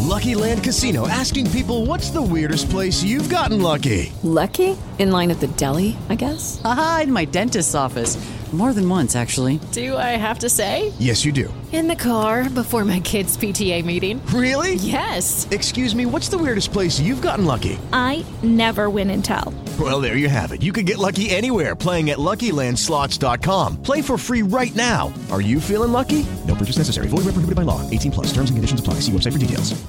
Lucky 0.00 0.34
Land 0.34 0.64
Casino 0.64 1.06
asking 1.08 1.50
people 1.52 1.86
what's 1.86 2.10
the 2.10 2.20
weirdest 2.20 2.68
place 2.70 3.02
you've 3.02 3.30
gotten 3.30 3.62
lucky? 3.62 4.12
Lucky? 4.22 4.76
In 4.98 5.10
line 5.10 5.30
at 5.30 5.40
the 5.40 5.46
deli, 5.48 5.96
I 6.08 6.16
guess? 6.16 6.60
Aha, 6.64 7.02
in 7.04 7.12
my 7.12 7.24
dentist's 7.24 7.74
office. 7.74 8.16
More 8.52 8.74
than 8.74 8.86
once, 8.86 9.16
actually. 9.16 9.60
Do 9.72 9.96
I 9.96 10.10
have 10.20 10.40
to 10.40 10.50
say? 10.50 10.92
Yes, 10.98 11.24
you 11.24 11.32
do. 11.32 11.52
In 11.72 11.88
the 11.88 11.96
car 11.96 12.50
before 12.50 12.84
my 12.84 13.00
kids' 13.00 13.34
PTA 13.34 13.82
meeting. 13.82 14.20
Really? 14.26 14.74
Yes. 14.74 15.48
Excuse 15.50 15.94
me, 15.96 16.04
what's 16.04 16.28
the 16.28 16.36
weirdest 16.36 16.70
place 16.70 17.00
you've 17.00 17.22
gotten 17.22 17.46
lucky? 17.46 17.78
I 17.94 18.26
never 18.42 18.90
win 18.90 19.08
and 19.08 19.24
tell. 19.24 19.54
Well, 19.80 20.02
there 20.02 20.18
you 20.18 20.28
have 20.28 20.52
it. 20.52 20.60
You 20.60 20.70
can 20.70 20.84
get 20.84 20.98
lucky 20.98 21.30
anywhere 21.30 21.74
playing 21.74 22.10
at 22.10 22.18
LuckyLandSlots.com. 22.18 23.82
Play 23.82 24.02
for 24.02 24.18
free 24.18 24.42
right 24.42 24.74
now. 24.76 25.10
Are 25.30 25.40
you 25.40 25.58
feeling 25.58 25.92
lucky? 25.92 26.26
No 26.46 26.54
purchase 26.54 26.76
necessary. 26.76 27.06
Void 27.08 27.24
where 27.24 27.32
prohibited 27.32 27.56
by 27.56 27.62
law. 27.62 27.80
18 27.88 28.12
plus. 28.12 28.26
Terms 28.26 28.50
and 28.50 28.58
conditions 28.58 28.80
apply. 28.80 28.94
See 29.00 29.12
website 29.12 29.32
for 29.32 29.38
details. 29.38 29.82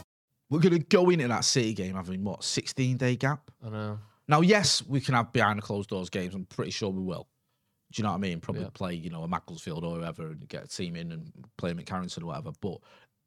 We're 0.49 0.59
gonna 0.59 0.79
go 0.79 1.09
into 1.09 1.27
that 1.27 1.45
City 1.45 1.73
game 1.73 1.95
having 1.95 2.23
what 2.23 2.43
16 2.43 2.97
day 2.97 3.15
gap. 3.15 3.49
I 3.65 3.69
know. 3.69 3.99
Now, 4.27 4.41
yes, 4.41 4.81
we 4.87 5.01
can 5.01 5.15
have 5.15 5.33
behind 5.33 5.57
the 5.57 5.63
closed 5.63 5.89
doors 5.89 6.09
games. 6.09 6.33
I'm 6.33 6.45
pretty 6.45 6.71
sure 6.71 6.89
we 6.89 7.01
will. 7.01 7.27
Do 7.93 8.01
you 8.01 8.03
know 8.03 8.09
what 8.09 8.17
I 8.17 8.21
mean? 8.21 8.39
Probably 8.39 8.65
play, 8.73 8.95
you 8.95 9.11
know, 9.11 9.21
a 9.21 9.27
Macclesfield 9.27 9.83
or 9.83 9.97
whoever 9.97 10.27
and 10.27 10.47
get 10.47 10.63
a 10.63 10.67
team 10.67 10.95
in 10.95 11.11
and 11.11 11.31
play 11.57 11.69
them 11.69 11.79
at 11.79 11.85
Carrington 11.85 12.23
or 12.23 12.27
whatever. 12.27 12.51
But 12.59 12.79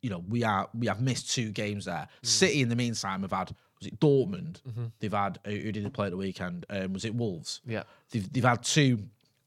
you 0.03 0.11
know, 0.11 0.25
we 0.29 0.43
are 0.43 0.69
we 0.77 0.89
have 0.89 1.01
missed 1.01 1.33
two 1.33 1.51
games 1.53 1.85
there. 1.85 2.09
Mm. 2.23 2.27
City, 2.27 2.63
in 2.63 2.69
the 2.69 2.77
meantime, 2.77 3.23
have 3.23 3.33
had 3.33 3.55
was 3.79 3.87
it 3.87 4.01
Dortmund? 4.01 4.61
Mm-hmm. 4.63 4.87
They've 4.99 5.13
had 5.13 5.39
who 5.45 5.71
did 5.71 5.85
they 5.85 5.91
play 5.91 6.07
at 6.07 6.11
the 6.11 6.17
weekend? 6.17 6.67
Um, 6.69 6.93
was 6.93 7.05
it 7.05 7.15
Wolves? 7.15 7.61
Yeah. 7.65 7.85
They've 8.11 8.33
they've 8.33 8.45
had 8.45 8.65
two 8.65 8.99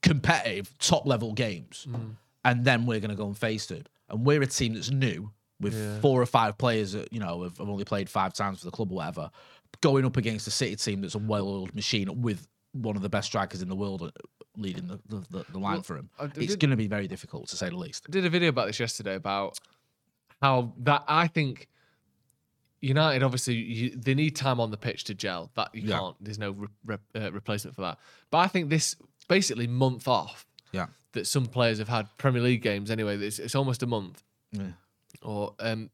competitive 0.02 0.76
top 0.78 1.06
level 1.06 1.34
games, 1.34 1.86
mm. 1.88 2.14
and 2.44 2.64
then 2.64 2.86
we're 2.86 3.00
going 3.00 3.10
to 3.10 3.16
go 3.16 3.26
and 3.26 3.36
face 3.36 3.66
them. 3.66 3.84
And 4.08 4.24
we're 4.24 4.40
a 4.40 4.46
team 4.46 4.74
that's 4.74 4.90
new 4.90 5.30
with 5.60 5.74
Yeah. 5.74 6.00
four 6.00 6.20
or 6.20 6.26
five 6.26 6.56
players 6.56 6.92
that 6.92 7.12
you 7.12 7.20
know 7.20 7.42
have, 7.42 7.58
have 7.58 7.68
only 7.68 7.84
played 7.84 8.08
five 8.08 8.32
times 8.32 8.60
for 8.60 8.64
the 8.64 8.70
club 8.70 8.90
or 8.90 8.96
whatever, 8.96 9.30
going 9.82 10.06
up 10.06 10.16
against 10.16 10.46
a 10.46 10.50
City 10.50 10.76
team 10.76 11.02
that's 11.02 11.14
a 11.14 11.18
well-oiled 11.18 11.74
machine 11.74 12.22
with 12.22 12.46
one 12.72 12.96
of 12.96 13.02
the 13.02 13.08
best 13.08 13.26
strikers 13.26 13.62
in 13.62 13.68
the 13.68 13.74
world 13.76 14.02
uh, 14.02 14.10
leading 14.56 14.86
the, 14.86 15.00
the, 15.08 15.24
the, 15.30 15.44
the 15.52 15.58
line 15.58 15.74
Well, 15.74 15.82
for 15.82 15.96
him. 15.96 16.10
I 16.18 16.28
It's 16.36 16.56
going 16.56 16.70
to 16.70 16.76
be 16.76 16.86
very 16.86 17.08
difficult 17.08 17.48
to 17.48 17.56
say 17.56 17.68
the 17.68 17.76
least. 17.76 18.04
I 18.08 18.12
did 18.12 18.24
a 18.24 18.30
video 18.30 18.48
about 18.48 18.66
this 18.66 18.78
yesterday 18.80 19.14
about 19.16 19.58
how 20.40 20.72
that 20.78 21.04
I 21.08 21.26
think 21.26 21.68
United 22.80 23.22
obviously 23.22 23.54
you, 23.54 23.90
they 23.90 24.14
need 24.14 24.34
time 24.36 24.58
on 24.60 24.70
the 24.70 24.76
pitch 24.76 25.04
to 25.04 25.14
gel. 25.14 25.50
That 25.54 25.74
you 25.74 25.82
Yeah. 25.82 25.98
can't. 25.98 26.16
There's 26.20 26.38
no 26.38 26.52
re- 26.52 26.68
re- 26.86 26.98
uh, 27.14 27.30
replacement 27.32 27.74
for 27.76 27.82
that. 27.82 27.98
But 28.30 28.38
I 28.38 28.46
think 28.46 28.70
this 28.70 28.96
basically 29.28 29.66
month 29.66 30.08
off 30.08 30.46
Yeah. 30.72 30.86
that 31.12 31.26
some 31.26 31.46
players 31.46 31.78
have 31.78 31.88
had 31.88 32.08
Premier 32.16 32.40
League 32.42 32.62
games 32.62 32.90
anyway. 32.90 33.16
It's, 33.18 33.38
it's 33.38 33.54
almost 33.54 33.82
a 33.82 33.86
month, 33.86 34.22
Yeah. 34.52 34.72
or 35.22 35.54
um, 35.58 35.90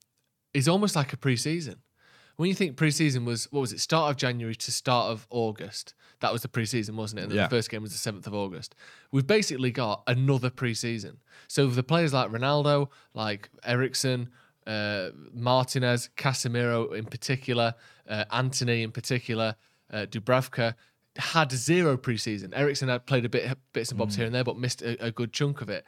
is 0.55 0.69
almost 0.69 0.95
like 0.95 1.13
a 1.13 1.17
pre-season. 1.17 1.77
When 2.37 2.49
you 2.49 2.55
think 2.55 2.77
pre-season 2.77 3.25
was 3.25 3.51
what 3.51 3.61
was 3.61 3.73
it? 3.73 3.81
Start 3.81 4.11
of 4.11 4.17
January 4.17 4.55
to 4.57 4.73
start 4.73 5.11
of 5.11 5.27
August. 5.31 5.95
That 6.21 6.33
was 6.33 6.43
the 6.43 6.49
pre-season, 6.49 6.97
wasn't 6.97 7.21
it? 7.21 7.23
And 7.25 7.33
Yeah. 7.33 7.45
the 7.45 7.51
first 7.51 7.71
game 7.71 7.83
was 7.83 7.93
the 7.93 7.99
seventh 7.99 8.27
of 8.27 8.35
August. 8.35 8.75
We've 9.11 9.27
basically 9.27 9.71
got 9.71 10.03
another 10.07 10.51
pre-season. 10.51 11.19
So 11.49 11.67
the 11.69 11.83
players 11.83 12.13
like 12.13 12.31
Ronaldo, 12.31 12.91
like 13.15 13.51
Eriksen, 13.65 14.31
uh, 14.67 15.11
Martinez, 15.33 16.11
Casemiro 16.17 16.95
in 16.95 17.05
particular, 17.07 17.75
uh, 18.09 18.25
Antony 18.31 18.83
in 18.83 18.93
particular, 18.93 19.57
uh, 19.93 20.07
Dubravka 20.07 20.75
had 21.17 21.51
zero 21.53 21.97
preseason. 21.97 22.53
Eriksen 22.55 22.89
had 22.89 23.07
played 23.07 23.25
a 23.25 23.29
bit 23.29 23.57
bits 23.73 23.91
and 23.91 23.99
bobs 23.99 24.15
Mm. 24.15 24.17
here 24.19 24.27
and 24.27 24.35
there, 24.35 24.45
but 24.45 24.59
missed 24.59 24.83
a, 24.83 25.03
a 25.07 25.11
good 25.11 25.33
chunk 25.33 25.61
of 25.63 25.69
it. 25.71 25.85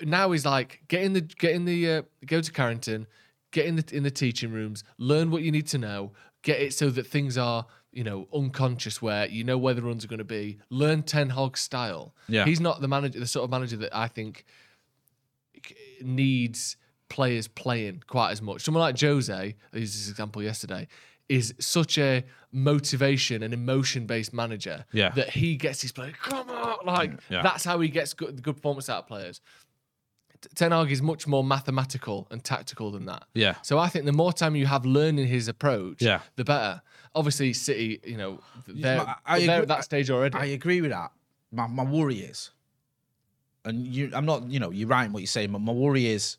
Now 0.00 0.32
he's 0.32 0.44
like 0.44 0.82
get 0.88 1.02
in 1.02 1.12
the 1.12 1.20
get 1.20 1.54
in 1.54 1.64
the 1.66 1.88
uh, 1.90 2.02
go 2.26 2.40
to 2.40 2.50
Carrington, 2.50 3.06
get 3.52 3.66
in 3.66 3.76
the 3.76 3.84
in 3.96 4.02
the 4.02 4.10
teaching 4.10 4.50
rooms, 4.52 4.82
learn 4.98 5.30
what 5.30 5.42
you 5.42 5.52
need 5.52 5.66
to 5.68 5.78
know, 5.78 6.12
get 6.42 6.60
it 6.60 6.74
so 6.74 6.90
that 6.90 7.06
things 7.06 7.38
are 7.38 7.66
you 7.92 8.02
know 8.02 8.26
unconscious 8.34 9.00
where 9.00 9.26
you 9.28 9.44
know 9.44 9.56
where 9.58 9.74
the 9.74 9.82
runs 9.82 10.04
are 10.04 10.08
going 10.08 10.18
to 10.18 10.24
be. 10.24 10.58
Learn 10.70 11.02
Ten 11.02 11.30
Hag 11.30 11.56
style. 11.56 12.14
Yeah. 12.28 12.44
he's 12.44 12.60
not 12.60 12.80
the 12.80 12.88
manager, 12.88 13.20
the 13.20 13.26
sort 13.26 13.44
of 13.44 13.50
manager 13.50 13.76
that 13.76 13.96
I 13.96 14.08
think 14.08 14.44
needs 16.02 16.76
players 17.08 17.46
playing 17.48 18.02
quite 18.06 18.30
as 18.32 18.40
much. 18.42 18.62
Someone 18.62 18.80
like 18.82 18.98
Jose, 18.98 19.32
I 19.72 19.76
used 19.76 19.94
this 19.94 20.08
example 20.10 20.42
yesterday, 20.42 20.88
is 21.28 21.54
such 21.60 21.98
a 21.98 22.24
motivation 22.52 23.42
and 23.42 23.54
emotion 23.54 24.06
based 24.06 24.32
manager 24.32 24.84
Yeah. 24.92 25.10
that 25.10 25.30
he 25.30 25.56
gets 25.56 25.82
his 25.82 25.92
players, 25.92 26.14
come 26.20 26.48
on, 26.50 26.76
like 26.84 27.12
Yeah. 27.30 27.42
that's 27.42 27.64
how 27.64 27.80
he 27.80 27.88
gets 27.88 28.12
good, 28.14 28.42
good 28.42 28.56
performance 28.56 28.88
out 28.88 29.00
of 29.04 29.06
players. 29.06 29.40
T- 30.42 30.48
Ten 30.54 30.70
Hag 30.72 30.90
is 30.92 31.00
much 31.02 31.26
more 31.26 31.42
mathematical 31.42 32.26
and 32.30 32.42
tactical 32.44 32.90
than 32.90 33.06
that. 33.06 33.24
Yeah. 33.34 33.54
So 33.62 33.78
I 33.78 33.88
think 33.88 34.04
the 34.04 34.12
more 34.12 34.32
time 34.32 34.54
you 34.56 34.66
have 34.66 34.84
learning 34.84 35.26
his 35.26 35.48
approach, 35.48 36.02
Yeah. 36.02 36.20
the 36.36 36.44
better. 36.44 36.82
Obviously, 37.14 37.52
City, 37.52 38.00
you 38.04 38.16
know, 38.16 38.40
they're, 38.66 39.00
I- 39.00 39.14
I 39.26 39.38
they're 39.46 39.50
agree- 39.56 39.62
at 39.62 39.68
that 39.68 39.84
stage 39.84 40.10
already. 40.10 40.36
I 40.38 40.46
agree 40.46 40.80
with 40.80 40.90
that. 40.90 41.12
My, 41.50 41.66
my 41.66 41.84
worry 41.84 42.16
is, 42.20 42.50
and 43.64 43.86
you, 43.86 44.10
I'm 44.14 44.24
not, 44.26 44.48
you 44.48 44.58
know, 44.58 44.70
you're 44.70 44.88
right 44.88 45.04
in 45.04 45.12
what 45.12 45.20
you're 45.20 45.26
saying, 45.26 45.52
but 45.52 45.60
my 45.60 45.72
worry 45.72 46.06
is 46.06 46.38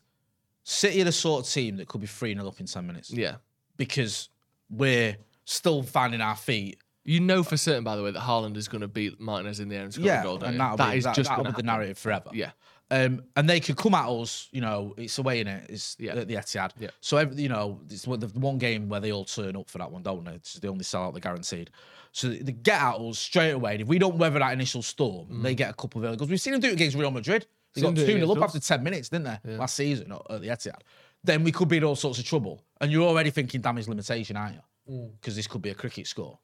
City 0.64 1.00
are 1.02 1.04
the 1.04 1.12
sort 1.12 1.44
of 1.46 1.50
team 1.52 1.76
that 1.76 1.88
could 1.88 2.00
be 2.00 2.06
3 2.06 2.34
0 2.34 2.46
up 2.48 2.58
in 2.60 2.66
10 2.66 2.86
minutes. 2.86 3.10
Yeah. 3.10 3.36
Because 3.76 4.28
we're 4.70 5.16
still 5.44 5.82
finding 5.82 6.20
our 6.20 6.36
feet. 6.36 6.78
You 7.04 7.20
know 7.20 7.42
for 7.42 7.56
certain, 7.58 7.84
by 7.84 7.96
the 7.96 8.02
way, 8.02 8.10
that 8.12 8.22
Haaland 8.22 8.56
is 8.56 8.66
going 8.66 8.80
to 8.80 8.88
beat 8.88 9.20
Martinez 9.20 9.60
in 9.60 9.68
the 9.68 9.76
air 9.76 9.82
and 9.84 9.92
score 9.92 10.06
Yeah, 10.06 10.20
a 10.20 10.24
goal. 10.24 10.38
don't 10.38 10.44
and 10.48 10.54
you? 10.54 10.58
that'll 10.58 10.76
That 10.78 10.92
be, 10.92 10.98
is 10.98 11.04
that, 11.04 11.14
just 11.14 11.28
that'll 11.28 11.44
gonna 11.44 11.54
be 11.54 11.60
the 11.62 11.66
narrative 11.66 11.98
forever. 11.98 12.30
Yeah. 12.32 12.50
Um, 12.94 13.24
and 13.34 13.50
they 13.50 13.58
could 13.60 13.76
come 13.76 13.94
at 13.94 14.08
us, 14.08 14.48
you 14.52 14.60
know, 14.60 14.94
it's 14.96 15.18
away 15.18 15.40
in 15.40 15.48
it. 15.48 15.66
It's 15.68 15.96
Yeah. 15.98 16.12
at 16.14 16.28
the 16.28 16.34
Etihad. 16.34 16.72
Yeah. 16.78 16.90
So, 17.00 17.16
every, 17.16 17.42
you 17.42 17.48
know, 17.48 17.80
it's 17.90 18.02
the 18.02 18.30
one 18.34 18.58
game 18.58 18.88
where 18.88 19.00
they 19.00 19.10
all 19.10 19.24
turn 19.24 19.56
up 19.56 19.68
for 19.68 19.78
that 19.78 19.90
one, 19.90 20.02
don't 20.02 20.24
they? 20.24 20.34
It's, 20.34 20.54
the 20.54 20.68
only 20.68 20.84
sell 20.84 21.02
out 21.04 21.14
the 21.14 21.20
guaranteed. 21.20 21.70
So 22.12 22.28
they 22.28 22.52
get 22.52 22.80
at 22.80 22.94
us 22.96 23.18
straight 23.18 23.50
away. 23.50 23.72
And 23.72 23.80
if 23.82 23.88
we 23.88 23.98
don't 23.98 24.16
weather 24.16 24.38
that 24.38 24.52
initial 24.52 24.82
storm, 24.82 25.42
they 25.42 25.54
get 25.56 25.70
a 25.70 25.74
couple 25.74 26.00
of 26.00 26.06
early 26.06 26.16
goals. 26.16 26.30
We've 26.30 26.40
seen 26.40 26.52
them 26.52 26.60
do 26.60 26.68
it 26.68 26.74
against 26.74 26.96
Real 26.96 27.10
Madrid. 27.10 27.46
They 27.74 27.82
got 27.82 27.96
2 27.96 28.06
do 28.06 28.16
it 28.16 28.18
0 28.20 28.30
up 28.30 28.42
after 28.42 28.60
10 28.60 28.82
minutes, 28.84 29.08
didn't 29.08 29.40
they? 29.44 29.56
Last 29.56 29.74
season 29.74 30.12
at 30.12 30.40
the 30.40 30.46
Etihad. 30.48 30.80
Then 31.24 31.42
we 31.42 31.50
could 31.50 31.66
be 31.68 31.78
in 31.78 31.84
all 31.84 31.96
sorts 31.96 32.20
of 32.20 32.24
trouble. 32.24 32.62
And 32.80 32.92
you're 32.92 33.08
already 33.08 33.30
thinking 33.30 33.60
damage 33.60 33.88
limitation, 33.88 34.36
aren't 34.36 34.54
you? 34.86 35.10
Because 35.20 35.34
this 35.34 35.48
could 35.48 35.62
be 35.62 35.70
a 35.70 35.74
cricket 35.74 36.06
score. 36.06 36.38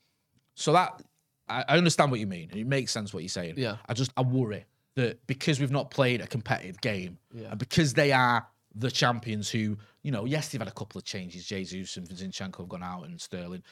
So 0.57 0.73
that 0.73 1.01
I, 1.49 1.65
I 1.69 1.79
understand 1.79 2.11
what 2.11 2.19
you 2.19 2.27
mean. 2.27 2.51
It 2.53 2.67
makes 2.67 2.91
sense 2.91 3.15
what 3.15 3.23
you're 3.23 3.29
saying. 3.29 3.55
Yeah. 3.57 3.77
I 3.89 3.95
just 3.95 4.11
I 4.17 4.23
worry 4.23 4.65
that 4.97 5.27
because 5.27 5.61
we've 5.61 5.71
not 5.71 5.91
played 5.91 6.21
a 6.21 6.27
competitive 6.27 6.81
game, 6.81 7.19
Yeah. 7.33 7.51
and 7.51 7.59
because 7.59 7.95
they 7.95 8.13
are 8.13 8.47
the 8.75 8.91
champions 8.91 9.49
who, 9.51 9.77
you 10.03 10.11
know, 10.13 10.25
yes, 10.25 10.49
they've 10.49 10.61
had 10.61 10.69
a 10.69 10.73
couple 10.73 10.99
of 10.99 11.05
changes. 11.05 11.47
Jesus 11.47 11.97
and 11.97 12.09
Zinchenko 12.09 12.59
have 12.59 12.69
gone 12.69 12.83
out 12.83 13.05
and 13.05 13.21
Sterling. 13.21 13.63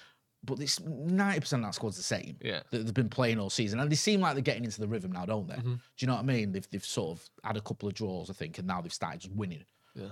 But 0.44 0.58
this 0.58 0.78
90% 0.78 1.52
of 1.54 1.62
that 1.62 1.74
squad's 1.74 1.96
the 1.96 2.02
same. 2.02 2.36
Yeah. 2.40 2.60
That 2.70 2.84
they've 2.84 2.94
been 2.94 3.08
playing 3.08 3.40
all 3.40 3.50
season. 3.50 3.80
And 3.80 3.90
they 3.90 3.96
seem 3.96 4.20
like 4.20 4.34
they're 4.34 4.42
getting 4.42 4.64
into 4.64 4.80
the 4.80 4.86
rhythm 4.88 5.10
now, 5.12 5.24
don't 5.26 5.48
they? 5.48 5.54
Mm-hmm. 5.56 5.72
Do 5.74 5.80
you 5.98 6.06
know 6.06 6.14
what 6.14 6.20
I 6.22 6.26
mean? 6.26 6.52
They've, 6.52 6.68
they've 6.70 6.84
sort 6.84 7.18
of 7.18 7.30
had 7.42 7.56
a 7.56 7.60
couple 7.60 7.88
of 7.88 7.94
draws, 7.94 8.30
I 8.30 8.32
think, 8.34 8.58
and 8.58 8.66
now 8.68 8.80
they've 8.80 8.92
started 8.92 9.20
just 9.22 9.34
winning 9.34 9.64
Yeah. 9.96 10.10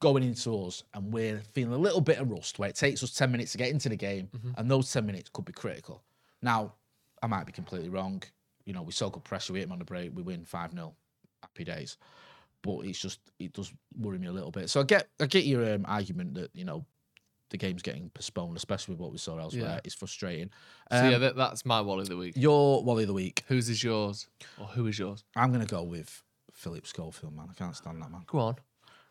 going 0.00 0.22
into 0.22 0.56
us 0.64 0.84
and 0.94 1.12
we're 1.12 1.40
feeling 1.52 1.74
a 1.74 1.78
little 1.78 2.00
bit 2.00 2.18
of 2.18 2.30
rust 2.30 2.58
where 2.60 2.68
it 2.68 2.76
takes 2.76 3.02
us 3.02 3.12
10 3.14 3.32
minutes 3.32 3.52
to 3.52 3.58
get 3.58 3.70
into 3.70 3.88
the 3.88 3.96
game 3.96 4.28
Mm-hmm. 4.36 4.50
and 4.56 4.70
those 4.70 4.92
10 4.92 5.04
minutes 5.04 5.28
could 5.32 5.44
be 5.44 5.52
critical. 5.52 6.02
Now, 6.40 6.74
I 7.20 7.26
might 7.26 7.46
be 7.46 7.52
completely 7.52 7.88
wrong. 7.88 8.22
You 8.68 8.74
know, 8.74 8.82
we 8.82 8.92
so 8.92 9.08
good 9.08 9.24
pressure, 9.24 9.54
we 9.54 9.60
hit 9.60 9.64
them 9.64 9.72
on 9.72 9.78
the 9.78 9.86
break, 9.86 10.14
we 10.14 10.22
win 10.22 10.44
5 10.44 10.72
0. 10.72 10.94
Happy 11.42 11.64
days. 11.64 11.96
But 12.60 12.80
it's 12.80 12.98
just, 12.98 13.18
it 13.38 13.54
does 13.54 13.72
worry 13.98 14.18
me 14.18 14.26
a 14.26 14.32
little 14.32 14.50
bit. 14.50 14.68
So 14.68 14.80
I 14.80 14.82
get 14.82 15.08
I 15.18 15.24
get 15.24 15.46
your 15.46 15.72
um, 15.74 15.86
argument 15.88 16.34
that, 16.34 16.50
you 16.54 16.66
know, 16.66 16.84
the 17.48 17.56
game's 17.56 17.80
getting 17.80 18.10
postponed, 18.10 18.58
especially 18.58 18.92
with 18.92 19.00
what 19.00 19.10
we 19.10 19.16
saw 19.16 19.38
elsewhere. 19.38 19.62
Yeah. 19.76 19.80
It's 19.84 19.94
frustrating. 19.94 20.50
So 20.90 21.08
yeah, 21.08 21.14
Um, 21.16 21.20
that, 21.22 21.36
that's 21.36 21.64
my 21.64 21.80
Wally 21.80 22.02
of 22.02 22.08
the 22.10 22.18
week. 22.18 22.34
your 22.36 22.84
Wally 22.84 23.04
of 23.04 23.06
the 23.08 23.14
Week. 23.14 23.42
Whose 23.48 23.70
is 23.70 23.82
yours? 23.82 24.28
Or 24.60 24.66
who 24.66 24.86
is 24.86 24.98
yours? 24.98 25.24
I'm 25.34 25.50
going 25.50 25.64
to 25.64 25.74
go 25.74 25.82
with 25.82 26.22
Philip 26.52 26.86
Schofield, 26.86 27.34
man. 27.34 27.46
I 27.50 27.54
can't 27.54 27.74
stand 27.74 28.02
that, 28.02 28.10
man. 28.10 28.24
Go 28.26 28.38
on. 28.38 28.56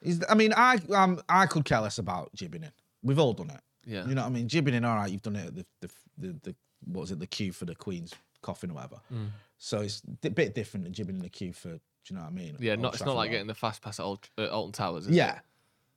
He's, 0.03 0.21
I 0.29 0.35
mean, 0.35 0.53
I 0.55 0.77
um, 0.93 1.19
I 1.27 1.47
could 1.47 1.65
care 1.65 1.79
less 1.81 1.97
about 1.97 2.31
jibbing 2.35 2.61
in. 2.61 2.71
We've 3.01 3.17
all 3.17 3.33
done 3.33 3.49
it. 3.49 3.61
Yeah. 3.87 4.05
You 4.05 4.13
know 4.13 4.21
what 4.21 4.27
I 4.27 4.33
mean? 4.33 4.47
Jibbing 4.47 4.75
in, 4.75 4.85
all 4.85 4.97
right, 4.97 5.09
you've 5.09 5.23
done 5.23 5.35
it 5.35 5.47
at 5.47 5.55
the, 5.55 5.65
the, 5.81 5.89
the, 6.19 6.39
the 6.43 6.55
what 6.85 7.01
was 7.01 7.11
it, 7.11 7.19
the 7.19 7.25
queue 7.25 7.51
for 7.51 7.65
the 7.65 7.73
Queen's 7.73 8.13
coffin 8.47 8.71
or 8.71 8.75
whatever. 8.75 8.99
Mm. 9.13 9.27
So 9.57 9.81
it's 9.81 10.01
a 10.23 10.29
bit 10.29 10.55
different 10.55 10.85
than 10.85 10.93
jibbing 10.93 11.17
in 11.17 11.21
the 11.21 11.29
queue 11.29 11.53
for, 11.53 11.69
do 11.69 11.79
you 12.09 12.15
know 12.15 12.21
what 12.21 12.31
I 12.31 12.33
mean? 12.33 12.55
Yeah, 12.59 12.71
Old 12.71 12.81
not 12.81 12.93
it's 12.93 13.05
not 13.05 13.15
like 13.15 13.31
getting 13.31 13.47
the 13.47 13.53
fast 13.53 13.81
pass 13.81 13.99
at 13.99 14.03
Old, 14.03 14.27
uh, 14.37 14.47
Alton 14.47 14.71
Towers. 14.71 15.07
Is 15.07 15.15
Yeah. 15.15 15.35
It? 15.35 15.41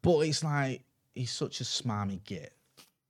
But 0.02 0.18
it's 0.20 0.42
like, 0.42 0.82
he's 1.14 1.30
such 1.30 1.60
a 1.60 1.64
smarmy 1.64 2.22
git. 2.24 2.52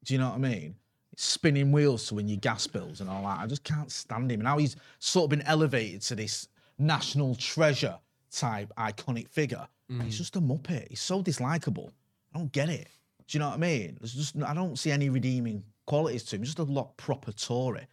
Do 0.04 0.14
you 0.14 0.18
know 0.20 0.28
what 0.28 0.36
I 0.36 0.38
mean? 0.38 0.74
Spinning 1.16 1.72
wheels 1.72 2.06
to 2.08 2.14
win 2.16 2.28
your 2.28 2.38
gas 2.38 2.66
bills 2.66 3.00
and 3.00 3.08
all 3.08 3.22
that. 3.22 3.40
I 3.40 3.46
just 3.46 3.64
can't 3.64 3.90
stand 3.90 4.30
him. 4.30 4.40
And 4.40 4.44
now 4.44 4.58
he's 4.58 4.76
sort 4.98 5.24
of 5.24 5.30
been 5.30 5.46
elevated 5.46 6.02
to 6.02 6.14
this 6.14 6.48
national 6.78 7.34
treasure 7.36 7.98
type 8.30 8.72
iconic 8.76 9.28
figure. 9.28 9.66
Mm. 9.90 10.02
He's 10.04 10.18
just 10.18 10.36
a 10.36 10.40
muppet. 10.40 10.88
He's 10.88 11.00
so 11.00 11.22
dislikable. 11.22 11.90
I 12.34 12.38
don't 12.38 12.52
get 12.52 12.68
it. 12.68 12.88
Do 13.26 13.36
you 13.36 13.40
know 13.40 13.48
what 13.48 13.56
I 13.56 13.58
mean? 13.58 13.96
There's 14.00 14.14
just 14.14 14.36
I 14.42 14.54
don't 14.54 14.78
see 14.78 14.90
any 14.90 15.08
redeeming 15.08 15.62
qualities 15.86 16.24
to 16.24 16.36
him. 16.36 16.42
He's 16.42 16.54
just 16.54 16.58
a 16.58 16.72
lot 16.72 16.96
proper 16.96 17.32
Tory. 17.32 17.86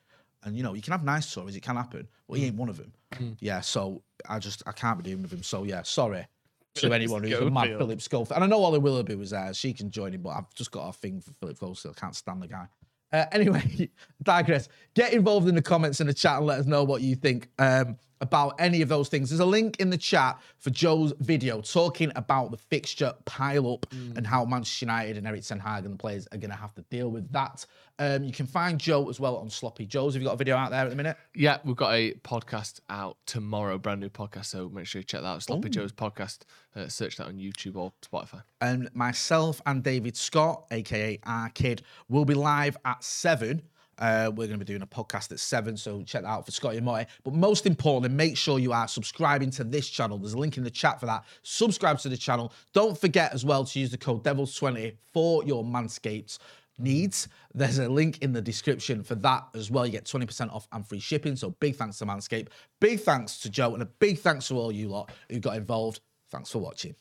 And 0.44 0.56
you 0.56 0.64
know, 0.64 0.74
you 0.74 0.82
can 0.82 0.92
have 0.92 1.04
nice 1.04 1.28
stories, 1.28 1.56
it 1.56 1.64
can 1.64 1.76
happen, 1.76 2.08
but 2.28 2.38
he 2.38 2.46
ain't 2.46 2.56
one 2.56 2.70
of 2.70 2.78
them. 2.78 2.94
Mm. 3.16 3.38
Yeah, 3.40 3.62
so 3.62 4.04
I 4.30 4.40
just 4.40 4.64
I 4.68 4.72
can't 4.72 4.98
be 4.98 5.04
dealing 5.04 5.24
with 5.24 5.34
him. 5.34 5.44
So 5.44 5.64
yeah, 5.64 5.84
sorry 5.84 6.28
to 6.76 6.94
anyone 6.94 7.24
who's 7.24 7.34
a 7.34 7.50
mad. 7.50 7.78
Philip 7.78 8.02
Schofield. 8.02 8.36
And 8.36 8.44
I 8.44 8.48
know 8.48 8.62
Holly 8.62 8.80
Willoughby 8.80 9.16
was 9.16 9.32
there, 9.32 9.54
she 9.54 9.74
can 9.74 9.90
join 9.90 10.14
him, 10.14 10.22
but 10.22 10.30
I've 10.30 10.54
just 10.54 10.72
got 10.72 10.88
a 10.88 10.94
thing 10.94 11.22
for 11.22 11.32
Philip 11.40 11.58
Schofield. 11.58 11.96
I 11.98 12.00
can't 12.00 12.16
stand 12.16 12.42
the 12.42 12.48
guy. 12.48 12.68
Uh, 13.12 13.26
anyway, 13.32 13.90
digress. 14.24 14.68
Get 14.94 15.14
involved 15.14 15.48
in 15.48 15.56
the 15.56 15.62
comments 15.62 16.02
in 16.02 16.08
the 16.08 16.14
chat 16.14 16.38
and 16.38 16.46
let 16.46 16.60
us 16.60 16.66
know 16.66 16.84
what 16.84 17.02
you 17.02 17.16
think 17.16 17.50
um, 17.58 17.98
about 18.22 18.56
any 18.60 18.82
of 18.82 18.90
those 18.90 19.10
things. 19.10 19.30
There's 19.30 19.40
a 19.40 19.46
link 19.46 19.80
in 19.80 19.90
the 19.90 19.98
chat 19.98 20.40
for 20.58 20.70
Joe's 20.70 21.14
video 21.20 21.62
talking 21.62 22.12
about 22.16 22.52
the 22.52 22.58
fixture 22.58 23.14
pile 23.26 23.72
up 23.74 23.86
and 24.16 24.26
how 24.26 24.46
Manchester 24.46 24.86
United 24.86 25.18
and 25.18 25.28
Erik 25.28 25.44
Ten 25.44 25.60
Hag 25.60 25.86
and 25.86 25.94
the 25.94 25.98
players 25.98 26.28
are 26.32 26.38
going 26.38 26.50
to 26.52 26.58
have 26.58 26.74
to 26.76 26.82
deal 26.90 27.10
with 27.10 27.32
that. 27.32 27.66
Um, 28.00 28.24
you 28.24 28.32
can 28.32 28.46
find 28.46 28.80
Joe 28.80 29.10
as 29.10 29.20
well 29.20 29.38
on 29.38 29.50
Sloppy 29.50 29.86
Joe's. 29.86 30.14
Have 30.14 30.22
you 30.22 30.28
got 30.28 30.36
a 30.36 30.38
video 30.38 30.56
out 30.56 30.70
there 30.70 30.84
at 30.84 30.90
the 30.90 30.96
minute? 30.96 31.18
Yeah, 31.34 31.58
we've 31.64 31.76
got 31.76 31.94
a 31.94 32.14
podcast 32.24 32.80
out 32.90 33.18
tomorrow, 33.26 33.78
brand 33.80 34.02
new 34.02 34.10
podcast. 34.10 34.46
So 34.46 34.70
make 34.70 34.86
sure 34.86 35.00
you 35.00 35.04
check 35.04 35.22
that 35.22 35.28
out. 35.28 35.44
Sloppy 35.44 35.68
Ooh. 35.68 35.72
Joe's 35.72 35.92
podcast. 35.92 36.40
Uh, 36.76 36.88
search 36.88 37.18
that 37.18 37.26
on 37.26 37.38
YouTube 37.38 37.76
or 37.76 37.92
Spotify. 38.04 38.44
and 38.62 38.90
myself 38.94 39.62
and 39.66 39.84
David 39.84 40.16
Scott, 40.16 40.66
aka 40.70 41.20
our 41.24 41.50
kid, 41.50 41.82
will 42.08 42.26
be 42.26 42.36
live 42.36 42.78
at 42.86 43.04
seven. 43.04 43.64
Uh, 44.00 44.32
we're 44.36 44.48
going 44.48 44.60
to 44.60 44.66
be 44.66 44.66
doing 44.66 44.82
a 44.82 44.88
podcast 44.88 45.32
at 45.32 45.40
seven, 45.40 45.76
so 45.76 46.02
check 46.04 46.22
that 46.24 46.28
out 46.28 46.46
for 46.46 46.52
Scotty 46.52 46.78
and 46.78 46.86
Motty. 46.86 47.08
But 47.24 47.34
most 47.34 47.66
importantly, 47.66 48.16
make 48.16 48.38
sure 48.38 48.60
you 48.60 48.74
are 48.74 48.88
subscribing 48.88 49.52
to 49.52 49.64
this 49.64 49.90
channel. 49.90 50.18
There's 50.18 50.34
a 50.34 50.38
link 50.38 50.58
in 50.58 50.64
the 50.64 50.70
chat 50.72 51.00
for 51.00 51.06
that. 51.08 51.26
Subscribe 51.44 52.00
to 52.00 52.10
the 52.10 52.18
channel. 52.18 52.54
Don't 52.74 52.98
forget 52.98 53.34
as 53.34 53.44
well 53.44 53.66
to 53.66 53.80
use 53.80 53.92
the 53.92 53.98
code 53.98 54.24
Devils20 54.24 54.96
for 55.14 55.44
your 55.44 55.64
Manscaped 55.64 56.38
needs. 56.80 57.28
There's 57.54 57.80
a 57.80 57.90
link 57.90 58.20
in 58.22 58.34
the 58.34 58.42
description 58.42 59.04
for 59.04 59.16
that 59.16 59.48
as 59.56 59.72
well. 59.72 59.86
You 59.86 59.92
get 59.92 60.06
20% 60.06 60.54
off 60.54 60.68
and 60.72 60.86
free 60.88 61.00
shipping. 61.00 61.36
So 61.36 61.52
big 61.60 61.76
thanks 61.76 61.98
to 62.00 62.06
Manscaped. 62.06 62.50
Big 62.80 63.00
thanks 63.00 63.40
to 63.40 63.50
Joe, 63.50 63.74
and 63.74 63.82
a 63.82 63.88
big 63.88 64.20
thanks 64.20 64.48
to 64.50 64.56
all 64.58 64.72
you 64.72 64.90
lot 64.90 65.12
who 65.30 65.40
got 65.40 65.58
involved. 65.58 66.02
Thanks 66.30 66.52
for 66.52 66.60
watching. 66.60 66.96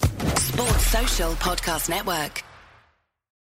Sports 0.00 0.86
Social 0.86 1.32
Podcast 1.32 1.88
Network. 1.88 2.42